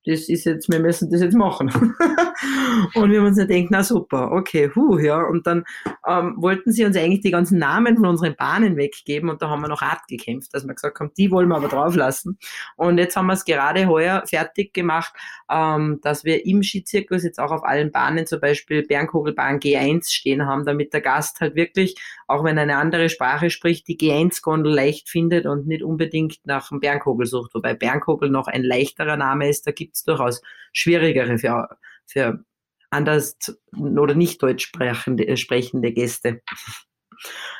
das 0.06 0.28
ist 0.28 0.46
jetzt, 0.46 0.70
wir 0.70 0.80
müssen 0.80 1.10
das 1.10 1.22
jetzt 1.22 1.36
machen. 1.36 1.70
und 2.96 3.12
wir 3.12 3.20
haben 3.20 3.28
uns 3.28 3.38
gedacht, 3.38 3.68
na 3.70 3.84
super, 3.84 4.32
okay, 4.32 4.70
hu, 4.76 4.98
ja. 4.98 5.22
Und 5.22 5.48
dann 5.48 5.64
ähm, 6.08 6.36
wollten 6.38 6.72
sie 6.72 6.84
uns 6.84 6.98
eigentlich 6.98 7.22
die 7.22 7.32
ganzen 7.32 7.58
Namen 7.58 7.96
von 7.96 8.08
unseren 8.08 8.36
Bahnen 8.36 8.76
weggeben 8.76 9.30
und 9.30 9.42
da 9.42 9.50
haben 9.50 9.62
wir 9.62 9.70
noch 9.70 9.82
hart 9.82 10.08
gekämpft, 10.08 10.54
dass 10.54 10.66
wir 10.68 10.74
gesagt 10.74 11.00
haben, 11.00 11.12
die 11.18 11.32
wollen 11.32 11.48
wir 11.48 11.56
aber 11.56 11.70
drauflassen. 11.70 12.38
Und 12.76 12.98
jetzt 12.98 13.16
haben 13.16 13.28
wir 13.28 13.34
es 13.34 13.46
gerade 13.46 13.88
heuer 13.88 14.24
fertig 14.26 14.74
gemacht, 14.74 15.14
ähm, 15.50 16.00
dass 16.02 16.26
wir 16.26 16.46
im 16.46 16.64
Skizirkus 16.64 17.24
jetzt 17.24 17.40
auch 17.40 17.52
auf 17.52 17.64
allen 17.64 17.92
Bahnen 17.92 18.26
zum 18.26 18.40
Beispiel 18.42 18.84
Bernkogelbahn 18.84 19.60
G1 19.60 20.12
stehen 20.12 20.46
haben, 20.46 20.66
damit 20.66 20.94
der 20.94 21.02
Gast 21.02 21.40
halt 21.40 21.56
wirklich, 21.56 21.96
auch 22.28 22.44
wenn 22.44 22.58
er 22.58 22.64
eine 22.64 22.78
andere 22.78 23.10
Sprache 23.10 23.50
spricht, 23.50 23.88
die 23.88 23.98
G1-Gondel 23.98 24.74
leicht 24.74 25.10
findet 25.10 25.46
und 25.46 25.68
nicht 25.68 25.84
unbedingt 25.84 26.40
nach 26.46 26.70
dem 26.70 26.80
Bernkogel 26.80 27.26
sucht. 27.26 27.54
Wobei 27.54 27.74
Bernkogel 27.74 28.30
noch 28.30 28.48
ein 28.48 28.64
leichterer 28.64 29.18
Name 29.18 29.50
ist, 29.50 29.66
da 29.66 29.72
gibt 29.72 29.93
gibt 29.94 29.98
es 29.98 30.04
durchaus 30.06 30.42
schwierigere 30.74 31.38
für, 31.38 31.78
für 32.08 32.44
anders 32.90 33.38
oder 33.78 34.16
nicht 34.16 34.42
deutsch 34.42 34.66
sprechende, 34.66 35.28
äh, 35.28 35.38
sprechende 35.38 35.92
Gäste. 35.92 36.42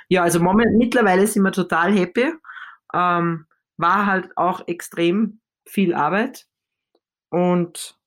Ja, 0.10 0.24
also 0.24 0.40
moment, 0.40 0.76
mittlerweile 0.78 1.28
sind 1.28 1.44
wir 1.44 1.52
total 1.52 1.94
happy. 1.94 2.34
Ähm, 2.94 3.46
war 3.78 4.06
halt 4.06 4.36
auch 4.36 4.68
extrem 4.68 5.40
viel 5.66 5.94
Arbeit 5.94 6.48
und 7.30 7.98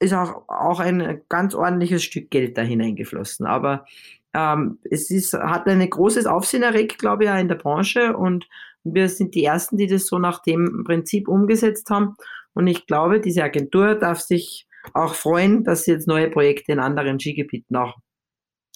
ist 0.00 0.12
auch, 0.12 0.48
auch 0.48 0.80
ein 0.80 1.22
ganz 1.28 1.54
ordentliches 1.54 2.02
Stück 2.02 2.30
Geld 2.30 2.58
da 2.58 2.62
hineingeflossen. 2.62 3.46
Aber 3.46 3.86
ähm, 4.34 4.78
es 4.90 5.10
ist, 5.10 5.34
hat 5.34 5.66
ein 5.68 5.88
großes 5.88 6.26
Aufsehen 6.26 6.62
erregt, 6.62 6.98
glaube 6.98 7.24
ich, 7.24 7.30
auch 7.30 7.38
in 7.38 7.48
der 7.48 7.54
Branche 7.54 8.16
und 8.16 8.48
wir 8.84 9.08
sind 9.08 9.34
die 9.36 9.44
Ersten, 9.44 9.76
die 9.76 9.86
das 9.86 10.06
so 10.06 10.18
nach 10.18 10.42
dem 10.42 10.82
Prinzip 10.84 11.28
umgesetzt 11.28 11.88
haben. 11.90 12.16
Und 12.54 12.66
ich 12.66 12.86
glaube, 12.86 13.20
diese 13.20 13.42
Agentur 13.42 13.94
darf 13.94 14.20
sich 14.20 14.66
auch 14.94 15.14
freuen, 15.14 15.64
dass 15.64 15.84
sie 15.84 15.92
jetzt 15.92 16.08
neue 16.08 16.30
Projekte 16.30 16.72
in 16.72 16.80
anderen 16.80 17.18
Skigebieten 17.18 17.76
auch 17.76 17.96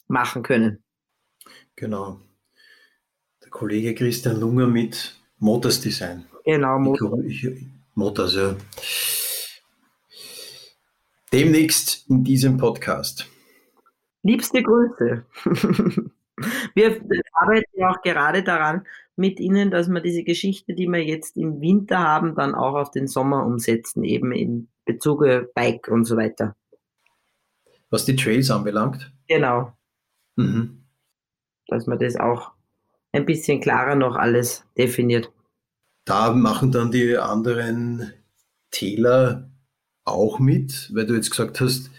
machen 0.09 0.43
können. 0.43 0.85
Genau. 1.75 2.21
Der 3.43 3.51
Kollege 3.51 3.95
Christian 3.95 4.41
Lunger 4.41 4.67
mit 4.67 5.21
Motors 5.39 5.81
Design. 5.81 6.27
Genau, 6.45 6.79
Motors. 6.79 7.21
Motors, 7.95 8.35
ja. 8.35 8.57
Demnächst 11.33 12.09
in 12.09 12.25
diesem 12.25 12.57
Podcast. 12.57 13.29
Liebste 14.23 14.63
Grüße. 14.63 15.25
Wir 16.75 17.01
arbeiten 17.33 17.71
ja 17.75 17.91
auch 17.91 18.03
gerade 18.03 18.43
daran 18.43 18.87
mit 19.17 19.41
Ihnen, 19.41 19.71
dass 19.71 19.89
wir 19.89 20.01
diese 20.01 20.23
Geschichte, 20.23 20.75
die 20.75 20.87
wir 20.87 21.03
jetzt 21.03 21.37
im 21.37 21.61
Winter 21.61 22.01
haben, 22.01 22.35
dann 22.35 22.55
auch 22.55 22.75
auf 22.75 22.91
den 22.91 23.07
Sommer 23.09 23.47
umsetzen, 23.47 24.05
eben 24.05 24.33
in 24.33 24.69
Bezug 24.85 25.25
auf 25.25 25.45
Bike 25.55 25.89
und 25.89 26.05
so 26.05 26.17
weiter. 26.17 26.55
Was 27.91 28.05
die 28.05 28.17
Trails 28.17 28.51
anbelangt? 28.51 29.13
Genau. 29.29 29.73
Mhm. 30.37 30.85
Dass 31.69 31.87
man 31.87 31.99
das 31.99 32.17
auch 32.17 32.53
ein 33.13 33.27
bisschen 33.27 33.61
klarer 33.61 33.95
noch 33.95 34.17
alles 34.17 34.65
definiert. 34.77 35.33
Da 36.05 36.33
machen 36.33 36.71
dann 36.71 36.91
die 36.91 37.17
anderen 37.17 38.13
Täler 38.71 39.51
auch 40.05 40.39
mit, 40.39 40.91
weil 40.95 41.07
du 41.07 41.15
jetzt 41.15 41.31
gesagt 41.31 41.61
hast, 41.61 41.91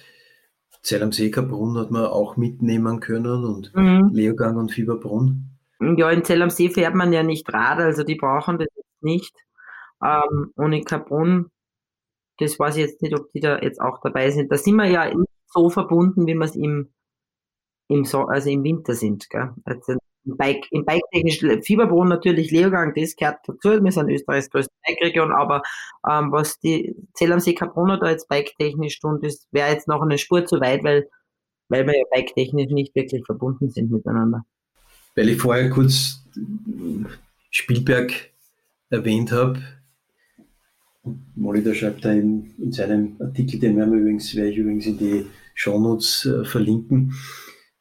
Zell 0.88 1.04
am 1.04 1.12
See 1.12 1.30
Brunn 1.30 1.78
hat 1.78 1.92
man 1.92 2.06
auch 2.06 2.38
mitnehmen 2.38 3.02
können 3.02 3.44
und 3.44 3.76
mhm. 3.76 4.10
Leogang 4.14 4.56
und 4.56 4.72
Fieberbrunn. 4.72 5.52
Ja, 5.82 6.10
in 6.12 6.24
Zell 6.24 6.42
am 6.42 6.50
See 6.50 6.70
fährt 6.70 6.96
man 6.96 7.12
ja 7.12 7.24
nicht 7.24 7.52
Rad, 7.54 7.80
also 7.80 8.04
die 8.04 8.16
brauchen 8.16 8.58
das 8.58 8.70
jetzt 8.74 9.04
nicht. 9.04 9.36
Ähm, 10.02 10.54
und 10.56 10.72
in 10.72 10.86
Kaprun, 10.86 11.52
das 12.38 12.58
weiß 12.58 12.78
ich 12.78 12.84
jetzt 12.84 13.02
nicht, 13.02 13.14
ob 13.20 13.30
die 13.34 13.42
da 13.42 13.60
jetzt 13.60 13.82
auch 13.82 14.00
dabei 14.02 14.32
sind. 14.32 14.50
Da 14.50 14.58
sind 14.58 14.76
wir 14.76 14.86
ja 14.86 15.14
nicht 15.14 15.30
so 15.48 15.70
verbunden, 15.70 16.26
wie 16.26 16.36
wir 16.36 16.46
es 16.46 16.56
im, 16.56 16.94
im, 17.90 18.06
so 18.06 18.22
also 18.22 18.50
im 18.50 18.64
Winter 18.64 18.94
sind. 18.94 19.30
Gell? 19.30 19.54
Also 19.66 19.98
im 20.28 20.38
Bike, 20.38 20.68
im 20.72 20.86
Bike-technisch, 20.86 21.40
Fieberbrunn 21.64 22.10
natürlich, 22.10 22.52
Leogang, 22.52 22.94
das 22.96 23.16
gehört 23.16 23.40
dazu. 23.48 23.84
Wir 23.84 23.92
sind 23.92 24.10
Österreichs 24.10 24.50
größte 24.50 24.74
Bike-Region, 24.86 25.32
aber 25.32 25.64
ähm, 26.10 26.32
was 26.32 26.60
die 26.60 26.96
Zell 27.14 27.32
am 27.32 27.40
See 27.40 27.54
Kaprun 27.54 27.98
da 28.00 28.10
jetzt 28.10 28.28
bike-technisch 28.28 29.00
tun, 29.00 29.20
das 29.22 29.48
wäre 29.52 29.72
jetzt 29.72 29.88
noch 29.88 30.02
eine 30.02 30.18
Spur 30.18 30.46
zu 30.46 30.60
weit, 30.60 30.84
weil, 30.84 31.10
weil 31.70 31.88
wir 31.88 31.98
ja 31.98 32.04
bike-technisch 32.14 32.72
nicht 32.72 32.94
wirklich 32.96 33.26
verbunden 33.26 33.70
sind 33.70 33.92
miteinander 33.92 34.44
weil 35.18 35.30
ich 35.30 35.42
vorher 35.42 35.70
kurz 35.70 36.24
Spielberg 37.50 38.14
erwähnt 38.90 39.32
habe. 39.32 39.62
Molitor 41.36 41.74
schreibt 41.74 42.06
da 42.06 42.12
in, 42.12 42.54
in, 42.60 42.72
seinem 42.72 43.16
Artikel, 43.20 43.60
den 43.60 43.76
werden 43.76 43.94
wir 43.94 44.00
übrigens, 44.00 44.36
werde 44.36 44.52
ich 44.52 44.58
übrigens 44.58 44.86
in 44.86 44.98
die 44.98 45.26
Shownotes 45.56 46.26
äh, 46.26 46.46
verlinken. 46.46 47.14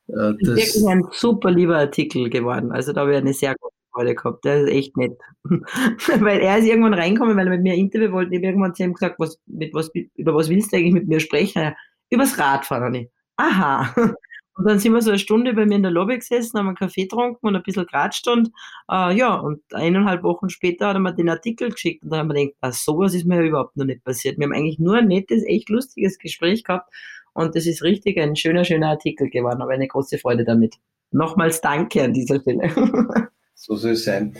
Äh, 0.09 0.34
das 0.40 0.59
ist 0.59 0.74
wirklich 0.76 0.86
ein 0.88 1.04
super 1.12 1.50
lieber 1.50 1.76
Artikel 1.76 2.30
geworden. 2.30 2.72
Also 2.72 2.92
da 2.92 3.02
habe 3.02 3.12
ich 3.12 3.18
eine 3.18 3.32
sehr 3.32 3.54
gute 3.61 3.74
Freude 3.92 4.14
gehabt. 4.14 4.44
Der 4.44 4.62
ist 4.62 4.70
echt 4.70 4.96
nett. 4.96 5.18
weil 5.44 6.40
er 6.40 6.59
ist 6.59 6.66
irgendwann 6.66 6.94
reingekommen, 6.94 7.36
weil 7.36 7.46
er 7.46 7.52
mit 7.52 7.62
mir 7.62 7.72
ein 7.72 7.80
Interview 7.80 8.12
wollte. 8.12 8.32
Ich 8.32 8.38
habe 8.38 8.46
irgendwann 8.46 8.74
zu 8.74 8.84
ihm 8.84 8.94
gesagt, 8.94 9.16
was, 9.18 9.38
mit 9.46 9.74
was, 9.74 9.90
über 10.14 10.34
was 10.34 10.48
willst 10.48 10.72
du 10.72 10.76
eigentlich 10.76 10.94
mit 10.94 11.09
mir 11.09 11.20
sprechen? 11.20 11.62
Ja, 11.62 11.74
übers 12.11 12.38
Radfahren. 12.38 12.94
Ich, 12.94 13.11
Aha. 13.36 13.94
Und 14.59 14.66
dann 14.66 14.78
sind 14.78 14.94
wir 14.94 15.02
so 15.02 15.11
eine 15.11 15.18
Stunde 15.18 15.52
bei 15.52 15.66
mir 15.66 15.76
in 15.76 15.82
der 15.82 15.92
Lobby 15.92 16.16
gesessen, 16.16 16.59
haben 16.59 16.68
einen 16.68 16.76
Kaffee 16.76 17.02
getrunken 17.02 17.46
und 17.46 17.54
ein 17.54 17.62
bisschen 17.62 17.84
geratscht 17.84 18.26
und 18.26 18.48
äh, 18.90 19.14
ja, 19.14 19.34
und 19.34 19.61
eineinhalb 19.70 20.22
Wochen 20.22 20.48
später 20.48 20.88
hat 20.88 20.96
er 20.96 21.00
mir 21.00 21.12
den 21.12 21.28
Artikel 21.28 21.70
geschickt 21.70 22.02
und 22.02 22.09
dann 22.09 22.20
haben 22.20 22.28
wir 22.28 22.36
gedacht, 22.36 22.57
ah, 22.62 22.72
sowas 22.72 23.12
ist 23.12 23.26
mir 23.26 23.36
ja 23.36 23.42
überhaupt 23.42 23.76
noch 23.76 23.84
nicht 23.84 24.02
passiert. 24.02 24.38
Wir 24.38 24.46
haben 24.46 24.54
eigentlich 24.54 24.78
nur 24.78 24.96
ein 24.96 25.09
nettes, 25.09 25.44
echt 25.46 25.68
lustiges 25.68 26.18
Gespräch 26.18 26.64
gehabt 26.64 26.90
und 27.37 27.55
das 27.55 27.66
ist 27.66 27.82
richtig 27.82 28.18
ein 28.18 28.37
schöner, 28.37 28.64
schöner 28.64 28.89
Artikel 28.89 29.28
geworden, 29.30 29.61
aber 29.62 29.72
eine 29.72 29.89
große 29.89 30.18
Freude 30.18 30.45
damit. 30.45 30.76
Nochmals 31.11 31.61
Danke 31.61 32.03
an 32.03 32.12
dieser 32.12 32.41
Stelle. 32.41 32.70
so 33.55 33.76
soll 33.76 33.93
es 33.93 34.05
sein. 34.05 34.34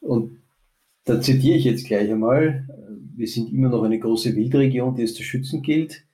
Und 0.00 0.42
da 1.04 1.20
zitiere 1.20 1.56
ich 1.56 1.64
jetzt 1.64 1.86
gleich 1.86 2.10
einmal. 2.10 2.66
Wir 3.14 3.26
sind 3.26 3.52
immer 3.52 3.68
noch 3.68 3.82
eine 3.82 3.98
große 3.98 4.34
Wildregion, 4.34 4.96
die 4.96 5.02
es 5.02 5.14
zu 5.14 5.22
schützen 5.22 5.62
gilt. 5.62 6.04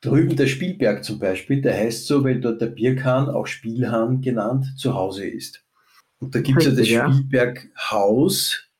Drüben 0.00 0.36
der 0.36 0.46
Spielberg 0.46 1.04
zum 1.04 1.18
Beispiel, 1.18 1.60
der 1.60 1.76
heißt 1.76 2.06
so, 2.06 2.24
weil 2.24 2.40
dort 2.40 2.60
der 2.62 2.68
Bierkahn, 2.68 3.28
auch 3.28 3.46
Spielhahn 3.46 4.22
genannt, 4.22 4.66
zu 4.78 4.94
Hause 4.94 5.28
ist. 5.28 5.64
Und 6.20 6.34
da 6.34 6.40
gibt 6.40 6.60
es 6.60 6.66
ja 6.66 6.72
das. 6.72 6.88
Spielberghaus 6.88 8.70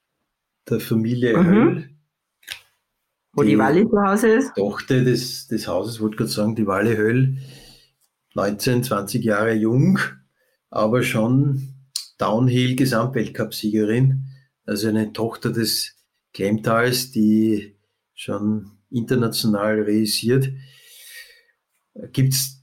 der 0.69 0.81
Familie 0.81 1.37
mhm. 1.37 1.47
Höll. 1.47 1.91
Wo 3.33 3.43
die, 3.43 3.51
die 3.51 3.59
Walle 3.59 3.89
zu 3.89 4.03
Hause 4.03 4.29
ist? 4.29 4.55
Tochter 4.55 5.05
des, 5.05 5.47
des 5.49 5.69
Hauses, 5.69 6.01
wollte 6.01 6.17
gerade 6.17 6.31
sagen, 6.31 6.57
die 6.57 6.67
Walle 6.67 6.97
Höll, 6.97 7.37
19, 8.35 8.85
20 8.85 9.25
Jahre 9.25 9.55
jung, 9.55 9.99
aber 10.71 11.03
schon 11.03 11.75
Downhill-Gesamtweltcup-Siegerin. 12.19 14.25
Also 14.65 14.89
eine 14.89 15.13
Tochter 15.13 15.51
des 15.51 15.97
Klemtals, 16.33 17.11
die 17.11 17.77
schon 18.15 18.71
international 18.91 19.81
realisiert. 19.81 20.53
Gibt 22.13 22.35
es 22.35 22.63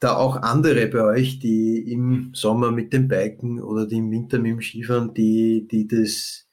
da 0.00 0.16
auch 0.16 0.36
andere 0.36 0.86
bei 0.88 1.02
euch, 1.02 1.38
die 1.38 1.90
im 1.90 2.32
Sommer 2.34 2.70
mit 2.70 2.92
dem 2.92 3.08
Biken 3.08 3.62
oder 3.62 3.86
die 3.86 3.96
im 3.96 4.10
Winter 4.10 4.38
mit 4.38 4.52
dem 4.52 4.60
Skifahren, 4.60 5.14
die, 5.14 5.66
die 5.70 5.86
das 5.86 6.43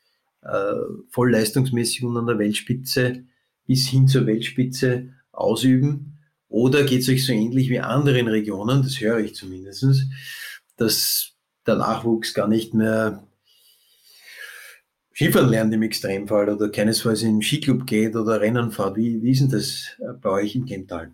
voll 1.10 1.32
leistungsmäßig 1.32 2.04
und 2.04 2.18
an 2.18 2.28
der 2.28 2.40
Weltspitze 2.40 3.24
bis 3.68 3.88
hin 3.88 4.08
zur 4.08 4.26
Weltspitze 4.26 5.10
ausüben? 5.32 6.18
Oder 6.48 6.84
geht 6.84 7.02
es 7.02 7.10
euch 7.10 7.26
so 7.26 7.32
ähnlich 7.32 7.70
wie 7.70 7.80
anderen 7.80 8.28
Regionen, 8.28 8.84
das 8.84 9.00
höre 9.00 9.20
ich 9.20 9.36
zumindest, 9.36 9.86
dass 10.76 11.32
der 11.66 11.76
Nachwuchs 11.76 12.34
gar 12.34 12.48
nicht 12.48 12.74
mehr 12.74 13.24
Skifahren 15.14 15.50
lernt 15.50 15.74
im 15.74 15.84
Extremfall 15.84 16.50
oder 16.50 16.70
keinesfalls 16.70 17.22
in 17.22 17.36
den 17.36 17.42
Skiclub 17.42 17.86
geht 17.86 18.16
oder 18.16 18.42
Rennen 18.42 18.72
fährt. 18.72 18.98
Wie, 18.98 19.22
wie 19.22 19.32
ist 19.32 19.42
denn 19.42 19.50
das 19.50 19.98
bei 20.22 20.30
euch 20.30 20.56
in 20.56 20.66
Kemptal? 20.66 21.12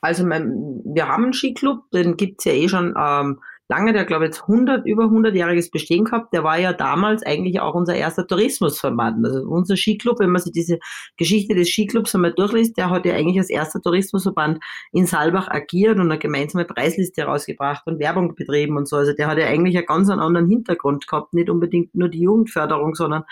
Also 0.00 0.24
wir 0.24 1.08
haben 1.08 1.24
einen 1.24 1.32
Skiclub, 1.32 1.90
den 1.90 2.16
gibt's 2.16 2.44
ja 2.44 2.52
eh 2.52 2.68
schon 2.68 2.94
ähm, 2.98 3.40
lange, 3.68 3.92
der 3.92 4.04
glaube 4.04 4.24
ich 4.24 4.28
jetzt 4.28 4.42
100, 4.42 4.86
über 4.86 5.04
100-jähriges 5.04 5.70
Bestehen 5.70 6.04
gehabt. 6.04 6.32
Der 6.32 6.44
war 6.44 6.58
ja 6.58 6.72
damals 6.72 7.24
eigentlich 7.24 7.60
auch 7.60 7.74
unser 7.74 7.94
erster 7.94 8.26
Tourismusverband. 8.26 9.24
Also 9.24 9.40
unser 9.48 9.76
Skiclub, 9.76 10.20
wenn 10.20 10.30
man 10.30 10.42
sich 10.42 10.52
diese 10.52 10.78
Geschichte 11.16 11.54
des 11.54 11.68
Skiclubs 11.68 12.14
einmal 12.14 12.32
durchliest, 12.32 12.76
der 12.76 12.90
hat 12.90 13.06
ja 13.06 13.14
eigentlich 13.14 13.38
als 13.38 13.50
erster 13.50 13.80
Tourismusverband 13.80 14.58
in 14.92 15.06
Saalbach 15.06 15.48
agiert 15.48 15.96
und 15.98 16.10
eine 16.10 16.18
gemeinsame 16.18 16.64
Preisliste 16.64 17.22
herausgebracht 17.22 17.86
und 17.86 17.98
Werbung 17.98 18.34
betrieben 18.34 18.76
und 18.76 18.88
so. 18.88 18.96
Also 18.96 19.12
der 19.12 19.26
hat 19.26 19.38
ja 19.38 19.46
eigentlich 19.46 19.76
einen 19.76 19.86
ganz 19.86 20.08
anderen 20.08 20.48
Hintergrund 20.48 21.06
gehabt, 21.06 21.34
nicht 21.34 21.50
unbedingt 21.50 21.94
nur 21.94 22.08
die 22.08 22.20
Jugendförderung, 22.20 22.94
sondern 22.94 23.24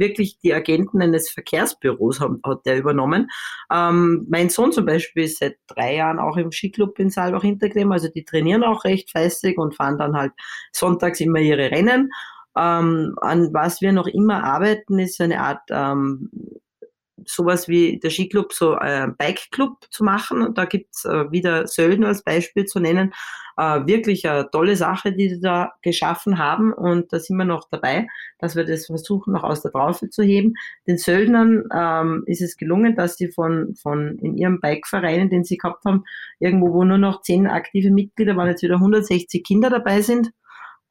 wirklich 0.00 0.40
die 0.40 0.52
Agenten 0.52 1.00
eines 1.00 1.30
Verkehrsbüros 1.30 2.20
hat, 2.20 2.32
hat 2.44 2.66
der 2.66 2.78
übernommen. 2.78 3.28
Ähm, 3.72 4.26
mein 4.28 4.48
Sohn 4.48 4.72
zum 4.72 4.86
Beispiel 4.86 5.24
ist 5.24 5.38
seit 5.38 5.56
drei 5.68 5.94
Jahren 5.94 6.18
auch 6.18 6.36
im 6.36 6.50
Skiclub 6.50 6.98
in 6.98 7.10
Saalbach 7.10 7.42
Hinterklemm, 7.42 7.92
also 7.92 8.08
die 8.08 8.24
trainieren 8.24 8.64
auch 8.64 8.84
recht 8.84 9.10
fleißig 9.10 9.58
und 9.58 9.76
fahren 9.76 9.98
dann 9.98 10.16
halt 10.16 10.32
sonntags 10.72 11.20
immer 11.20 11.38
ihre 11.38 11.70
Rennen. 11.70 12.10
Ähm, 12.56 13.14
an 13.20 13.50
was 13.52 13.80
wir 13.80 13.92
noch 13.92 14.08
immer 14.08 14.42
arbeiten, 14.42 14.98
ist 14.98 15.20
eine 15.20 15.40
Art 15.40 15.62
ähm, 15.70 16.30
sowas 17.26 17.68
wie 17.68 17.98
der 17.98 18.10
Skiclub, 18.10 18.52
so 18.52 18.76
äh, 18.76 19.08
Bike-Club 19.18 19.86
zu 19.90 20.04
machen. 20.04 20.42
Und 20.42 20.58
da 20.58 20.64
gibt's 20.64 21.04
äh, 21.04 21.30
wieder 21.30 21.66
Sölden 21.66 22.04
als 22.04 22.22
Beispiel 22.22 22.64
zu 22.64 22.80
nennen. 22.80 23.12
Äh, 23.56 23.86
wirklich 23.86 24.28
eine 24.28 24.50
tolle 24.50 24.76
Sache, 24.76 25.12
die 25.12 25.28
sie 25.28 25.40
da 25.40 25.72
geschaffen 25.82 26.38
haben. 26.38 26.72
Und 26.72 27.12
da 27.12 27.18
sind 27.18 27.36
wir 27.36 27.44
noch 27.44 27.68
dabei, 27.70 28.06
dass 28.38 28.56
wir 28.56 28.64
das 28.64 28.86
versuchen, 28.86 29.32
noch 29.32 29.44
aus 29.44 29.62
der 29.62 29.72
Traufe 29.72 30.08
zu 30.08 30.22
heben. 30.22 30.54
Den 30.86 30.98
Söldnern 30.98 31.64
ähm, 31.74 32.22
ist 32.26 32.42
es 32.42 32.56
gelungen, 32.56 32.96
dass 32.96 33.16
sie 33.16 33.30
von, 33.30 33.74
von 33.74 34.18
in 34.18 34.36
ihrem 34.36 34.60
Bike-Verein, 34.60 35.30
den 35.30 35.44
sie 35.44 35.56
gehabt 35.56 35.84
haben, 35.84 36.04
irgendwo, 36.38 36.72
wo 36.72 36.84
nur 36.84 36.98
noch 36.98 37.22
zehn 37.22 37.46
aktive 37.46 37.90
Mitglieder 37.90 38.36
waren, 38.36 38.48
jetzt 38.48 38.62
wieder 38.62 38.76
160 38.76 39.44
Kinder 39.44 39.70
dabei 39.70 40.02
sind 40.02 40.30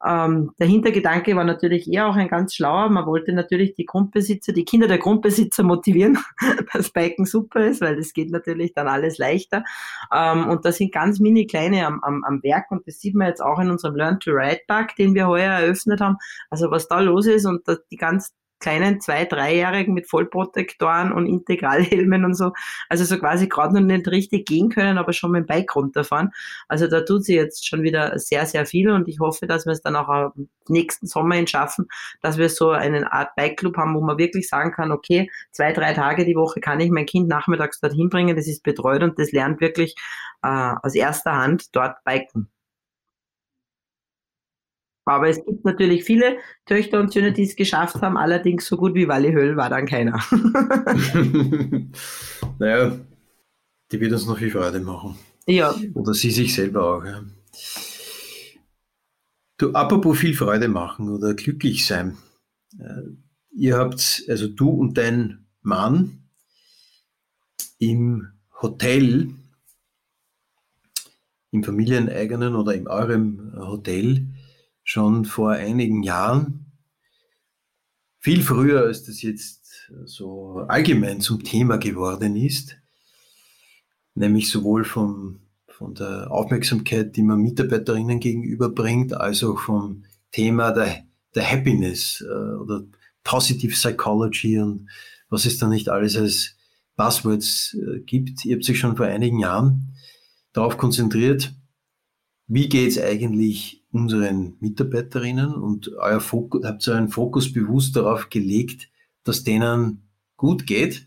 Ähm, 0.06 0.52
der 0.58 0.66
Hintergedanke 0.66 1.36
war 1.36 1.44
natürlich 1.44 1.90
eher 1.92 2.08
auch 2.08 2.16
ein 2.16 2.28
ganz 2.28 2.54
schlauer. 2.54 2.88
Man 2.88 3.06
wollte 3.06 3.32
natürlich 3.32 3.74
die 3.74 3.84
Grundbesitzer, 3.84 4.52
die 4.52 4.64
Kinder 4.64 4.88
der 4.88 4.98
Grundbesitzer 4.98 5.62
motivieren, 5.62 6.18
dass 6.72 6.90
Biken 6.90 7.26
super 7.26 7.66
ist, 7.66 7.80
weil 7.80 7.96
das 7.96 8.12
geht 8.12 8.30
natürlich 8.30 8.72
dann 8.72 8.88
alles 8.88 9.18
leichter. 9.18 9.64
Ähm, 10.12 10.48
und 10.48 10.64
da 10.64 10.72
sind 10.72 10.92
ganz 10.92 11.20
mini 11.20 11.46
kleine 11.46 11.86
am, 11.86 12.00
am, 12.02 12.24
am 12.24 12.42
Werk 12.42 12.70
und 12.70 12.86
das 12.86 13.00
sieht 13.00 13.14
man 13.14 13.28
jetzt 13.28 13.42
auch 13.42 13.58
in 13.58 13.70
unserem 13.70 13.96
Learn 13.96 14.20
to 14.20 14.30
Ride 14.30 14.62
Park, 14.66 14.96
den 14.96 15.14
wir 15.14 15.28
heuer 15.28 15.52
eröffnet 15.52 16.00
haben. 16.00 16.16
Also 16.48 16.70
was 16.70 16.88
da 16.88 17.00
los 17.00 17.26
ist 17.26 17.46
und 17.46 17.62
die 17.90 17.96
ganz 17.96 18.32
kleinen 18.60 19.00
zwei-, 19.00 19.24
dreijährigen 19.24 19.94
mit 19.94 20.08
Vollprotektoren 20.08 21.12
und 21.12 21.26
Integralhelmen 21.26 22.24
und 22.24 22.34
so. 22.34 22.52
Also 22.88 23.04
so 23.04 23.18
quasi 23.18 23.48
gerade 23.48 23.74
noch 23.74 23.80
nicht 23.80 24.08
richtig 24.08 24.46
gehen 24.46 24.68
können, 24.68 24.98
aber 24.98 25.12
schon 25.12 25.32
mit 25.32 25.44
dem 25.44 25.46
Bike 25.46 25.74
runterfahren. 25.74 26.30
Also 26.68 26.86
da 26.86 27.00
tut 27.00 27.24
sie 27.24 27.34
jetzt 27.34 27.66
schon 27.66 27.82
wieder 27.82 28.18
sehr, 28.18 28.46
sehr 28.46 28.66
viel 28.66 28.90
und 28.90 29.08
ich 29.08 29.18
hoffe, 29.20 29.46
dass 29.46 29.66
wir 29.66 29.72
es 29.72 29.82
dann 29.82 29.96
auch 29.96 30.32
nächsten 30.68 31.06
Sommer 31.06 31.34
hin 31.34 31.46
schaffen, 31.46 31.88
dass 32.22 32.38
wir 32.38 32.48
so 32.48 32.70
eine 32.70 33.12
Art 33.12 33.34
Bike-Club 33.36 33.76
haben, 33.76 33.94
wo 33.94 34.00
man 34.00 34.18
wirklich 34.18 34.48
sagen 34.48 34.72
kann, 34.72 34.92
okay, 34.92 35.30
zwei, 35.50 35.72
drei 35.72 35.94
Tage 35.94 36.24
die 36.24 36.36
Woche 36.36 36.60
kann 36.60 36.80
ich 36.80 36.90
mein 36.90 37.06
Kind 37.06 37.28
nachmittags 37.28 37.80
dorthin 37.80 38.08
bringen, 38.08 38.36
das 38.36 38.46
ist 38.46 38.62
betreut 38.62 39.02
und 39.02 39.18
das 39.18 39.32
lernt 39.32 39.60
wirklich 39.60 39.94
äh, 40.42 40.74
aus 40.82 40.94
erster 40.94 41.36
Hand 41.36 41.74
dort 41.74 42.02
biken. 42.04 42.48
Aber 45.10 45.28
es 45.28 45.44
gibt 45.44 45.64
natürlich 45.64 46.04
viele 46.04 46.38
Töchter 46.66 47.00
und 47.00 47.12
Söhne, 47.12 47.32
die 47.32 47.42
es 47.42 47.56
geschafft 47.56 48.00
haben, 48.00 48.16
allerdings 48.16 48.64
so 48.66 48.76
gut 48.76 48.94
wie 48.94 49.08
Wally 49.08 49.32
Höll 49.32 49.56
war 49.56 49.68
dann 49.68 49.86
keiner. 49.86 50.22
naja, 52.60 52.96
die 53.90 54.00
wird 54.00 54.12
uns 54.12 54.26
noch 54.26 54.38
viel 54.38 54.52
Freude 54.52 54.78
machen. 54.78 55.16
Ja. 55.46 55.74
Oder 55.94 56.14
sie 56.14 56.30
sich 56.30 56.54
selber 56.54 56.84
auch. 56.84 57.04
Ja. 57.04 57.24
Du, 59.58 59.72
apropos 59.72 60.16
viel 60.16 60.34
Freude 60.34 60.68
machen 60.68 61.08
oder 61.08 61.34
glücklich 61.34 61.84
sein. 61.84 62.16
Äh, 62.78 63.02
ihr 63.50 63.78
habt, 63.78 64.24
also 64.28 64.46
du 64.46 64.70
und 64.70 64.96
dein 64.96 65.44
Mann, 65.60 66.22
im 67.80 68.28
Hotel, 68.62 69.30
im 71.50 71.64
familieneigenen 71.64 72.54
oder 72.54 72.74
in 72.74 72.86
eurem 72.86 73.52
Hotel, 73.56 74.28
schon 74.90 75.24
vor 75.24 75.52
einigen 75.52 76.02
Jahren, 76.02 76.66
viel 78.18 78.42
früher 78.42 78.86
als 78.86 79.04
das 79.04 79.22
jetzt 79.22 79.88
so 80.04 80.64
allgemein 80.66 81.20
zum 81.20 81.44
Thema 81.44 81.76
geworden 81.76 82.34
ist, 82.34 82.76
nämlich 84.16 84.50
sowohl 84.50 84.84
vom, 84.84 85.42
von 85.68 85.94
der 85.94 86.28
Aufmerksamkeit, 86.32 87.14
die 87.14 87.22
man 87.22 87.40
Mitarbeiterinnen 87.40 88.18
gegenüberbringt, 88.18 89.14
als 89.14 89.44
auch 89.44 89.60
vom 89.60 90.06
Thema 90.32 90.72
der, 90.72 91.04
der 91.36 91.48
Happiness 91.48 92.24
äh, 92.28 92.54
oder 92.56 92.82
Positive 93.22 93.72
Psychology 93.72 94.58
und 94.58 94.90
was 95.28 95.46
es 95.46 95.58
da 95.58 95.68
nicht 95.68 95.88
alles 95.88 96.16
als 96.16 96.56
Buzzwords 96.96 97.74
äh, 97.74 98.00
gibt. 98.00 98.44
Ihr 98.44 98.56
habt 98.56 98.64
sich 98.64 98.80
schon 98.80 98.96
vor 98.96 99.06
einigen 99.06 99.38
Jahren 99.38 99.94
darauf 100.52 100.76
konzentriert, 100.76 101.54
wie 102.48 102.68
geht 102.68 102.90
es 102.90 102.98
eigentlich 102.98 103.79
unseren 103.92 104.56
Mitarbeiterinnen 104.60 105.54
und 105.54 105.92
euer 105.96 106.20
Fokus, 106.20 106.64
habt 106.64 106.86
euren 106.88 107.08
Fokus 107.08 107.52
bewusst 107.52 107.96
darauf 107.96 108.30
gelegt, 108.30 108.88
dass 109.24 109.44
denen 109.44 110.02
gut 110.36 110.66
geht. 110.66 111.06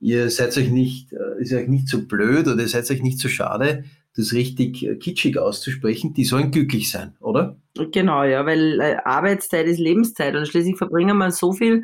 Ihr 0.00 0.30
seid 0.30 0.56
euch 0.56 0.70
nicht, 0.70 1.12
äh, 1.12 1.40
ist 1.40 1.52
euch 1.52 1.68
nicht 1.68 1.88
so 1.88 2.06
blöd 2.06 2.46
oder 2.46 2.60
ihr 2.60 2.68
seid 2.68 2.90
euch 2.90 3.02
nicht 3.02 3.18
so 3.18 3.28
schade, 3.28 3.84
das 4.14 4.32
richtig 4.32 4.86
äh, 4.86 4.96
kitschig 4.96 5.38
auszusprechen. 5.38 6.14
Die 6.14 6.24
sollen 6.24 6.50
glücklich 6.50 6.90
sein, 6.90 7.16
oder? 7.20 7.56
Genau, 7.92 8.24
ja, 8.24 8.44
weil 8.46 8.80
äh, 8.80 8.96
Arbeitszeit 9.04 9.66
ist 9.66 9.78
Lebenszeit 9.78 10.36
und 10.36 10.46
schließlich 10.46 10.76
verbringen 10.76 11.16
wir 11.18 11.30
so 11.30 11.52
viel 11.52 11.82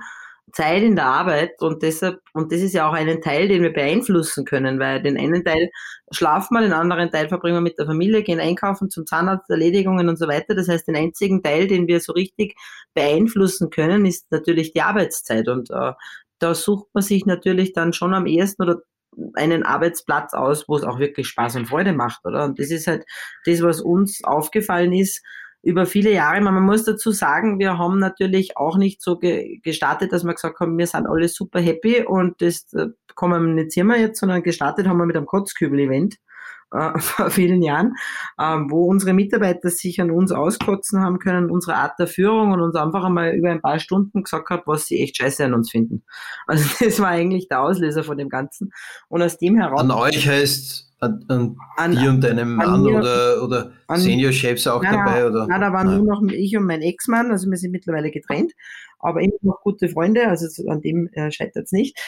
Zeit 0.52 0.82
in 0.82 0.94
der 0.94 1.06
Arbeit 1.06 1.60
und 1.62 1.82
deshalb, 1.82 2.20
und 2.32 2.52
das 2.52 2.60
ist 2.60 2.74
ja 2.74 2.88
auch 2.88 2.92
einen 2.92 3.20
Teil, 3.20 3.48
den 3.48 3.62
wir 3.62 3.72
beeinflussen 3.72 4.44
können, 4.44 4.78
weil 4.78 5.02
den 5.02 5.18
einen 5.18 5.44
Teil 5.44 5.70
schlafen 6.12 6.54
wir, 6.54 6.60
den 6.60 6.72
anderen 6.72 7.10
Teil 7.10 7.28
verbringen 7.28 7.56
wir 7.56 7.60
mit 7.60 7.78
der 7.78 7.86
Familie, 7.86 8.22
gehen 8.22 8.40
einkaufen 8.40 8.90
zum 8.90 9.06
Zahnarzt, 9.06 9.50
Erledigungen 9.50 10.08
und 10.08 10.18
so 10.18 10.28
weiter. 10.28 10.54
Das 10.54 10.68
heißt, 10.68 10.86
den 10.86 10.96
einzigen 10.96 11.42
Teil, 11.42 11.66
den 11.66 11.88
wir 11.88 12.00
so 12.00 12.12
richtig 12.12 12.54
beeinflussen 12.94 13.70
können, 13.70 14.06
ist 14.06 14.30
natürlich 14.30 14.72
die 14.72 14.82
Arbeitszeit 14.82 15.48
und 15.48 15.70
äh, 15.70 15.92
da 16.38 16.54
sucht 16.54 16.88
man 16.92 17.02
sich 17.02 17.26
natürlich 17.26 17.72
dann 17.72 17.92
schon 17.92 18.14
am 18.14 18.26
ersten 18.26 18.62
oder 18.62 18.82
einen 19.34 19.62
Arbeitsplatz 19.62 20.34
aus, 20.34 20.68
wo 20.68 20.76
es 20.76 20.84
auch 20.84 20.98
wirklich 20.98 21.28
Spaß 21.28 21.56
und 21.56 21.66
Freude 21.66 21.92
macht, 21.92 22.24
oder? 22.24 22.44
Und 22.44 22.58
das 22.58 22.70
ist 22.70 22.86
halt 22.86 23.04
das, 23.44 23.62
was 23.62 23.80
uns 23.80 24.22
aufgefallen 24.24 24.92
ist, 24.92 25.22
über 25.64 25.86
viele 25.86 26.12
Jahre. 26.12 26.40
Man 26.40 26.62
muss 26.62 26.84
dazu 26.84 27.10
sagen, 27.10 27.58
wir 27.58 27.78
haben 27.78 27.98
natürlich 27.98 28.56
auch 28.56 28.76
nicht 28.76 29.02
so 29.02 29.18
ge 29.18 29.58
gestartet, 29.62 30.12
dass 30.12 30.24
wir 30.24 30.34
gesagt 30.34 30.60
haben, 30.60 30.78
wir 30.78 30.86
sind 30.86 31.06
alle 31.06 31.28
super 31.28 31.60
happy 31.60 32.04
und 32.04 32.40
das 32.40 32.72
äh, 32.74 32.88
kommunizieren 33.14 33.88
wir 33.88 33.98
jetzt, 33.98 34.20
sondern 34.20 34.42
gestartet 34.42 34.86
haben 34.86 34.98
wir 34.98 35.06
mit 35.06 35.16
einem 35.16 35.26
Kotzkübel-Event 35.26 36.16
äh, 36.72 36.98
vor 36.98 37.30
vielen 37.30 37.62
Jahren, 37.62 37.94
äh, 38.38 38.56
wo 38.68 38.86
unsere 38.86 39.14
Mitarbeiter 39.14 39.70
sich 39.70 40.00
an 40.00 40.10
uns 40.10 40.32
auskotzen 40.32 41.00
haben 41.00 41.18
können, 41.18 41.50
unsere 41.50 41.76
Art 41.76 41.98
der 41.98 42.06
Führung 42.06 42.52
und 42.52 42.60
uns 42.60 42.76
einfach 42.76 43.04
einmal 43.04 43.34
über 43.34 43.50
ein 43.50 43.62
paar 43.62 43.78
Stunden 43.78 44.22
gesagt 44.22 44.50
haben, 44.50 44.62
was 44.66 44.86
sie 44.86 45.00
echt 45.00 45.16
scheiße 45.16 45.44
an 45.44 45.54
uns 45.54 45.70
finden. 45.70 46.04
Also 46.46 46.68
das 46.84 47.00
war 47.00 47.08
eigentlich 47.08 47.48
der 47.48 47.60
Auslöser 47.60 48.04
von 48.04 48.18
dem 48.18 48.28
Ganzen. 48.28 48.72
Und 49.08 49.22
aus 49.22 49.38
dem 49.38 49.56
heraus... 49.56 49.80
An 49.80 49.90
euch 49.90 50.28
heißt 50.28 50.93
an, 51.04 51.24
an, 51.28 51.56
an 51.76 51.92
dir 51.92 52.10
und 52.10 52.20
deinem 52.22 52.54
Mann 52.54 52.82
mir, 52.82 52.98
oder, 52.98 53.42
oder 53.42 53.72
Senior-Chefs 53.88 54.66
auch 54.66 54.82
nein, 54.82 54.94
dabei? 54.94 55.26
Oder? 55.26 55.46
Nein, 55.46 55.60
da 55.60 55.72
waren 55.72 55.86
nein. 55.88 55.98
nur 55.98 56.06
noch 56.06 56.22
ich 56.32 56.56
und 56.56 56.66
mein 56.66 56.82
Ex-Mann, 56.82 57.30
also 57.30 57.50
wir 57.50 57.56
sind 57.56 57.70
mittlerweile 57.70 58.10
getrennt, 58.10 58.52
aber 58.98 59.20
immer 59.20 59.34
noch 59.42 59.60
gute 59.62 59.88
Freunde, 59.88 60.26
also 60.28 60.46
an 60.68 60.80
dem 60.80 61.08
äh, 61.12 61.30
scheitert 61.30 61.66
es 61.66 61.72
nicht. 61.72 61.98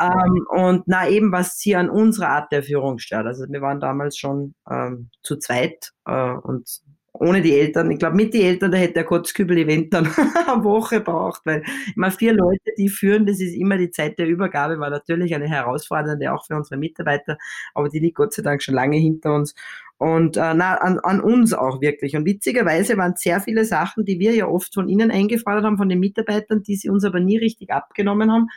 Ähm, 0.00 0.46
und 0.48 0.84
na 0.86 1.08
eben, 1.08 1.32
was 1.32 1.58
sie 1.58 1.74
an 1.76 1.90
unserer 1.90 2.28
Art 2.28 2.52
der 2.52 2.62
Führung 2.62 2.98
stört. 2.98 3.26
Also 3.26 3.44
wir 3.48 3.60
waren 3.60 3.80
damals 3.80 4.16
schon 4.16 4.54
ähm, 4.70 5.10
zu 5.22 5.36
zweit 5.36 5.92
äh, 6.06 6.32
und 6.32 6.80
ohne 7.14 7.42
die 7.42 7.54
Eltern. 7.54 7.90
Ich 7.92 7.98
glaube, 7.98 8.16
mit 8.16 8.34
die 8.34 8.42
Eltern, 8.42 8.72
da 8.72 8.78
hätte 8.78 8.94
der 8.94 9.04
Kotzkübel-Event 9.04 9.94
dann 9.94 10.06
eine 10.48 10.64
Woche 10.64 11.00
braucht, 11.00 11.46
weil 11.46 11.62
immer 11.94 12.10
vier 12.10 12.34
Leute, 12.34 12.72
die 12.76 12.88
führen, 12.88 13.24
das 13.24 13.40
ist 13.40 13.54
immer 13.54 13.78
die 13.78 13.90
Zeit 13.90 14.18
der 14.18 14.26
Übergabe, 14.26 14.80
war 14.80 14.90
natürlich 14.90 15.34
eine 15.34 15.48
herausfordernde, 15.48 16.32
auch 16.32 16.44
für 16.44 16.56
unsere 16.56 16.76
Mitarbeiter, 16.76 17.38
aber 17.72 17.88
die 17.88 18.00
liegt 18.00 18.16
Gott 18.16 18.34
sei 18.34 18.42
Dank 18.42 18.62
schon 18.62 18.74
lange 18.74 18.96
hinter 18.96 19.34
uns. 19.34 19.54
Und 19.96 20.36
äh, 20.36 20.54
na, 20.54 20.74
an, 20.74 20.98
an 20.98 21.20
uns 21.20 21.52
auch 21.54 21.80
wirklich. 21.80 22.16
Und 22.16 22.26
witzigerweise 22.26 22.96
waren 22.96 23.14
sehr 23.16 23.40
viele 23.40 23.64
Sachen, 23.64 24.04
die 24.04 24.18
wir 24.18 24.34
ja 24.34 24.48
oft 24.48 24.74
von 24.74 24.88
ihnen 24.88 25.12
eingefordert 25.12 25.64
haben, 25.64 25.78
von 25.78 25.88
den 25.88 26.00
Mitarbeitern, 26.00 26.62
die 26.62 26.74
sie 26.74 26.90
uns 26.90 27.04
aber 27.04 27.20
nie 27.20 27.38
richtig 27.38 27.70
abgenommen 27.70 28.32
haben, 28.32 28.48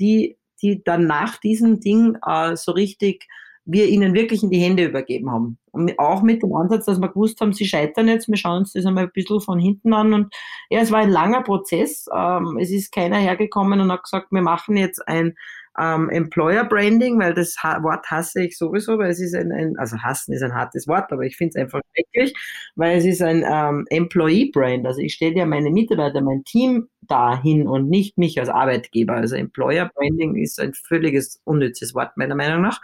die, 0.00 0.38
die 0.62 0.82
dann 0.82 1.06
nach 1.06 1.36
diesem 1.36 1.80
Ding 1.80 2.16
äh, 2.26 2.56
so 2.56 2.72
richtig 2.72 3.28
wir 3.66 3.86
ihnen 3.88 4.14
wirklich 4.14 4.42
in 4.42 4.50
die 4.50 4.60
Hände 4.60 4.84
übergeben 4.84 5.30
haben. 5.30 5.58
Und 5.72 5.98
auch 5.98 6.22
mit 6.22 6.42
dem 6.42 6.54
Ansatz, 6.54 6.86
dass 6.86 7.00
wir 7.00 7.08
gewusst 7.08 7.40
haben, 7.40 7.52
sie 7.52 7.66
scheitern 7.66 8.08
jetzt, 8.08 8.28
wir 8.28 8.36
schauen 8.36 8.58
uns 8.58 8.72
das 8.72 8.86
einmal 8.86 9.04
ein 9.04 9.12
bisschen 9.12 9.40
von 9.40 9.58
hinten 9.58 9.92
an. 9.92 10.14
Und 10.14 10.34
ja, 10.70 10.80
es 10.80 10.92
war 10.92 11.00
ein 11.00 11.10
langer 11.10 11.42
Prozess. 11.42 12.06
Ähm, 12.14 12.58
es 12.60 12.70
ist 12.70 12.92
keiner 12.92 13.18
hergekommen 13.18 13.80
und 13.80 13.92
hat 13.92 14.04
gesagt, 14.04 14.28
wir 14.30 14.42
machen 14.42 14.76
jetzt 14.76 15.06
ein 15.06 15.34
ähm, 15.78 16.10
Employer 16.10 16.64
Branding, 16.64 17.18
weil 17.18 17.34
das 17.34 17.56
Wort 17.56 18.06
hasse 18.10 18.44
ich 18.44 18.56
sowieso, 18.56 18.98
weil 18.98 19.10
es 19.10 19.20
ist 19.20 19.34
ein, 19.34 19.52
ein, 19.52 19.76
also 19.78 19.96
hassen 19.98 20.32
ist 20.32 20.42
ein 20.42 20.54
hartes 20.54 20.86
Wort, 20.88 21.12
aber 21.12 21.22
ich 21.22 21.36
finde 21.36 21.50
es 21.50 21.62
einfach 21.62 21.80
schrecklich, 21.94 22.34
weil 22.76 22.98
es 22.98 23.04
ist 23.04 23.22
ein 23.22 23.44
ähm, 23.48 23.86
Employee 23.90 24.50
Brand. 24.52 24.86
Also 24.86 25.00
ich 25.00 25.14
stelle 25.14 25.36
ja 25.36 25.46
meine 25.46 25.70
Mitarbeiter, 25.70 26.20
mein 26.20 26.44
Team 26.44 26.88
dahin 27.02 27.66
und 27.66 27.88
nicht 27.88 28.18
mich 28.18 28.38
als 28.38 28.48
Arbeitgeber. 28.48 29.14
Also 29.14 29.36
Employer 29.36 29.90
Branding 29.94 30.36
ist 30.36 30.60
ein 30.60 30.74
völliges 30.74 31.40
unnützes 31.44 31.94
Wort 31.94 32.16
meiner 32.16 32.34
Meinung 32.34 32.62
nach. 32.62 32.80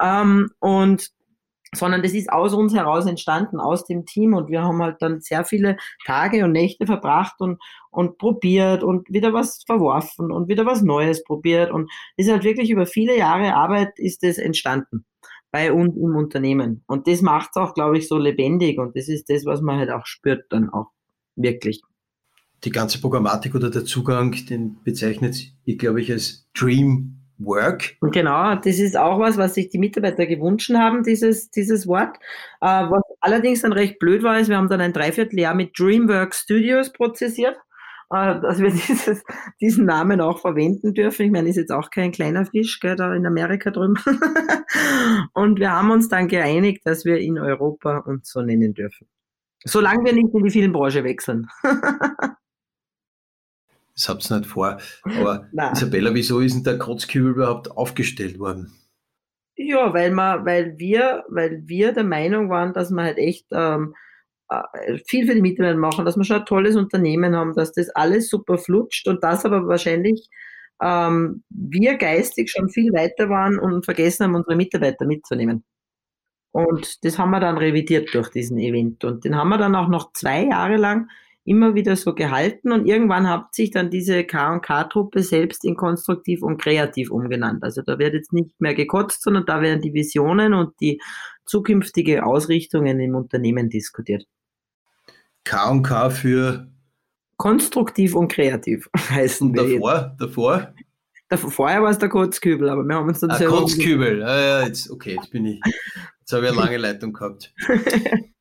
Ähm, 0.00 0.50
und 0.58 1.10
sondern 1.74 2.02
das 2.02 2.12
ist 2.12 2.32
aus 2.32 2.52
uns 2.52 2.74
heraus 2.74 3.06
entstanden, 3.06 3.60
aus 3.60 3.84
dem 3.84 4.04
Team. 4.04 4.34
Und 4.34 4.48
wir 4.48 4.62
haben 4.62 4.82
halt 4.82 4.96
dann 5.00 5.20
sehr 5.20 5.44
viele 5.44 5.76
Tage 6.04 6.44
und 6.44 6.52
Nächte 6.52 6.86
verbracht 6.86 7.40
und, 7.40 7.60
und 7.90 8.18
probiert 8.18 8.82
und 8.82 9.08
wieder 9.08 9.32
was 9.32 9.62
verworfen 9.66 10.32
und 10.32 10.48
wieder 10.48 10.66
was 10.66 10.82
Neues 10.82 11.22
probiert. 11.22 11.70
Und 11.70 11.90
das 12.16 12.26
ist 12.26 12.32
halt 12.32 12.44
wirklich 12.44 12.70
über 12.70 12.86
viele 12.86 13.16
Jahre 13.16 13.54
Arbeit 13.54 13.98
ist 13.98 14.24
es 14.24 14.38
entstanden 14.38 15.04
bei 15.52 15.72
uns 15.72 15.96
im 15.96 16.16
Unternehmen. 16.16 16.82
Und 16.86 17.06
das 17.06 17.22
macht 17.22 17.50
es 17.54 17.56
auch, 17.56 17.74
glaube 17.74 17.98
ich, 17.98 18.08
so 18.08 18.18
lebendig. 18.18 18.78
Und 18.78 18.96
das 18.96 19.08
ist 19.08 19.28
das, 19.28 19.44
was 19.44 19.60
man 19.60 19.78
halt 19.78 19.90
auch 19.90 20.06
spürt 20.06 20.44
dann 20.50 20.70
auch 20.70 20.90
wirklich. 21.36 21.82
Die 22.64 22.70
ganze 22.70 23.00
Programmatik 23.00 23.54
oder 23.54 23.70
der 23.70 23.84
Zugang, 23.84 24.32
den 24.48 24.78
bezeichnet 24.84 25.52
ihr, 25.64 25.76
glaube 25.76 26.02
ich, 26.02 26.12
als 26.12 26.46
Dream 26.54 27.19
Work. 27.40 27.96
Genau, 28.00 28.54
das 28.54 28.78
ist 28.78 28.96
auch 28.96 29.18
was, 29.18 29.36
was 29.38 29.54
sich 29.54 29.70
die 29.70 29.78
Mitarbeiter 29.78 30.26
gewünscht 30.26 30.70
haben, 30.74 31.02
dieses, 31.02 31.50
dieses 31.50 31.86
Wort. 31.86 32.16
Äh, 32.60 32.66
was 32.66 33.02
allerdings 33.20 33.62
dann 33.62 33.72
recht 33.72 33.98
blöd 33.98 34.22
war, 34.22 34.38
ist, 34.38 34.48
wir 34.48 34.56
haben 34.56 34.68
dann 34.68 34.80
ein 34.80 34.92
Dreivierteljahr 34.92 35.54
mit 35.54 35.78
Dreamwork 35.78 36.34
Studios 36.34 36.92
prozessiert, 36.92 37.56
äh, 38.10 38.40
dass 38.40 38.58
wir 38.58 38.70
dieses, 38.88 39.22
diesen 39.60 39.86
Namen 39.86 40.20
auch 40.20 40.40
verwenden 40.40 40.92
dürfen. 40.92 41.26
Ich 41.26 41.32
meine, 41.32 41.48
ist 41.48 41.56
jetzt 41.56 41.72
auch 41.72 41.90
kein 41.90 42.12
kleiner 42.12 42.44
Fisch, 42.44 42.78
gell, 42.80 42.96
da 42.96 43.14
in 43.14 43.26
Amerika 43.26 43.70
drüben. 43.70 43.96
Und 45.32 45.58
wir 45.58 45.72
haben 45.72 45.90
uns 45.90 46.08
dann 46.08 46.28
geeinigt, 46.28 46.82
dass 46.84 47.04
wir 47.04 47.18
in 47.18 47.38
Europa 47.38 47.98
uns 47.98 48.30
so 48.30 48.42
nennen 48.42 48.74
dürfen. 48.74 49.08
Solange 49.64 50.04
wir 50.04 50.12
nicht 50.12 50.34
in 50.34 50.44
die 50.44 50.50
Filmbranche 50.50 51.04
wechseln. 51.04 51.46
das 54.00 54.08
habt 54.08 54.30
ihr 54.30 54.38
nicht 54.38 54.48
vor. 54.48 54.78
Aber. 55.04 55.48
Isabella, 55.72 56.14
wieso 56.14 56.40
ist 56.40 56.54
denn 56.54 56.64
der 56.64 56.78
Kotzkübel 56.78 57.32
überhaupt 57.32 57.70
aufgestellt 57.70 58.38
worden? 58.38 58.72
Ja, 59.56 59.92
weil, 59.92 60.10
man, 60.10 60.46
weil, 60.46 60.78
wir, 60.78 61.24
weil 61.28 61.62
wir 61.66 61.92
der 61.92 62.04
Meinung 62.04 62.48
waren, 62.48 62.72
dass 62.72 62.90
wir 62.90 63.02
halt 63.02 63.18
echt 63.18 63.46
ähm, 63.52 63.94
äh, 64.48 64.98
viel 65.06 65.26
für 65.26 65.34
die 65.34 65.42
Mitarbeiter 65.42 65.76
machen, 65.76 66.06
dass 66.06 66.16
wir 66.16 66.24
schon 66.24 66.38
ein 66.38 66.46
tolles 66.46 66.76
Unternehmen 66.76 67.36
haben, 67.36 67.54
dass 67.54 67.72
das 67.72 67.90
alles 67.90 68.30
super 68.30 68.56
flutscht 68.56 69.06
und 69.06 69.22
das 69.22 69.44
aber 69.44 69.66
wahrscheinlich 69.68 70.30
ähm, 70.82 71.44
wir 71.50 71.98
geistig 71.98 72.50
schon 72.50 72.70
viel 72.70 72.92
weiter 72.94 73.28
waren 73.28 73.58
und 73.58 73.84
vergessen 73.84 74.24
haben, 74.24 74.34
unsere 74.34 74.56
Mitarbeiter 74.56 75.04
mitzunehmen. 75.04 75.62
Und 76.52 77.04
das 77.04 77.18
haben 77.18 77.30
wir 77.30 77.40
dann 77.40 77.58
revidiert 77.58 78.14
durch 78.14 78.30
diesen 78.30 78.58
Event. 78.58 79.04
Und 79.04 79.24
den 79.24 79.36
haben 79.36 79.50
wir 79.50 79.58
dann 79.58 79.76
auch 79.76 79.88
noch 79.88 80.12
zwei 80.14 80.46
Jahre 80.46 80.76
lang 80.76 81.08
immer 81.50 81.74
wieder 81.74 81.96
so 81.96 82.14
gehalten 82.14 82.70
und 82.70 82.86
irgendwann 82.86 83.28
hat 83.28 83.52
sich 83.56 83.72
dann 83.72 83.90
diese 83.90 84.22
K&K-Truppe 84.22 85.24
selbst 85.24 85.64
in 85.64 85.74
konstruktiv 85.74 86.44
und 86.44 86.62
kreativ 86.62 87.10
umgenannt. 87.10 87.64
Also 87.64 87.82
da 87.82 87.98
wird 87.98 88.14
jetzt 88.14 88.32
nicht 88.32 88.60
mehr 88.60 88.74
gekotzt, 88.74 89.20
sondern 89.22 89.46
da 89.46 89.60
werden 89.60 89.82
die 89.82 89.92
Visionen 89.92 90.54
und 90.54 90.80
die 90.80 91.00
zukünftige 91.46 92.24
Ausrichtungen 92.24 93.00
im 93.00 93.16
Unternehmen 93.16 93.68
diskutiert. 93.68 94.28
K&K 95.42 96.10
für 96.10 96.68
konstruktiv 97.36 98.14
und 98.14 98.28
krereativ 98.30 98.88
heißen 98.96 99.48
und 99.48 99.56
davor, 99.56 100.14
davor? 100.20 100.72
davor? 101.28 101.50
Vorher 101.50 101.82
war 101.82 101.90
es 101.90 101.98
der 101.98 102.10
Kotzkübel, 102.10 102.68
aber 102.68 102.84
wir 102.84 102.94
haben 102.94 103.08
uns 103.08 103.18
dann 103.18 103.32
ah, 103.32 103.34
selber... 103.34 103.58
Kotzkübel, 103.58 104.22
ah, 104.22 104.40
ja, 104.40 104.66
jetzt, 104.68 104.88
okay, 104.88 105.16
jetzt 105.16 105.32
bin 105.32 105.46
ich... 105.46 105.60
Jetzt 106.20 106.32
habe 106.32 106.44
ich 106.44 106.52
eine 106.52 106.60
lange 106.60 106.76
Leitung 106.76 107.12
gehabt. 107.12 107.52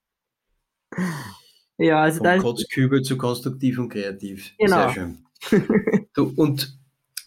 ja, 1.79 2.01
also 2.03 2.23
Vom 2.23 2.39
Kotzkübel 2.39 3.01
zu 3.01 3.17
konstruktiv 3.17 3.79
und 3.79 3.89
kreativ. 3.89 4.53
Genau. 4.59 4.91
Sehr 4.91 4.93
schön. 4.93 5.25
du, 6.13 6.33
und 6.35 6.77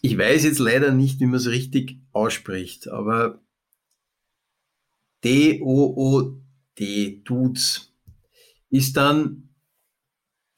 ich 0.01 0.17
weiß 0.17 0.43
jetzt 0.43 0.59
leider 0.59 0.91
nicht, 0.91 1.19
wie 1.19 1.25
man 1.25 1.35
es 1.35 1.47
richtig 1.47 1.97
ausspricht, 2.11 2.87
aber 2.87 3.41
D-O-O-D, 5.23 7.21
Dudes, 7.23 7.93
ist 8.69 8.97
dann 8.97 9.49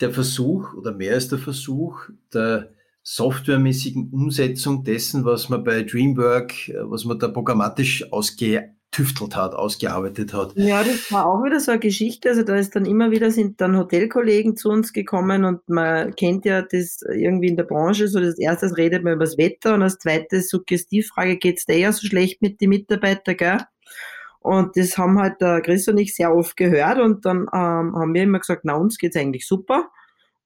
der 0.02 0.12
Versuch 0.12 0.74
oder 0.74 0.92
mehr 0.92 1.14
als 1.14 1.30
der 1.30 1.40
Versuch 1.40 2.10
der 2.34 2.74
softwaremäßigen 3.04 4.10
Umsetzung 4.10 4.84
dessen, 4.84 5.24
was 5.26 5.48
man 5.50 5.64
bei 5.64 5.84
Dreamwork, 5.84 6.72
was 6.84 7.06
man 7.06 7.20
da 7.20 7.28
programmatisch 7.28 8.12
ausgetüftelt 8.96 9.36
hat, 9.36 9.54
ausgearbeitet 9.54 10.34
hat. 10.34 10.54
Ja, 10.56 10.84
das 10.84 11.12
war 11.12 11.26
auch 11.26 11.44
wieder 11.44 11.60
so 11.60 11.72
eine 11.72 11.80
Geschichte. 11.80 12.30
Also 12.30 12.44
da 12.44 12.56
ist 12.56 12.76
dann 12.76 12.86
immer 12.86 13.12
wieder 13.12 13.32
sind 13.32 13.60
dann 13.62 13.78
Hotelkollegen 13.78 14.56
zu 14.56 14.70
uns 14.70 14.94
gekommen 14.94 15.46
und 15.46 15.68
man 15.68 16.16
kennt 16.16 16.46
ja 16.46 16.62
das 16.62 17.02
irgendwie 17.14 17.48
in 17.48 17.58
der 17.58 17.64
Branche 17.64 18.08
so, 18.08 18.20
das 18.20 18.38
erste 18.38 18.66
redet 18.78 19.04
man 19.04 19.14
über 19.14 19.26
das 19.26 19.38
Wetter 19.38 19.74
und 19.74 19.84
als 19.84 19.98
zweites 19.98 20.50
Suggestivfrage, 20.50 21.38
geht's 21.38 21.66
dir 21.66 21.78
ja 21.78 21.92
so 21.92 22.08
schlecht 22.08 22.42
mit 22.42 22.62
den 22.62 22.70
Mitarbeitern, 22.70 23.38
gell? 23.38 23.58
Und 24.40 24.78
das 24.78 24.98
haben 24.98 25.20
halt 25.20 25.42
der 25.42 25.62
Chris 25.62 25.88
und 25.88 25.98
ich 25.98 26.16
sehr 26.16 26.34
oft 26.34 26.56
gehört 26.56 27.00
und 27.00 27.26
dann 27.26 27.48
ähm, 27.52 27.96
haben 27.96 28.14
wir 28.14 28.24
immer 28.24 28.40
gesagt, 28.40 28.62
na 28.64 28.76
uns 28.76 28.98
geht's 28.98 29.18
eigentlich 29.18 29.48
super. 29.48 29.90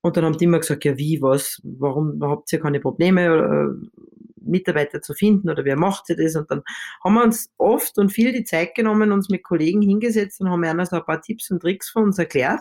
Und 0.00 0.16
dann 0.16 0.24
haben 0.24 0.38
die 0.38 0.44
immer 0.44 0.60
gesagt, 0.60 0.86
ja 0.86 0.96
wie, 0.96 1.20
was, 1.20 1.60
warum 1.62 2.18
habt 2.22 2.50
ihr 2.50 2.60
keine 2.60 2.80
Probleme, 2.80 3.26
äh, 3.26 4.00
Mitarbeiter 4.40 5.00
zu 5.02 5.14
finden 5.14 5.50
oder 5.50 5.64
wer 5.64 5.76
macht 5.76 6.08
ihr 6.08 6.16
das? 6.16 6.36
Und 6.36 6.50
dann 6.50 6.62
haben 7.04 7.14
wir 7.14 7.24
uns 7.24 7.50
oft 7.58 7.98
und 7.98 8.10
viel 8.10 8.32
die 8.32 8.44
Zeit 8.44 8.74
genommen, 8.74 9.12
uns 9.12 9.28
mit 9.28 9.42
Kollegen 9.44 9.82
hingesetzt 9.82 10.40
und 10.40 10.50
haben 10.50 10.64
einer 10.64 10.86
so 10.86 10.96
ein 10.96 11.04
paar 11.04 11.22
Tipps 11.22 11.50
und 11.50 11.60
Tricks 11.60 11.90
von 11.90 12.04
uns 12.04 12.18
erklärt, 12.18 12.60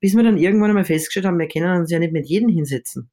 bis 0.00 0.16
wir 0.16 0.22
dann 0.22 0.38
irgendwann 0.38 0.70
einmal 0.70 0.84
festgestellt 0.84 1.26
haben, 1.26 1.38
wir 1.38 1.48
können 1.48 1.80
uns 1.80 1.90
ja 1.90 1.98
nicht 1.98 2.12
mit 2.12 2.26
jedem 2.26 2.48
hinsetzen. 2.48 3.10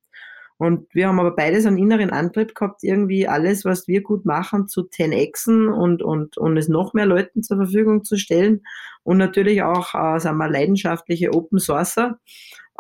Und 0.58 0.88
wir 0.94 1.10
haben 1.10 1.20
aber 1.20 1.36
beides 1.36 1.66
einen 1.66 1.78
inneren 1.78 2.12
Antrieb 2.12 2.56
gehabt, 2.56 2.82
irgendwie 2.84 3.28
alles, 3.28 3.66
was 3.66 3.88
wir 3.88 4.02
gut 4.02 4.26
machen, 4.26 4.70
zu 4.70 4.84
10xen 4.84 5.68
und, 5.68 6.02
und, 6.02 6.38
und 6.38 6.56
es 6.56 6.70
noch 6.70 6.94
mehr 6.94 7.06
Leuten 7.06 7.44
zur 7.44 7.58
Verfügung 7.58 8.06
zu 8.06 8.16
stellen. 8.16 8.64
Und 9.04 9.18
natürlich 9.18 9.64
auch, 9.64 9.94
äh, 9.94 10.20
sagen 10.20 10.38
wir, 10.38 10.50
leidenschaftliche 10.50 11.34
Open 11.34 11.60
Sourcer. 11.60 12.20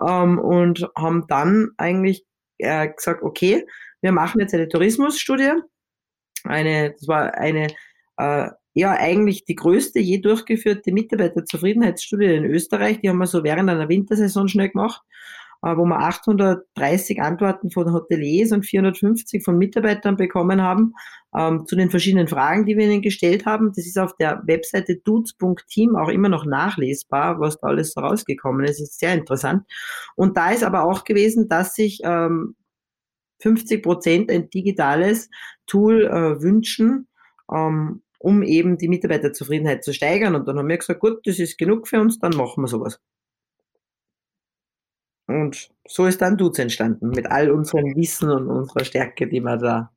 Ähm, 0.01 0.39
und 0.39 0.89
haben 0.97 1.25
dann 1.27 1.71
eigentlich 1.77 2.25
äh, 2.57 2.89
gesagt, 2.89 3.23
okay, 3.23 3.65
wir 4.01 4.11
machen 4.11 4.41
jetzt 4.41 4.53
eine 4.53 4.67
Tourismusstudie. 4.67 5.53
Eine, 6.43 6.91
das 6.91 7.07
war 7.07 7.33
eine, 7.35 7.67
äh, 8.17 8.49
ja, 8.73 8.91
eigentlich 8.91 9.45
die 9.45 9.55
größte 9.55 9.99
je 9.99 10.19
durchgeführte 10.19 10.91
Mitarbeiterzufriedenheitsstudie 10.91 12.25
in 12.25 12.45
Österreich. 12.45 12.99
Die 12.99 13.09
haben 13.09 13.17
wir 13.17 13.27
so 13.27 13.43
während 13.43 13.69
einer 13.69 13.89
Wintersaison 13.89 14.47
schnell 14.47 14.69
gemacht. 14.69 15.01
Äh, 15.65 15.77
wo 15.77 15.85
wir 15.85 15.99
830 15.99 17.23
Antworten 17.23 17.71
von 17.71 17.91
Hoteliers 17.91 18.51
und 18.51 18.67
450 18.67 19.43
von 19.43 19.57
Mitarbeitern 19.57 20.15
bekommen 20.15 20.61
haben 20.61 20.93
ähm, 21.35 21.65
zu 21.65 21.75
den 21.75 21.89
verschiedenen 21.89 22.27
Fragen, 22.27 22.67
die 22.67 22.77
wir 22.77 22.85
ihnen 22.85 23.01
gestellt 23.01 23.47
haben. 23.47 23.71
Das 23.75 23.87
ist 23.87 23.97
auf 23.97 24.15
der 24.15 24.43
Webseite 24.45 24.97
dudes.team 24.97 25.95
auch 25.95 26.09
immer 26.09 26.29
noch 26.29 26.45
nachlesbar, 26.45 27.39
was 27.39 27.59
da 27.59 27.69
alles 27.69 27.93
so 27.93 28.01
rausgekommen 28.01 28.63
ist. 28.63 28.79
Das 28.79 28.89
ist 28.89 28.99
sehr 28.99 29.15
interessant. 29.15 29.63
Und 30.15 30.37
da 30.37 30.51
ist 30.51 30.63
aber 30.63 30.83
auch 30.83 31.03
gewesen, 31.03 31.49
dass 31.49 31.73
sich 31.73 31.99
ähm, 32.03 32.55
50 33.39 33.81
Prozent 33.81 34.29
ein 34.29 34.51
digitales 34.51 35.31
Tool 35.65 36.05
äh, 36.05 36.43
wünschen, 36.43 37.07
ähm, 37.51 38.03
um 38.19 38.43
eben 38.43 38.77
die 38.77 38.87
Mitarbeiterzufriedenheit 38.87 39.83
zu 39.83 39.93
steigern. 39.93 40.35
Und 40.35 40.47
dann 40.47 40.59
haben 40.59 40.69
wir 40.69 40.77
gesagt, 40.77 40.99
gut, 40.99 41.25
das 41.25 41.39
ist 41.39 41.57
genug 41.57 41.87
für 41.87 41.99
uns, 41.99 42.19
dann 42.19 42.35
machen 42.35 42.61
wir 42.63 42.67
sowas. 42.67 42.99
Und 45.27 45.69
so 45.87 46.05
ist 46.05 46.21
dann 46.21 46.37
Dudes 46.37 46.59
entstanden, 46.59 47.09
mit 47.09 47.25
all 47.27 47.49
unserem 47.49 47.95
Wissen 47.95 48.29
und 48.29 48.47
unserer 48.47 48.85
Stärke, 48.85 49.27
die 49.27 49.41
wir 49.41 49.57
da 49.57 49.91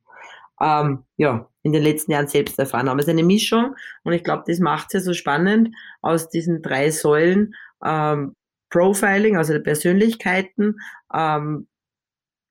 ähm, 0.61 1.03
ja, 1.17 1.47
in 1.63 1.71
den 1.71 1.83
letzten 1.83 2.11
Jahren 2.11 2.27
selbst 2.27 2.59
erfahren 2.59 2.89
haben. 2.89 2.99
Es 2.99 3.05
ist 3.05 3.11
eine 3.11 3.23
Mischung 3.23 3.75
und 4.03 4.13
ich 4.13 4.23
glaube, 4.23 4.43
das 4.47 4.59
macht 4.59 4.87
es 4.87 4.93
ja 4.93 4.99
so 5.01 5.13
spannend 5.13 5.69
aus 6.01 6.29
diesen 6.29 6.61
drei 6.61 6.91
Säulen 6.91 7.53
ähm, 7.83 8.35
Profiling, 8.69 9.37
also 9.37 9.53
der 9.53 9.61
Persönlichkeiten, 9.61 10.75
ähm, 11.13 11.67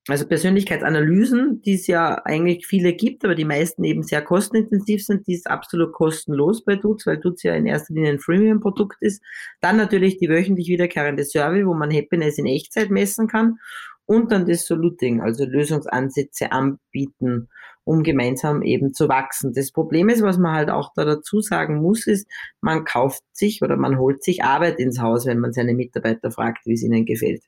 also 0.09 0.26
Persönlichkeitsanalysen, 0.26 1.61
die 1.61 1.74
es 1.74 1.86
ja 1.86 2.22
eigentlich 2.24 2.66
viele 2.66 2.94
gibt, 2.94 3.24
aber 3.24 3.34
die 3.34 3.44
meisten 3.44 3.84
eben 3.84 4.02
sehr 4.02 4.22
kostenintensiv 4.22 5.04
sind, 5.04 5.26
die 5.26 5.34
ist 5.34 5.50
absolut 5.50 5.92
kostenlos 5.92 6.64
bei 6.64 6.76
Dudes, 6.76 7.06
weil 7.06 7.18
Dudes 7.18 7.42
ja 7.42 7.54
in 7.54 7.66
erster 7.66 7.92
Linie 7.92 8.12
ein 8.12 8.18
Freemium-Produkt 8.18 8.96
ist. 9.00 9.22
Dann 9.61 9.76
natürlich 9.76 10.16
die 10.16 10.30
wöchentlich 10.30 10.68
wiederkehrende 10.68 11.24
Survey, 11.24 11.66
wo 11.66 11.74
man 11.74 11.94
Happiness 11.94 12.38
in 12.38 12.46
Echtzeit 12.46 12.90
messen 12.90 13.28
kann. 13.28 13.59
Und 14.06 14.32
dann 14.32 14.46
das 14.46 14.64
Soluting, 14.64 15.20
also 15.20 15.44
Lösungsansätze 15.44 16.50
anbieten, 16.52 17.50
um 17.84 18.02
gemeinsam 18.02 18.62
eben 18.62 18.94
zu 18.94 19.11
wachsen. 19.11 19.52
Das 19.52 19.72
Problem 19.72 20.09
ist, 20.09 20.22
was 20.22 20.38
man 20.38 20.54
halt 20.54 20.70
auch 20.70 20.92
da 20.94 21.04
dazu 21.04 21.42
sagen 21.42 21.82
muss, 21.82 22.06
ist, 22.06 22.26
man 22.62 22.84
kauft 22.84 23.22
sich 23.32 23.61
oder 23.61 23.76
man 23.76 23.98
holt 23.98 24.24
sich 24.24 24.42
Arbeit 24.42 24.78
ins 24.78 25.00
Haus, 25.00 25.26
wenn 25.26 25.40
man 25.40 25.52
seine 25.52 25.74
Mitarbeiter 25.74 26.30
fragt, 26.30 26.64
wie 26.64 26.72
es 26.72 26.82
ihnen 26.82 27.04
gefällt. 27.04 27.42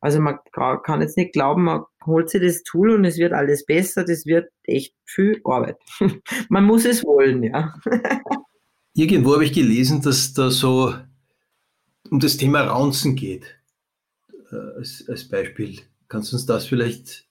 Also 0.00 0.20
man 0.20 0.38
kann 0.52 1.02
jetzt 1.02 1.16
nicht 1.16 1.32
glauben, 1.32 1.64
man 1.64 1.82
holt 2.06 2.30
sich 2.30 2.40
das 2.40 2.62
Tool 2.62 2.90
und 2.90 3.04
es 3.04 3.18
wird 3.18 3.32
alles 3.32 3.66
besser. 3.66 4.04
Das 4.04 4.24
wird 4.24 4.50
echt 4.64 4.94
viel 5.04 5.40
Arbeit. 5.44 5.76
man 6.48 6.64
muss 6.64 6.84
es 6.84 7.04
wollen, 7.04 7.42
ja. 7.42 7.74
Irgendwo 8.94 9.34
habe 9.34 9.44
ich 9.44 9.52
gelesen, 9.52 10.02
dass 10.02 10.32
da 10.32 10.50
so 10.50 10.94
um 12.10 12.18
das 12.18 12.36
Thema 12.36 12.62
Raunzen 12.62 13.14
geht, 13.14 13.56
äh, 14.50 14.78
als, 14.78 15.04
als 15.08 15.28
Beispiel. 15.28 15.80
Kannst 16.08 16.32
du 16.32 16.36
uns 16.36 16.46
das 16.46 16.66
vielleicht 16.66 17.28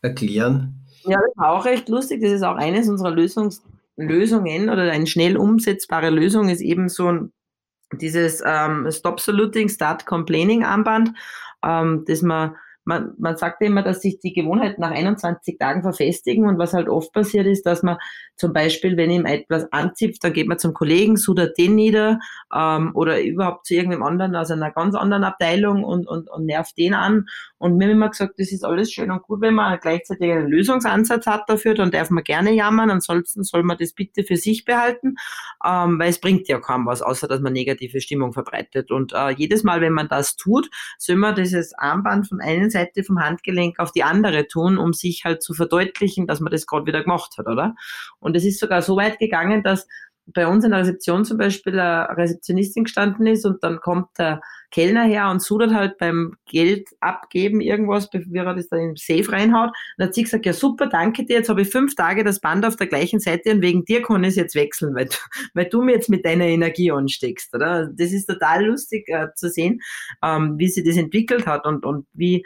erklären? 0.00 0.86
Ja, 1.04 1.20
das 1.20 1.36
war 1.36 1.52
auch 1.52 1.64
recht 1.64 1.88
lustig. 1.88 2.20
Das 2.22 2.32
ist 2.32 2.42
auch 2.42 2.56
eines 2.56 2.88
unserer 2.88 3.10
Lösungs 3.10 3.62
Lösungen 3.96 4.70
oder 4.70 4.90
eine 4.90 5.06
schnell 5.06 5.36
umsetzbare 5.36 6.10
Lösung 6.10 6.48
ist 6.48 6.60
eben 6.60 6.88
so 6.88 7.08
ein, 7.08 7.32
dieses 8.00 8.42
ähm, 8.44 8.88
Stop 8.90 9.20
Saluting, 9.20 9.68
Start 9.68 10.06
Complaining 10.06 10.64
Armband 10.64 11.12
Um, 11.64 11.70
ähm, 11.70 12.04
dass 12.06 12.22
man 12.22 12.56
man, 12.84 13.14
man 13.18 13.36
sagt 13.36 13.62
immer, 13.62 13.82
dass 13.82 14.00
sich 14.00 14.18
die 14.18 14.32
Gewohnheiten 14.32 14.80
nach 14.80 14.90
21 14.90 15.58
Tagen 15.58 15.82
verfestigen 15.82 16.46
und 16.46 16.58
was 16.58 16.72
halt 16.72 16.88
oft 16.88 17.12
passiert 17.12 17.46
ist, 17.46 17.64
dass 17.64 17.82
man 17.82 17.98
zum 18.36 18.52
Beispiel, 18.52 18.96
wenn 18.96 19.10
ihm 19.10 19.24
etwas 19.24 19.70
anzipft, 19.72 20.24
dann 20.24 20.32
geht 20.32 20.48
man 20.48 20.58
zum 20.58 20.74
Kollegen, 20.74 21.16
sudert 21.16 21.56
den 21.58 21.74
nieder 21.76 22.18
ähm, 22.54 22.90
oder 22.94 23.22
überhaupt 23.22 23.66
zu 23.66 23.74
irgendeinem 23.74 24.02
anderen 24.02 24.34
aus 24.34 24.50
einer 24.50 24.72
ganz 24.72 24.94
anderen 24.94 25.24
Abteilung 25.24 25.84
und, 25.84 26.08
und, 26.08 26.28
und 26.28 26.46
nervt 26.46 26.76
den 26.76 26.94
an. 26.94 27.26
Und 27.58 27.76
mir 27.76 27.84
haben 27.84 27.92
immer 27.92 28.10
gesagt, 28.10 28.34
das 28.38 28.50
ist 28.50 28.64
alles 28.64 28.90
schön 28.90 29.10
und 29.10 29.22
gut, 29.22 29.40
wenn 29.40 29.54
man 29.54 29.78
gleichzeitig 29.80 30.32
einen 30.32 30.48
Lösungsansatz 30.48 31.26
hat 31.26 31.48
dafür, 31.48 31.74
dann 31.74 31.92
darf 31.92 32.10
man 32.10 32.24
gerne 32.24 32.52
jammern, 32.52 32.90
ansonsten 32.90 33.44
soll 33.44 33.62
man 33.62 33.76
das 33.78 33.92
bitte 33.92 34.24
für 34.24 34.36
sich 34.36 34.64
behalten, 34.64 35.14
ähm, 35.64 35.98
weil 36.00 36.10
es 36.10 36.20
bringt 36.20 36.48
ja 36.48 36.58
kaum 36.58 36.86
was, 36.86 37.02
außer 37.02 37.28
dass 37.28 37.40
man 37.40 37.52
negative 37.52 38.00
Stimmung 38.00 38.32
verbreitet. 38.32 38.90
Und 38.90 39.12
äh, 39.12 39.30
jedes 39.30 39.62
Mal, 39.62 39.80
wenn 39.80 39.92
man 39.92 40.08
das 40.08 40.34
tut, 40.34 40.68
soll 40.98 41.16
man 41.16 41.36
dieses 41.36 41.72
Armband 41.78 42.28
von 42.28 42.40
einer 42.40 42.71
Seite 42.72 43.04
vom 43.04 43.20
Handgelenk 43.20 43.78
auf 43.78 43.92
die 43.92 44.02
andere 44.02 44.48
tun, 44.48 44.78
um 44.78 44.92
sich 44.92 45.22
halt 45.24 45.42
zu 45.42 45.54
verdeutlichen, 45.54 46.26
dass 46.26 46.40
man 46.40 46.50
das 46.50 46.66
gerade 46.66 46.86
wieder 46.86 47.02
gemacht 47.02 47.34
hat, 47.38 47.46
oder? 47.46 47.74
Und 48.18 48.36
es 48.36 48.44
ist 48.44 48.58
sogar 48.58 48.82
so 48.82 48.96
weit 48.96 49.18
gegangen, 49.18 49.62
dass 49.62 49.86
bei 50.34 50.46
uns 50.46 50.64
in 50.64 50.70
der 50.70 50.80
Rezeption 50.80 51.24
zum 51.24 51.38
Beispiel 51.38 51.78
eine 51.78 52.08
Rezeptionistin 52.16 52.84
gestanden 52.84 53.26
ist 53.26 53.44
und 53.44 53.62
dann 53.62 53.80
kommt 53.80 54.08
der 54.18 54.40
Kellner 54.72 55.04
her 55.04 55.30
und 55.30 55.42
sudert 55.42 55.72
halt 55.72 55.98
beim 55.98 56.34
Geld 56.46 56.88
abgeben 57.00 57.60
irgendwas, 57.60 58.10
bevor 58.10 58.44
er 58.44 58.54
das 58.54 58.68
dann 58.68 58.80
den 58.80 58.96
Safe 58.96 59.30
reinhaut. 59.30 59.68
Und 59.68 59.74
dann 59.98 60.08
hat 60.08 60.14
sie 60.14 60.22
gesagt, 60.22 60.46
ja 60.46 60.52
super, 60.52 60.86
danke 60.86 61.24
dir, 61.24 61.36
jetzt 61.36 61.50
habe 61.50 61.62
ich 61.62 61.68
fünf 61.68 61.94
Tage 61.94 62.24
das 62.24 62.40
Band 62.40 62.64
auf 62.64 62.76
der 62.76 62.86
gleichen 62.86 63.20
Seite 63.20 63.52
und 63.52 63.60
wegen 63.60 63.84
dir 63.84 64.02
kann 64.02 64.24
ich 64.24 64.30
es 64.30 64.36
jetzt 64.36 64.54
wechseln, 64.54 64.94
weil, 64.94 65.08
weil 65.54 65.66
du 65.66 65.82
mir 65.82 65.92
jetzt 65.92 66.08
mit 66.08 66.24
deiner 66.24 66.46
Energie 66.46 66.90
ansteckst. 66.90 67.54
Oder? 67.54 67.90
Das 67.92 68.12
ist 68.12 68.26
total 68.26 68.64
lustig 68.64 69.08
äh, 69.08 69.28
zu 69.34 69.50
sehen, 69.50 69.80
ähm, 70.24 70.54
wie 70.58 70.68
sie 70.68 70.82
das 70.82 70.96
entwickelt 70.96 71.46
hat 71.46 71.66
und, 71.66 71.84
und 71.84 72.06
wie, 72.14 72.42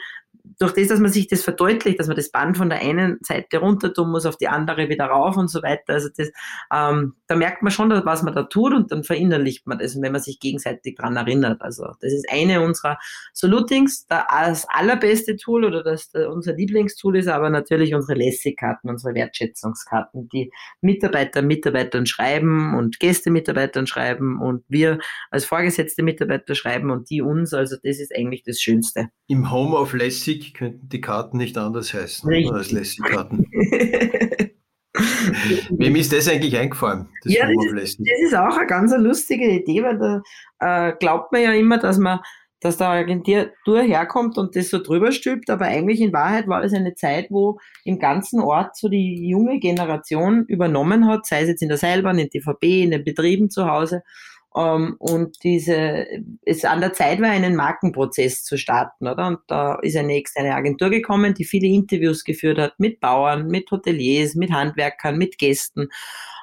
durch 0.59 0.73
das, 0.73 0.89
dass 0.89 1.01
man 1.01 1.11
sich 1.11 1.27
das 1.29 1.43
verdeutlicht, 1.43 1.99
dass 1.99 2.07
man 2.07 2.17
das 2.17 2.31
Band 2.31 2.57
von 2.57 2.69
der 2.69 2.81
einen 2.81 3.19
Seite 3.23 3.59
runter 3.59 3.93
tun 3.93 4.11
muss, 4.11 4.27
auf 4.27 4.37
die 4.37 4.49
andere 4.49 4.89
wieder 4.89 5.07
rauf 5.07 5.37
und 5.37 5.49
so 5.49 5.63
weiter. 5.63 5.95
Also 5.95 6.09
das, 6.17 6.31
ähm, 6.73 7.15
da 7.27 7.37
merkt 7.37 7.63
man 7.63 7.73
schon, 7.73 7.91
was 8.05 8.23
man 8.23 8.35
da 8.35 8.45
tut 8.45 8.75
und 8.75 8.93
dann 8.93 9.05
verinnerlicht 9.05 9.67
man 9.67 9.79
das, 9.79 10.01
wenn 10.01 10.13
man 10.13 10.21
sich 10.21 10.39
gegenseitig 10.41 10.97
dran 10.97 11.17
erinnert. 11.17 11.63
Also 11.63 11.87
das 12.01 12.13
ist 12.13 12.27
eine 12.31 12.63
unserer 12.63 12.99
Solutings. 13.33 14.07
Das 14.07 14.67
allerbeste 14.69 15.37
Tool 15.37 15.65
oder 15.65 15.83
das 15.83 16.11
unser 16.29 16.55
Lieblingstool 16.55 17.17
ist 17.17 17.29
aber 17.29 17.51
natürlich 17.51 17.95
unsere 17.95 18.19
Lässigkarten, 18.19 18.89
unsere 18.89 19.15
Wertschätzungskarten, 19.15 20.29
die 20.29 20.53
Mitarbeiter 20.81 21.43
Mitarbeitern 21.43 22.07
schreiben 22.07 22.77
und 22.77 23.01
Gäste 23.01 23.31
Mitarbeitern 23.31 23.87
schreiben 23.87 24.41
und 24.41 24.65
wir 24.69 24.99
als 25.31 25.45
vorgesetzte 25.45 26.03
Mitarbeiter 26.03 26.55
schreiben 26.55 26.91
und 26.91 27.11
die 27.11 27.23
uns. 27.23 27.53
Also 27.53 27.77
das 27.83 27.99
ist 27.99 28.15
eigentlich 28.15 28.43
das 28.43 28.61
Schönste. 28.61 29.09
Im 29.27 29.51
Home 29.51 29.77
of 29.77 29.93
Lässig 29.93 30.36
könnten 30.55 30.89
die 30.89 31.01
Karten 31.01 31.37
nicht 31.37 31.57
anders 31.59 31.93
heißen 31.93 32.31
als 32.53 32.71
Lassie-Karten. 32.71 33.47
Wem 35.71 35.97
ist 35.97 36.13
das 36.13 36.29
eigentlich 36.29 36.57
eingefallen? 36.57 37.09
Das, 37.23 37.33
ja, 37.33 37.47
das, 37.47 37.83
ist, 37.83 38.01
das 38.01 38.21
ist 38.23 38.35
auch 38.35 38.57
eine 38.57 38.67
ganz 38.67 38.95
lustige 38.97 39.51
Idee, 39.51 39.83
weil 39.83 39.99
da 39.99 40.23
äh, 40.89 40.93
glaubt 40.99 41.33
man 41.33 41.43
ja 41.43 41.53
immer, 41.53 41.79
dass 41.79 41.99
man 41.99 42.21
dass 42.61 42.79
der 42.79 42.89
Agentur 42.89 43.83
herkommt 43.83 44.39
und 44.39 44.57
das 44.57 44.71
so 44.71 44.83
drüber 44.83 45.13
stülpt, 45.13 45.51
aber 45.51 45.67
eigentlich 45.67 46.01
in 46.01 46.13
Wahrheit 46.13 46.49
war 46.49 46.65
es 46.65 46.73
eine 46.73 46.95
Zeit, 46.95 47.27
wo 47.31 47.59
im 47.85 47.99
ganzen 47.99 48.41
Ort 48.41 48.77
so 48.77 48.89
die 48.89 49.29
junge 49.29 49.61
Generation 49.61 50.47
übernommen 50.47 51.07
hat, 51.07 51.27
sei 51.27 51.43
es 51.43 51.49
jetzt 51.49 51.63
in 51.63 51.69
der 51.69 51.79
Seilbahn, 51.79 52.19
in 52.19 52.31
TVB, 52.31 52.65
in 52.83 52.91
den 52.91 53.05
Betrieben 53.05 53.51
zu 53.51 53.67
Hause 53.67 54.03
und 54.57 55.37
diese, 55.45 56.07
es 56.47 56.65
an 56.65 56.81
der 56.81 56.95
Zeit 56.95 57.21
war, 57.21 57.29
einen 57.29 57.57
Markenprozess 57.57 58.43
zu 58.43 58.57
starten, 58.57 59.07
oder? 59.07 59.27
Und 59.27 59.39
da 59.49 59.75
ist 59.83 59.97
eine 59.97 60.15
externe 60.15 60.55
Agentur 60.55 60.89
gekommen, 60.89 61.35
die 61.35 61.45
viele 61.45 61.67
Interviews 61.67 62.25
geführt 62.25 62.59
hat 62.59 62.81
mit 62.81 62.99
Bauern, 63.01 63.49
mit 63.49 63.71
Hoteliers, 63.71 64.35
mit 64.35 64.51
Handwerkern, 64.51 65.19
mit 65.19 65.37
Gästen. 65.37 65.89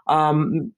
Ähm, 0.07 0.76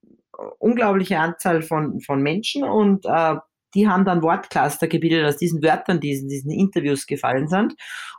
unglaubliche 0.60 1.20
Anzahl 1.20 1.62
von, 1.62 2.00
von 2.00 2.22
Menschen 2.22 2.64
und 2.64 3.06
äh, 3.06 3.36
die 3.74 3.90
haben 3.90 4.06
dann 4.06 4.22
Wortcluster 4.22 4.88
gebildet 4.88 5.26
aus 5.26 5.36
diesen 5.36 5.62
Wörtern, 5.62 6.00
die 6.00 6.14
in 6.14 6.30
diesen 6.30 6.52
Interviews 6.52 7.06
gefallen 7.06 7.50
sind 7.50 7.76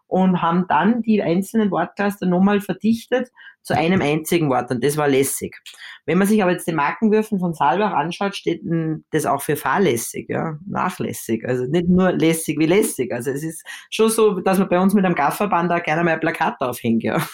und 0.06 0.42
haben 0.42 0.66
dann 0.68 1.02
die 1.02 1.22
einzelnen 1.22 1.70
Wortcluster 1.70 2.26
nochmal 2.26 2.60
verdichtet 2.60 3.30
zu 3.66 3.76
einem 3.76 4.00
einzigen 4.00 4.48
Wort 4.48 4.70
und 4.70 4.84
das 4.84 4.96
war 4.96 5.08
lässig. 5.08 5.56
Wenn 6.04 6.18
man 6.18 6.28
sich 6.28 6.40
aber 6.40 6.52
jetzt 6.52 6.68
die 6.68 6.72
Markenwürfen 6.72 7.40
von 7.40 7.52
Salbach 7.52 7.92
anschaut, 7.94 8.36
steht 8.36 8.62
das 9.10 9.26
auch 9.26 9.42
für 9.42 9.56
fahrlässig, 9.56 10.26
ja, 10.28 10.56
nachlässig. 10.64 11.44
Also 11.44 11.64
nicht 11.64 11.88
nur 11.88 12.12
lässig 12.12 12.60
wie 12.60 12.66
lässig. 12.66 13.12
Also 13.12 13.32
es 13.32 13.42
ist 13.42 13.66
schon 13.90 14.08
so, 14.08 14.38
dass 14.38 14.60
man 14.60 14.68
bei 14.68 14.78
uns 14.78 14.94
mit 14.94 15.04
einem 15.04 15.16
Gafferband 15.16 15.68
da 15.68 15.80
gerne 15.80 16.04
mal 16.04 16.12
ein 16.12 16.20
Plakat 16.20 16.60
aufhängt, 16.60 17.02
ja. 17.02 17.16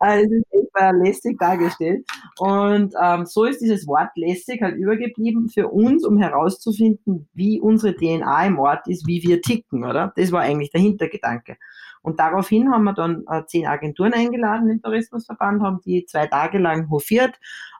also 0.00 0.34
es 0.34 0.60
ist 0.60 0.70
lässig 1.04 1.38
dargestellt. 1.38 2.04
Und 2.38 2.94
ähm, 3.00 3.26
so 3.26 3.44
ist 3.44 3.60
dieses 3.60 3.86
Wort 3.86 4.10
lässig 4.16 4.60
halt 4.60 4.76
übergeblieben 4.76 5.48
für 5.48 5.68
uns, 5.68 6.04
um 6.04 6.18
herauszufinden, 6.18 7.28
wie 7.32 7.60
unsere 7.60 7.94
DNA 7.94 8.46
im 8.46 8.58
Ort 8.58 8.88
ist, 8.88 9.06
wie 9.06 9.22
wir 9.22 9.40
ticken, 9.40 9.84
oder? 9.84 10.12
Das 10.16 10.32
war 10.32 10.40
eigentlich 10.40 10.55
der 10.58 10.80
Hintergedanke. 10.80 11.56
Und 12.02 12.20
daraufhin 12.20 12.70
haben 12.70 12.84
wir 12.84 12.92
dann 12.92 13.24
äh, 13.28 13.44
zehn 13.46 13.66
Agenturen 13.66 14.14
eingeladen 14.14 14.70
im 14.70 14.80
Tourismusverband, 14.80 15.62
haben 15.62 15.80
die 15.84 16.06
zwei 16.06 16.26
Tage 16.26 16.58
lang 16.58 16.88
hofiert, 16.88 17.34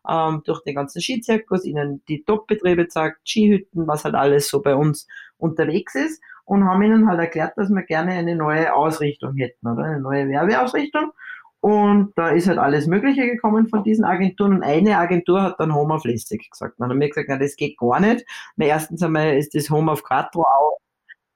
ähm, 0.08 0.42
durch 0.44 0.62
den 0.64 0.74
ganzen 0.74 1.00
Skizirkus, 1.00 1.64
ihnen 1.64 2.02
die 2.08 2.24
Top-Betriebe 2.24 2.84
gezeigt, 2.84 3.18
Skihütten, 3.24 3.86
was 3.86 4.04
halt 4.04 4.14
alles 4.14 4.48
so 4.48 4.62
bei 4.62 4.74
uns 4.74 5.06
unterwegs 5.38 5.94
ist 5.94 6.22
und 6.44 6.64
haben 6.64 6.82
ihnen 6.82 7.08
halt 7.08 7.20
erklärt, 7.20 7.56
dass 7.56 7.70
wir 7.70 7.82
gerne 7.82 8.12
eine 8.12 8.36
neue 8.36 8.74
Ausrichtung 8.74 9.36
hätten, 9.36 9.66
oder 9.66 9.84
eine 9.84 10.00
neue 10.00 10.28
Werbeausrichtung. 10.28 11.12
Und 11.60 12.12
da 12.16 12.28
ist 12.28 12.46
halt 12.46 12.58
alles 12.58 12.86
Mögliche 12.86 13.26
gekommen 13.26 13.66
von 13.66 13.82
diesen 13.82 14.04
Agenturen. 14.04 14.54
Und 14.54 14.62
eine 14.62 14.98
Agentur 14.98 15.42
hat 15.42 15.56
dann 15.58 15.74
Home 15.74 15.94
of 15.94 16.04
Lästig 16.04 16.48
gesagt. 16.48 16.74
Dann 16.78 16.90
haben 16.90 17.00
wir 17.00 17.08
gesagt, 17.08 17.26
na, 17.28 17.38
das 17.38 17.56
geht 17.56 17.76
gar 17.76 17.98
nicht. 17.98 18.24
Weil 18.56 18.68
erstens 18.68 19.02
einmal 19.02 19.36
ist 19.36 19.54
das 19.54 19.68
Home 19.68 19.90
of 19.90 20.04
Quattro 20.04 20.42
auch 20.42 20.78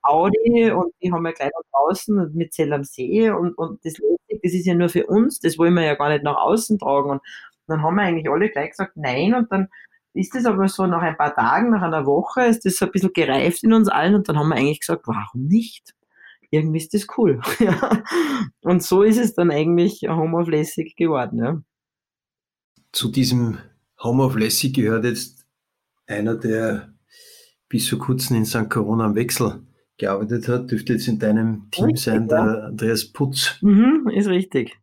Audi 0.02 0.70
und 0.70 0.92
die 1.02 1.12
haben 1.12 1.22
wir 1.22 1.32
gleich 1.32 1.50
da 1.50 1.78
draußen 1.78 2.32
mit 2.34 2.52
Zell 2.52 2.72
am 2.72 2.84
See 2.84 3.30
und, 3.30 3.56
und 3.58 3.84
das 3.84 3.94
das 4.42 4.52
ist 4.52 4.66
ja 4.66 4.74
nur 4.74 4.88
für 4.88 5.06
uns, 5.06 5.40
das 5.40 5.58
wollen 5.58 5.74
wir 5.74 5.84
ja 5.84 5.94
gar 5.94 6.10
nicht 6.10 6.24
nach 6.24 6.36
außen 6.36 6.78
tragen. 6.78 7.10
Und 7.10 7.20
dann 7.66 7.82
haben 7.82 7.96
wir 7.96 8.02
eigentlich 8.02 8.30
alle 8.30 8.50
gleich 8.50 8.70
gesagt, 8.70 8.96
nein, 8.96 9.34
und 9.34 9.50
dann 9.50 9.68
ist 10.12 10.34
das 10.34 10.44
aber 10.44 10.68
so 10.68 10.86
nach 10.86 11.02
ein 11.02 11.16
paar 11.16 11.34
Tagen, 11.34 11.70
nach 11.70 11.82
einer 11.82 12.06
Woche, 12.06 12.42
ist 12.46 12.64
das 12.64 12.76
so 12.76 12.86
ein 12.86 12.92
bisschen 12.92 13.12
gereift 13.12 13.62
in 13.62 13.72
uns 13.72 13.88
allen 13.88 14.14
und 14.14 14.28
dann 14.28 14.38
haben 14.38 14.48
wir 14.48 14.56
eigentlich 14.56 14.80
gesagt, 14.80 15.06
warum 15.06 15.46
nicht? 15.46 15.94
Irgendwie 16.50 16.78
ist 16.78 16.94
das 16.94 17.06
cool. 17.16 17.40
und 18.62 18.82
so 18.82 19.02
ist 19.02 19.18
es 19.18 19.34
dann 19.34 19.52
eigentlich 19.52 20.02
Home 20.08 20.36
of 20.36 20.48
Lässig 20.48 20.96
geworden. 20.96 21.38
Ja. 21.38 21.62
Zu 22.90 23.08
diesem 23.08 23.58
Home 24.02 24.24
of 24.24 24.34
Lässig 24.34 24.74
gehört 24.74 25.04
jetzt 25.04 25.46
einer, 26.08 26.34
der 26.34 26.92
bis 27.68 27.88
vor 27.88 28.00
kurzem 28.00 28.38
in 28.38 28.46
St. 28.46 28.68
Corona 28.68 29.04
am 29.04 29.14
Wechsel 29.14 29.62
gearbeitet 30.00 30.48
hat, 30.48 30.70
dürfte 30.70 30.94
jetzt 30.94 31.08
in 31.08 31.18
deinem 31.18 31.70
Team 31.70 31.86
richtig, 31.86 32.04
sein, 32.04 32.28
der 32.28 32.38
ja. 32.38 32.66
Andreas 32.66 33.12
Putz. 33.12 33.58
Mhm, 33.62 34.10
ist 34.12 34.28
richtig. 34.28 34.78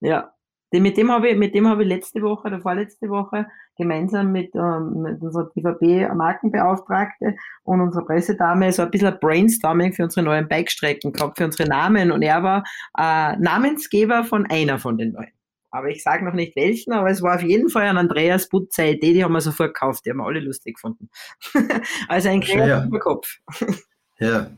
Ja. 0.00 0.32
Mit 0.72 0.96
dem 0.96 1.10
habe 1.10 1.28
ich, 1.28 1.36
mit 1.36 1.54
dem 1.54 1.68
habe 1.68 1.84
ich 1.84 1.88
letzte 1.88 2.20
Woche 2.22 2.48
oder 2.48 2.60
vorletzte 2.60 3.08
Woche 3.08 3.46
gemeinsam 3.78 4.32
mit, 4.32 4.54
ähm, 4.54 5.02
mit 5.02 5.22
unserer 5.22 5.48
TVB-Markenbeauftragte 5.50 7.36
und 7.62 7.80
unserer 7.80 8.04
Pressedame 8.04 8.72
so 8.72 8.82
ein 8.82 8.90
bisschen 8.90 9.08
ein 9.08 9.20
Brainstorming 9.20 9.92
für 9.92 10.04
unsere 10.04 10.26
neuen 10.26 10.48
Bikestrecken 10.48 11.12
gehabt, 11.12 11.38
für 11.38 11.44
unsere 11.44 11.68
Namen. 11.68 12.10
Und 12.10 12.22
er 12.22 12.42
war 12.42 12.64
äh, 12.98 13.36
Namensgeber 13.38 14.24
von 14.24 14.46
einer 14.46 14.78
von 14.78 14.98
den 14.98 15.12
neuen. 15.12 15.32
Aber 15.70 15.88
ich 15.88 16.02
sage 16.02 16.24
noch 16.24 16.32
nicht 16.32 16.56
welchen, 16.56 16.92
aber 16.92 17.10
es 17.10 17.22
war 17.22 17.36
auf 17.36 17.42
jeden 17.42 17.68
Fall 17.68 17.84
ein 17.84 17.98
Andreas 17.98 18.48
Putzer 18.48 18.86
Idee, 18.86 19.12
die 19.12 19.24
haben 19.24 19.32
wir 19.32 19.40
sofort 19.40 19.74
gekauft, 19.74 20.06
die 20.06 20.10
haben 20.10 20.18
wir 20.18 20.26
alle 20.26 20.40
lustig 20.40 20.76
gefunden. 20.76 21.10
also 22.08 22.28
ein 22.28 22.40
kreativer 22.40 22.88
ja. 22.90 22.98
Kopf. 22.98 23.38
Ja, 24.18 24.50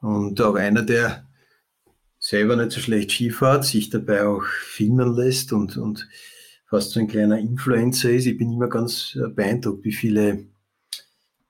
und 0.00 0.40
auch 0.40 0.54
einer, 0.54 0.82
der 0.82 1.28
selber 2.18 2.56
nicht 2.56 2.72
so 2.72 2.80
schlecht 2.80 3.12
Skifahrt, 3.12 3.64
sich 3.64 3.90
dabei 3.90 4.26
auch 4.26 4.44
filmen 4.44 5.14
lässt 5.14 5.52
und, 5.52 5.76
und 5.76 6.08
fast 6.66 6.92
so 6.92 7.00
ein 7.00 7.08
kleiner 7.08 7.38
Influencer 7.38 8.10
ist. 8.10 8.26
Ich 8.26 8.38
bin 8.38 8.52
immer 8.52 8.68
ganz 8.68 9.18
beeindruckt, 9.34 9.84
wie 9.84 9.92
viele, 9.92 10.46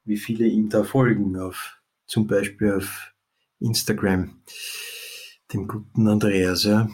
wie 0.05 0.17
viele 0.17 0.47
ihm 0.47 0.69
da 0.69 0.83
folgen, 0.85 1.37
auf, 1.37 1.81
zum 2.07 2.27
Beispiel 2.27 2.73
auf 2.75 3.13
Instagram, 3.61 4.43
dem 5.53 5.69
guten 5.69 6.09
Andreas. 6.09 6.65
Ja. 6.65 6.89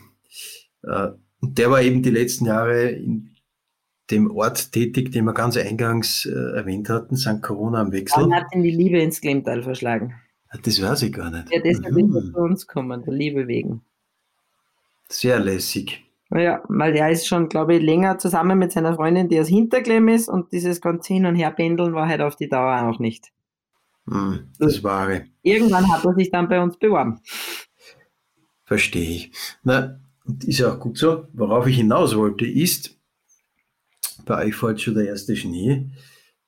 Äh, 0.83 1.13
und 1.41 1.59
der 1.59 1.71
war 1.71 1.83
eben 1.83 2.03
die 2.03 2.11
letzten 2.11 2.47
Jahre 2.47 2.91
in 2.91 3.37
dem 4.11 4.31
Ort 4.31 4.73
tätig, 4.73 5.13
den 5.13 5.25
wir 5.25 5.35
ganz 5.35 5.57
eingangs 5.57 6.27
äh, 6.27 6.57
erwähnt 6.57 6.89
hatten, 6.89 7.17
St. 7.17 7.43
Corona 7.43 7.81
am 7.81 7.93
Wechsel. 7.93 8.23
Dann 8.23 8.35
hat 8.35 8.55
ihn 8.55 8.63
die 8.63 8.71
Liebe 8.71 8.99
ins 8.99 9.21
Klemtal 9.21 9.63
verschlagen. 9.63 10.15
Das 10.63 10.81
weiß 10.81 11.03
ich 11.03 11.13
gar 11.13 11.31
nicht. 11.31 11.53
Ja, 11.53 11.61
deshalb 11.61 11.93
mhm. 11.93 12.17
ist 12.17 12.25
er 12.25 12.33
zu 12.33 12.39
uns 12.39 12.67
gekommen, 12.67 13.03
der 13.05 13.15
Liebe 13.15 13.47
wegen. 13.47 13.83
Sehr 15.09 15.39
lässig. 15.39 16.05
Ja, 16.31 16.63
weil 16.69 16.97
er 16.97 17.11
ist 17.11 17.29
schon, 17.29 17.49
glaube 17.49 17.77
ich, 17.77 17.83
länger 17.83 18.19
zusammen 18.19 18.59
mit 18.59 18.73
seiner 18.73 18.95
Freundin, 18.95 19.29
die 19.29 19.39
aus 19.39 19.47
Hinterklemm 19.47 20.09
ist 20.09 20.29
und 20.29 20.51
dieses 20.51 20.81
ganze 20.81 21.15
Hin- 21.15 21.27
und 21.27 21.37
Herpendeln 21.37 21.95
war 21.95 22.09
halt 22.09 22.21
auf 22.21 22.35
die 22.35 22.49
Dauer 22.49 22.89
auch 22.89 22.99
nicht. 22.99 23.33
Hm, 24.09 24.49
das 24.59 24.83
wahre. 24.83 25.27
Irgendwann 25.43 25.91
hat 25.91 26.05
er 26.05 26.15
sich 26.15 26.31
dann 26.31 26.49
bei 26.49 26.61
uns 26.61 26.77
beworben. 26.79 27.21
Verstehe 28.65 29.09
ich. 29.09 29.33
Na, 29.63 30.01
ist 30.45 30.59
ja 30.59 30.73
auch 30.73 30.81
gut 30.81 30.99
so. 30.99 31.29
Worauf 31.33 31.67
ich 31.69 31.77
hinaus 31.77 32.17
wollte, 32.17 32.47
ist, 32.47 32.99
bei 34.25 34.47
euch 34.47 34.57
fällt 34.57 34.81
schon 34.81 34.95
der 34.95 35.07
erste 35.07 35.37
Schnee. 35.37 35.87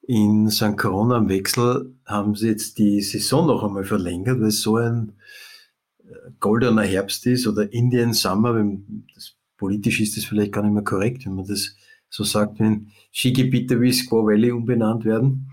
In 0.08 0.50
St. 0.50 0.78
Corona 0.78 1.16
am 1.16 1.28
Wechsel 1.28 1.94
haben 2.06 2.34
sie 2.34 2.48
jetzt 2.48 2.78
die 2.78 3.02
Saison 3.02 3.46
noch 3.46 3.62
einmal 3.62 3.84
verlängert, 3.84 4.40
weil 4.40 4.48
es 4.48 4.62
so 4.62 4.76
ein 4.76 5.12
äh, 5.98 6.30
goldener 6.40 6.82
Herbst 6.82 7.26
ist 7.26 7.46
oder 7.46 7.70
Indian 7.74 8.14
Summer, 8.14 8.54
wenn 8.54 9.06
das, 9.14 9.34
politisch 9.58 10.00
ist 10.00 10.16
das 10.16 10.24
vielleicht 10.24 10.52
gar 10.52 10.62
nicht 10.62 10.72
mehr 10.72 10.82
korrekt, 10.82 11.26
wenn 11.26 11.34
man 11.34 11.46
das 11.46 11.76
so 12.08 12.24
sagt, 12.24 12.58
wenn 12.58 12.90
Skigebiete 13.12 13.82
wie 13.82 13.92
Squaw 13.92 14.26
Valley 14.26 14.50
umbenannt 14.50 15.04
werden. 15.04 15.50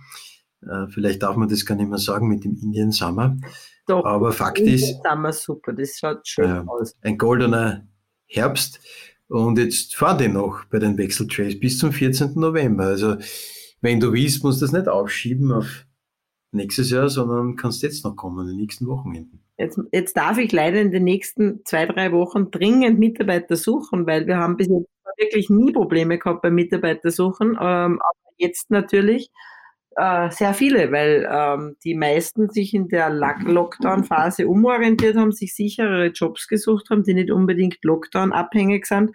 Äh, 0.61 0.87
vielleicht 0.87 1.21
darf 1.21 1.35
man 1.35 1.49
das 1.49 1.65
gar 1.65 1.75
nicht 1.75 1.89
mehr 1.89 1.99
sagen 1.99 2.29
mit 2.29 2.45
dem 2.45 2.55
Indian 2.55 2.93
Summer. 2.93 3.37
Doch, 3.87 4.05
Aber 4.05 4.31
Fakt 4.31 4.59
Indian 4.59 4.75
ist. 4.75 5.03
Summer 5.03 5.33
super, 5.33 5.73
das 5.73 5.97
schaut 5.99 6.25
schön 6.25 6.49
äh, 6.49 6.63
aus. 6.65 6.95
Ein 7.01 7.17
goldener 7.17 7.85
Herbst. 8.25 8.79
Und 9.27 9.59
jetzt 9.59 9.97
fahren 9.97 10.17
die 10.17 10.29
noch 10.29 10.63
bei 10.69 10.79
den 10.79 10.97
Wechseltrails 10.97 11.59
bis 11.59 11.77
zum 11.77 11.91
14. 11.91 12.35
November. 12.35 12.85
Also, 12.85 13.17
wenn 13.85 13.99
du 13.99 14.11
willst, 14.11 14.43
musst 14.43 14.61
du 14.61 14.65
das 14.65 14.73
nicht 14.73 14.87
aufschieben 14.87 15.51
auf 15.51 15.85
nächstes 16.51 16.89
Jahr, 16.89 17.07
sondern 17.07 17.55
kannst 17.55 17.83
jetzt 17.83 18.03
noch 18.03 18.15
kommen, 18.15 18.41
in 18.41 18.53
den 18.53 18.57
nächsten 18.57 18.87
Wochenenden. 18.87 19.41
Jetzt, 19.57 19.79
jetzt 19.91 20.17
darf 20.17 20.37
ich 20.37 20.51
leider 20.51 20.81
in 20.81 20.91
den 20.91 21.03
nächsten 21.03 21.61
zwei, 21.65 21.85
drei 21.85 22.11
Wochen 22.11 22.49
dringend 22.51 22.97
Mitarbeiter 22.97 23.55
suchen, 23.55 24.07
weil 24.07 24.25
wir 24.27 24.37
haben 24.37 24.57
bis 24.57 24.67
jetzt 24.67 24.89
wirklich 25.17 25.49
nie 25.49 25.71
Probleme 25.71 26.17
gehabt 26.17 26.41
beim 26.41 26.55
Mitarbeitersuchen, 26.55 27.51
ähm, 27.51 28.01
aber 28.01 28.33
jetzt 28.37 28.69
natürlich 28.69 29.29
äh, 29.95 30.29
sehr 30.31 30.53
viele, 30.53 30.91
weil 30.91 31.27
ähm, 31.31 31.77
die 31.83 31.95
meisten 31.95 32.49
sich 32.49 32.73
in 32.73 32.89
der 32.89 33.09
Lockdown-Phase 33.11 34.47
umorientiert 34.47 35.15
haben, 35.15 35.31
sich 35.31 35.55
sicherere 35.55 36.07
Jobs 36.07 36.47
gesucht 36.47 36.89
haben, 36.89 37.03
die 37.03 37.13
nicht 37.13 37.31
unbedingt 37.31 37.77
Lockdown-abhängig 37.83 38.87
sind. 38.87 39.11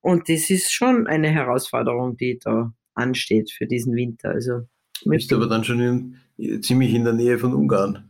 Und 0.00 0.28
das 0.28 0.50
ist 0.50 0.72
schon 0.72 1.06
eine 1.06 1.28
Herausforderung, 1.28 2.16
die 2.16 2.40
da 2.42 2.72
ansteht 2.94 3.50
für 3.50 3.66
diesen 3.66 3.94
Winter. 3.94 4.30
Also 4.30 4.62
bist 5.04 5.32
aber 5.32 5.48
dann 5.48 5.64
schon 5.64 6.16
in, 6.36 6.62
ziemlich 6.62 6.94
in 6.94 7.04
der 7.04 7.12
Nähe 7.12 7.38
von 7.38 7.54
Ungarn. 7.54 8.08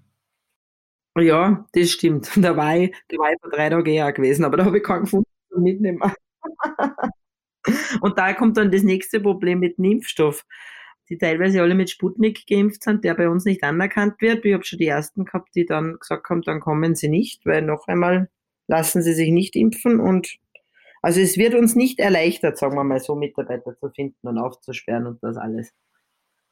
Ja, 1.19 1.67
das 1.73 1.91
stimmt. 1.91 2.31
Da 2.37 2.57
war 2.57 2.77
ich, 2.77 2.95
da 3.09 3.19
war 3.19 3.33
ich 3.33 3.41
vor 3.41 3.51
drei 3.51 3.69
Tagen 3.69 3.91
eher 3.91 4.13
gewesen, 4.13 4.45
aber 4.45 4.57
da 4.57 4.65
habe 4.65 4.79
ich 4.79 4.85
keinen 4.85 5.03
gefunden 5.03 5.31
zum 5.51 5.63
Mitnehmen. 5.63 6.01
Und 8.01 8.19
da 8.19 8.33
kommt 8.33 8.57
dann 8.57 8.73
das 8.73 8.83
nächste 8.83 9.21
Problem 9.21 9.61
mit 9.61 9.79
dem 9.79 9.85
Impfstoff, 9.85 10.45
die 11.09 11.19
teilweise 11.19 11.63
alle 11.63 11.75
mit 11.75 11.91
Sputnik 11.91 12.47
geimpft 12.47 12.83
sind, 12.83 13.05
der 13.05 13.15
bei 13.15 13.29
uns 13.29 13.45
nicht 13.45 13.63
anerkannt 13.63 14.21
wird. 14.21 14.45
Ich 14.45 14.55
habe 14.55 14.65
schon 14.65 14.79
die 14.79 14.87
ersten 14.87 15.25
gehabt, 15.25 15.55
die 15.55 15.67
dann 15.67 15.99
gesagt 16.01 16.29
haben, 16.29 16.43
dann 16.43 16.61
kommen 16.61 16.95
sie 16.97 17.09
nicht, 17.09 17.47
weil 17.47 17.63
noch 17.63 17.87
einmal 17.87 18.29
lassen 18.67 19.03
sie 19.03 19.13
sich 19.13 19.31
nicht 19.31 19.55
impfen 19.55 20.01
und 20.01 20.39
also 21.03 21.21
es 21.21 21.37
wird 21.37 21.55
uns 21.55 21.75
nicht 21.75 21.99
erleichtert, 21.99 22.57
sagen 22.57 22.77
wir 22.77 22.85
mal 22.85 23.01
so, 23.01 23.17
Mitarbeiter 23.17 23.77
zu 23.79 23.91
finden 23.91 24.29
und 24.29 24.39
aufzusperren 24.39 25.07
und 25.07 25.23
das 25.23 25.37
alles. 25.37 25.73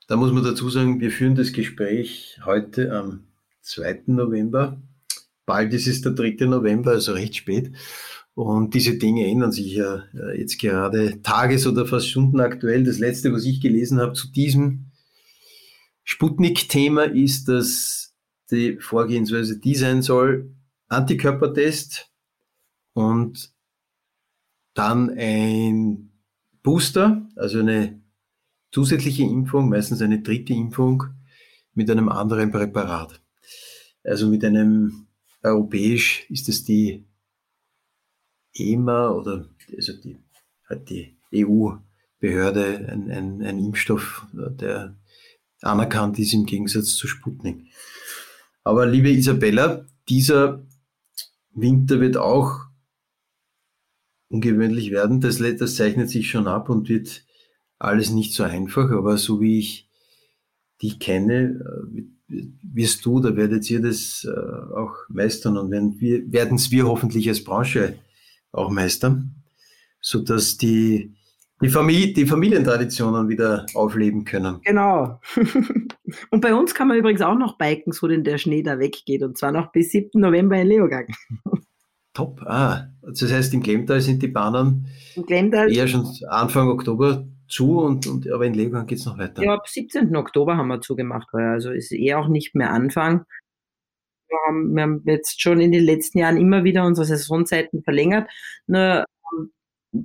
Da 0.08 0.16
muss 0.16 0.32
man 0.32 0.42
dazu 0.42 0.68
sagen, 0.68 1.00
wir 1.00 1.12
führen 1.12 1.36
das 1.36 1.52
Gespräch 1.52 2.40
heute 2.44 2.92
am 2.92 3.28
2. 3.62 4.02
November. 4.06 4.82
Bald 5.46 5.72
ist 5.72 5.86
es 5.86 6.02
der 6.02 6.12
3. 6.12 6.46
November, 6.46 6.90
also 6.90 7.12
recht 7.12 7.36
spät. 7.36 7.70
Und 8.34 8.74
diese 8.74 8.98
Dinge 8.98 9.28
ändern 9.28 9.52
sich 9.52 9.72
ja 9.74 10.04
äh, 10.14 10.38
jetzt 10.38 10.58
gerade 10.58 11.22
tages- 11.22 11.66
oder 11.66 11.86
fast 11.86 12.08
stundenaktuell. 12.08 12.82
Das 12.82 12.98
letzte, 12.98 13.32
was 13.32 13.44
ich 13.44 13.60
gelesen 13.60 14.00
habe 14.00 14.14
zu 14.14 14.32
diesem 14.32 14.86
Sputnik-Thema 16.04 17.04
ist, 17.04 17.48
dass 17.48 18.14
die 18.50 18.78
Vorgehensweise 18.78 19.60
die 19.60 19.76
sein 19.76 20.02
soll, 20.02 20.50
Antikörpertest 20.88 22.10
und 22.94 23.52
dann 24.80 25.10
ein 25.10 26.10
Booster, 26.62 27.28
also 27.36 27.58
eine 27.58 28.00
zusätzliche 28.72 29.24
Impfung, 29.24 29.68
meistens 29.68 30.00
eine 30.00 30.22
dritte 30.22 30.54
Impfung 30.54 31.04
mit 31.74 31.90
einem 31.90 32.08
anderen 32.08 32.50
Präparat. 32.50 33.20
Also 34.02 34.28
mit 34.28 34.42
einem 34.42 35.06
europäisch 35.42 36.24
ist 36.30 36.48
es 36.48 36.64
die 36.64 37.04
EMA 38.54 39.10
oder 39.10 39.50
also 39.76 39.92
die, 40.02 40.16
hat 40.64 40.88
die 40.88 41.14
EU-Behörde 41.34 42.88
ein, 42.90 43.10
ein, 43.10 43.42
ein 43.42 43.58
Impfstoff, 43.58 44.26
der 44.32 44.96
anerkannt 45.60 46.18
ist 46.18 46.32
im 46.32 46.46
Gegensatz 46.46 46.94
zu 46.94 47.06
Sputnik. 47.06 47.66
Aber 48.64 48.86
liebe 48.86 49.10
Isabella, 49.10 49.84
dieser 50.08 50.64
Winter 51.52 52.00
wird 52.00 52.16
auch 52.16 52.69
ungewöhnlich 54.30 54.90
werden. 54.90 55.20
Das, 55.20 55.38
das 55.38 55.76
zeichnet 55.76 56.08
sich 56.08 56.30
schon 56.30 56.46
ab 56.46 56.70
und 56.70 56.88
wird 56.88 57.24
alles 57.78 58.10
nicht 58.10 58.32
so 58.32 58.44
einfach, 58.44 58.90
aber 58.90 59.18
so 59.18 59.40
wie 59.40 59.58
ich 59.58 59.88
dich 60.82 60.98
kenne, 60.98 61.60
äh, 62.28 62.42
wirst 62.62 63.04
du, 63.04 63.20
da 63.20 63.36
werdet 63.36 63.68
ihr 63.70 63.82
das 63.82 64.24
äh, 64.24 64.74
auch 64.74 64.94
meistern 65.08 65.56
und 65.56 65.70
werden 65.70 66.54
es 66.54 66.70
wir 66.70 66.86
hoffentlich 66.86 67.28
als 67.28 67.42
Branche 67.42 67.94
auch 68.52 68.70
meistern, 68.70 69.34
sodass 70.00 70.56
die, 70.56 71.12
die, 71.60 71.68
Familie, 71.68 72.12
die 72.12 72.26
Familientraditionen 72.26 73.28
wieder 73.28 73.66
aufleben 73.74 74.24
können. 74.24 74.60
Genau. 74.64 75.20
und 76.30 76.40
bei 76.40 76.54
uns 76.54 76.74
kann 76.74 76.88
man 76.88 76.98
übrigens 76.98 77.20
auch 77.20 77.36
noch 77.36 77.58
biken, 77.58 77.92
so 77.92 78.06
denn 78.06 78.24
der 78.24 78.38
Schnee 78.38 78.62
da 78.62 78.78
weggeht 78.78 79.22
und 79.22 79.36
zwar 79.36 79.50
noch 79.50 79.72
bis 79.72 79.90
7. 79.90 80.20
November 80.20 80.56
in 80.56 80.68
Leogang. 80.68 81.06
Top. 82.12 82.42
Ah, 82.42 82.88
das 83.02 83.32
heißt, 83.32 83.54
im 83.54 83.62
Klemtal 83.62 84.00
sind 84.00 84.22
die 84.22 84.28
Bahnen 84.28 84.88
eher 85.28 85.86
schon 85.86 86.06
Anfang 86.28 86.68
Oktober 86.68 87.26
zu 87.46 87.80
und, 87.80 88.06
und 88.06 88.30
aber 88.30 88.46
in 88.46 88.54
Leogang 88.54 88.86
geht 88.86 88.98
es 88.98 89.06
noch 89.06 89.18
weiter. 89.18 89.42
Ja, 89.42 89.54
ab 89.54 89.68
17. 89.68 90.14
Oktober 90.16 90.56
haben 90.56 90.68
wir 90.68 90.80
zugemacht, 90.80 91.28
also 91.32 91.70
ist 91.70 91.92
eher 91.92 92.18
auch 92.18 92.28
nicht 92.28 92.54
mehr 92.54 92.70
Anfang. 92.70 93.24
Wir 94.28 94.38
haben, 94.46 94.74
wir 94.74 94.82
haben 94.82 95.02
jetzt 95.06 95.40
schon 95.40 95.60
in 95.60 95.72
den 95.72 95.84
letzten 95.84 96.18
Jahren 96.18 96.36
immer 96.36 96.62
wieder 96.64 96.84
unsere 96.84 97.06
Saisonzeiten 97.06 97.82
verlängert. 97.82 98.30
Nur 98.66 99.04
ähm, 99.34 99.52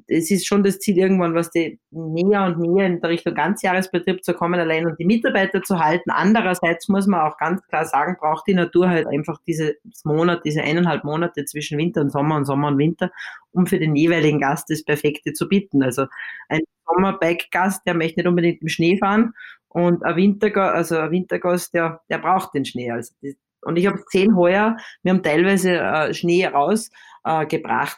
es 0.08 0.32
ist 0.32 0.48
schon 0.48 0.64
das 0.64 0.80
Ziel, 0.80 0.98
irgendwann 0.98 1.36
was 1.36 1.52
die 1.52 1.80
näher 1.92 2.46
und 2.46 2.60
näher 2.60 2.88
in 2.88 3.02
der 3.02 3.12
Richtung 3.12 3.36
Ganzjahresbetrieb 3.36 4.24
zu 4.24 4.34
kommen, 4.34 4.60
allein 4.60 4.88
und 4.88 5.00
die 5.00 5.06
Mitarbeiter 5.06 5.62
zu 5.62 5.80
halten. 5.80 6.10
Andererseits 6.10 6.90
muss 6.90 7.06
man 7.06 7.22
auch 7.22 7.38
ganz 7.38 7.62
klar 7.68 7.86
sagen, 7.86 8.18
braucht 8.20 8.48
die 8.48 8.56
Natur 8.56 8.90
halt 8.90 9.06
einfach 9.08 9.40
diese 9.46 9.76
Monat, 10.04 10.42
diese 10.44 10.64
eineinhalb 10.64 11.04
Monate 11.04 11.46
zwischen 11.46 11.78
Winter 11.78 12.02
und 12.02 12.12
Sommer 12.12 12.36
und 12.36 12.46
Sommer 12.46 12.70
und 12.70 12.80
Winter, 12.80 13.12
um 13.52 13.68
für 13.68 13.78
den 13.78 13.96
jeweiligen 13.96 14.40
Gast 14.40 14.70
das 14.70 14.84
Perfekte 14.84 15.34
zu 15.34 15.48
bieten. 15.48 15.84
Also 15.84 16.08
ein 16.50 16.62
Sommerbike-Gast, 16.88 17.86
der 17.86 17.94
möchte 17.94 18.20
nicht 18.20 18.28
unbedingt 18.28 18.62
im 18.64 18.70
Schnee 18.70 18.98
fahren 18.98 19.34
und 19.68 20.04
ein 20.04 20.16
Wintergast, 20.16 20.74
also 20.74 20.98
ein 20.98 21.12
Wintergast, 21.12 21.74
der, 21.76 22.02
der 22.10 22.18
braucht 22.18 22.56
den 22.56 22.66
Schnee. 22.66 22.90
Also 22.90 23.14
und 23.62 23.78
ich 23.78 23.88
habe 23.88 24.02
gesehen 24.02 24.36
heuer, 24.36 24.78
wir 25.04 25.12
haben 25.12 25.24
teilweise 25.24 25.78
äh, 25.78 26.14
Schnee 26.14 26.46
rausgebracht 26.46 27.14
äh, 27.26 27.45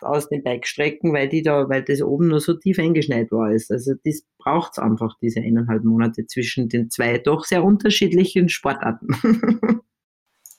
aus 0.01 0.29
den 0.29 0.43
Bikestrecken, 0.43 1.13
weil 1.13 1.27
die 1.27 1.41
da, 1.41 1.67
weil 1.69 1.83
das 1.83 2.01
oben 2.01 2.29
nur 2.29 2.39
so 2.39 2.53
tief 2.53 2.79
eingeschneit 2.79 3.31
war. 3.31 3.51
Ist. 3.51 3.71
Also 3.71 3.93
das 4.05 4.23
braucht 4.37 4.73
es 4.73 4.79
einfach, 4.79 5.15
diese 5.21 5.41
eineinhalb 5.41 5.83
Monate 5.83 6.25
zwischen 6.25 6.69
den 6.69 6.89
zwei 6.89 7.17
doch 7.17 7.43
sehr 7.43 7.63
unterschiedlichen 7.63 8.47
Sportarten. 8.47 9.07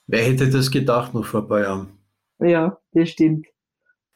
Wer 0.07 0.23
hätte 0.23 0.49
das 0.49 0.71
gedacht 0.71 1.13
noch 1.13 1.25
vor 1.25 1.41
ein 1.41 1.47
paar 1.47 1.61
Jahren? 1.61 1.87
Ja, 2.39 2.79
das 2.93 3.09
stimmt. 3.09 3.47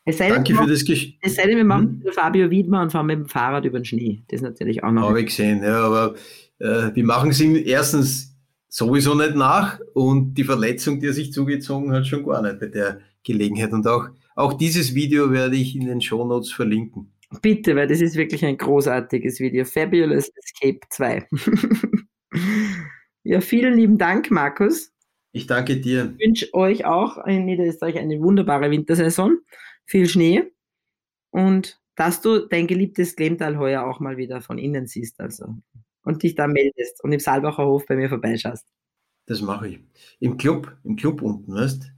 Es 0.06 0.18
sei 0.18 0.30
Danke 0.30 0.54
für 0.54 0.68
das 0.68 0.86
Gespräch. 0.86 1.18
Es 1.22 1.36
sei 1.36 1.48
denn, 1.48 1.58
wir 1.58 1.64
machen 1.64 2.02
hm? 2.04 2.12
Fabio 2.12 2.50
Wiedmer 2.50 2.82
und 2.82 2.92
fahren 2.92 3.06
mit 3.08 3.18
dem 3.18 3.28
Fahrrad 3.28 3.66
über 3.66 3.80
den 3.80 3.86
Schnee. 3.86 4.24
Das 4.28 4.42
ist 4.42 4.44
natürlich 4.44 4.84
auch 4.84 4.92
noch. 4.92 5.10
Habe 5.10 5.22
ich 5.22 5.28
gesehen, 5.28 5.64
ja, 5.64 5.78
aber 5.78 6.16
äh, 6.60 6.94
wir 6.94 7.04
machen 7.04 7.30
es 7.30 7.40
erstens 7.40 8.33
sowieso 8.74 9.14
nicht 9.14 9.36
nach 9.36 9.80
und 9.94 10.34
die 10.34 10.44
Verletzung, 10.44 11.00
die 11.00 11.06
er 11.06 11.14
sich 11.14 11.32
zugezogen 11.32 11.92
hat, 11.92 12.08
schon 12.08 12.26
gar 12.26 12.42
nicht 12.42 12.60
bei 12.60 12.66
der 12.66 13.02
Gelegenheit. 13.24 13.72
Und 13.72 13.88
auch, 13.88 14.08
auch 14.36 14.54
dieses 14.54 14.96
Video 14.96 15.32
werde 15.32 15.56
ich 15.56 15.76
in 15.76 15.86
den 15.86 16.02
Show 16.02 16.26
Notes 16.26 16.52
verlinken. 16.52 17.12
Bitte, 17.44 17.76
weil 17.76 17.88
das 17.88 18.02
ist 18.02 18.16
wirklich 18.16 18.44
ein 18.44 18.58
großartiges 18.58 19.40
Video. 19.40 19.64
Fabulous 19.64 20.32
Escape 20.44 20.80
2. 20.90 21.28
ja, 23.24 23.42
vielen 23.42 23.76
lieben 23.76 24.00
Dank, 24.00 24.32
Markus. 24.32 24.92
Ich 25.34 25.46
danke 25.46 25.80
dir. 25.80 26.16
Ich 26.18 26.26
wünsche 26.26 26.54
euch 26.54 26.86
auch 26.86 27.24
in 27.28 27.46
Niederösterreich 27.46 28.00
eine 28.00 28.20
wunderbare 28.22 28.72
Wintersaison. 28.72 29.38
Viel 29.86 30.10
Schnee 30.10 30.52
und 31.30 31.80
dass 31.96 32.22
du 32.22 32.48
dein 32.48 32.66
geliebtes 32.66 33.16
Glemtal 33.16 33.60
heuer 33.60 33.84
auch 33.84 34.00
mal 34.00 34.18
wieder 34.18 34.42
von 34.42 34.58
innen 34.58 34.88
siehst. 34.88 35.20
Also 35.20 35.58
und 36.04 36.24
dich 36.24 36.36
da 36.36 36.48
meldest 36.48 37.04
und 37.04 37.12
im 37.12 37.20
Saalbacher 37.20 37.66
Hof 37.66 37.86
bei 37.86 37.96
mir 37.96 38.10
vorbeischaust. 38.10 38.66
Das 39.26 39.42
mache 39.42 39.70
ich. 39.70 39.80
Im 40.20 40.38
Club, 40.38 40.76
im 40.84 40.96
Club 40.96 41.22
unten, 41.22 41.56
weißt 41.56 41.92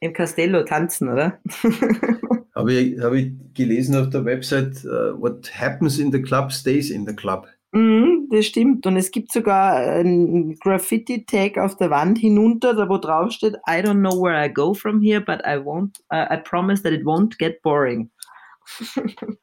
Im 0.00 0.12
Castello 0.12 0.64
tanzen, 0.64 1.08
oder? 1.08 1.40
habe 2.54 2.72
ich, 2.72 3.00
hab 3.00 3.12
ich 3.12 3.32
gelesen 3.54 3.96
auf 3.96 4.10
der 4.10 4.24
Website, 4.24 4.84
uh, 4.84 5.20
what 5.20 5.50
happens 5.54 5.98
in 5.98 6.10
the 6.10 6.20
club 6.20 6.52
stays 6.52 6.90
in 6.90 7.06
the 7.06 7.14
club. 7.14 7.46
Mm, 7.72 8.28
das 8.30 8.46
stimmt. 8.46 8.86
Und 8.86 8.96
es 8.96 9.10
gibt 9.10 9.32
sogar 9.32 9.76
ein 9.76 10.56
Graffiti-Tag 10.60 11.56
auf 11.56 11.76
der 11.76 11.90
Wand 11.90 12.18
hinunter, 12.18 12.74
da 12.74 12.88
wo 12.88 12.98
drauf 12.98 13.32
steht, 13.32 13.54
I 13.66 13.80
don't 13.80 14.00
know 14.00 14.20
where 14.20 14.44
I 14.44 14.52
go 14.52 14.74
from 14.74 15.00
here, 15.00 15.20
but 15.20 15.40
I 15.46 15.56
won't, 15.56 16.00
uh, 16.12 16.26
I 16.30 16.36
promise 16.36 16.82
that 16.82 16.92
it 16.92 17.04
won't 17.04 17.38
get 17.38 17.62
boring. 17.62 18.10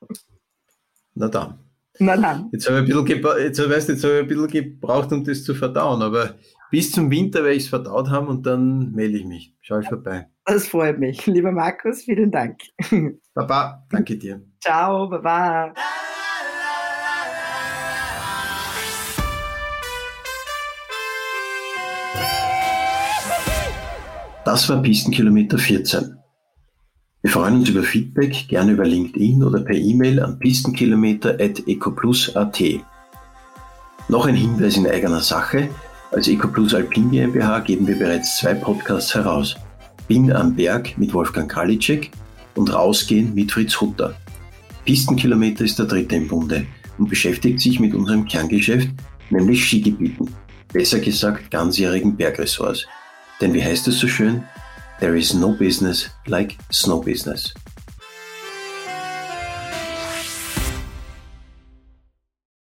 Na 1.16 1.28
dann. 1.28 1.58
Na 2.00 2.16
dann. 2.16 2.50
Jetzt 2.54 2.70
habe 2.70 2.86
ich, 2.86 2.96
ein 2.96 3.04
bisschen 3.04 3.40
jetzt, 3.44 3.70
weißt, 3.70 3.90
jetzt 3.90 4.04
habe 4.06 4.14
ich 4.14 4.20
ein 4.22 4.28
bisschen 4.28 4.48
gebraucht, 4.48 5.12
um 5.12 5.24
das 5.24 5.44
zu 5.44 5.54
verdauen, 5.54 6.02
aber 6.02 6.36
bis 6.72 6.92
zum 6.92 7.12
Winter 7.12 7.44
werde 7.44 7.56
ich 7.56 7.64
es 7.64 7.70
verdaut 7.70 8.10
haben 8.10 8.28
und 8.28 8.46
dann 8.46 8.92
melde 8.92 9.18
ich 9.18 9.26
mich. 9.26 9.54
Schau 9.62 9.80
ich 9.80 9.88
vorbei. 9.88 10.28
Das 10.46 10.68
freut 10.68 10.98
mich. 10.98 11.26
Lieber 11.28 11.52
Markus, 11.52 12.04
vielen 12.04 12.32
Dank. 12.32 12.62
Baba, 13.34 13.86
danke 13.90 14.18
dir. 14.18 14.42
Ciao, 14.62 15.10
Baba. 15.10 15.74
Das 24.46 24.68
war 24.70 24.82
Pistenkilometer 24.82 25.58
14. 25.58 26.19
Wir 27.22 27.32
freuen 27.32 27.56
uns 27.56 27.68
über 27.68 27.84
Feedback, 27.84 28.48
gerne 28.48 28.72
über 28.72 28.86
LinkedIn 28.86 29.44
oder 29.44 29.60
per 29.60 29.76
E-Mail 29.76 30.22
an 30.22 30.40
pistenkilometer.ecoplus.at. 30.40 32.64
Noch 34.08 34.26
ein 34.26 34.36
Hinweis 34.36 34.78
in 34.78 34.88
eigener 34.88 35.20
Sache. 35.20 35.68
Als 36.12 36.30
EcoPlus 36.30 36.74
Alpin 36.74 37.12
GmbH 37.12 37.60
geben 37.60 37.86
wir 37.88 38.00
bereits 38.00 38.38
zwei 38.38 38.54
Podcasts 38.54 39.14
heraus. 39.14 39.58
Bin 40.08 40.32
am 40.32 40.56
Berg 40.56 40.98
mit 40.98 41.14
Wolfgang 41.14 41.52
Kralitschek 41.52 42.10
und 42.56 42.74
Rausgehen 42.74 43.36
mit 43.36 43.52
Fritz 43.52 43.82
Hutter. 43.82 44.16
Pistenkilometer 44.86 45.66
ist 45.66 45.78
der 45.78 45.88
dritte 45.88 46.16
im 46.16 46.30
Bunde 46.30 46.66
und 46.98 47.10
beschäftigt 47.10 47.60
sich 47.60 47.82
mit 47.82 47.94
unserem 47.94 48.24
Kerngeschäft, 48.26 48.92
nämlich 49.30 49.66
Skigebieten. 49.66 50.30
Besser 50.72 51.00
gesagt 51.00 51.52
ganzjährigen 51.52 52.16
Bergressorts. 52.16 52.86
Denn 53.42 53.54
wie 53.54 53.64
heißt 53.64 53.90
es 53.90 54.00
so 54.00 54.08
schön? 54.08 54.46
There 55.00 55.16
is 55.16 55.34
no 55.34 55.54
business 55.54 56.10
like 56.28 56.58
snow 56.72 57.02
business. 57.02 57.54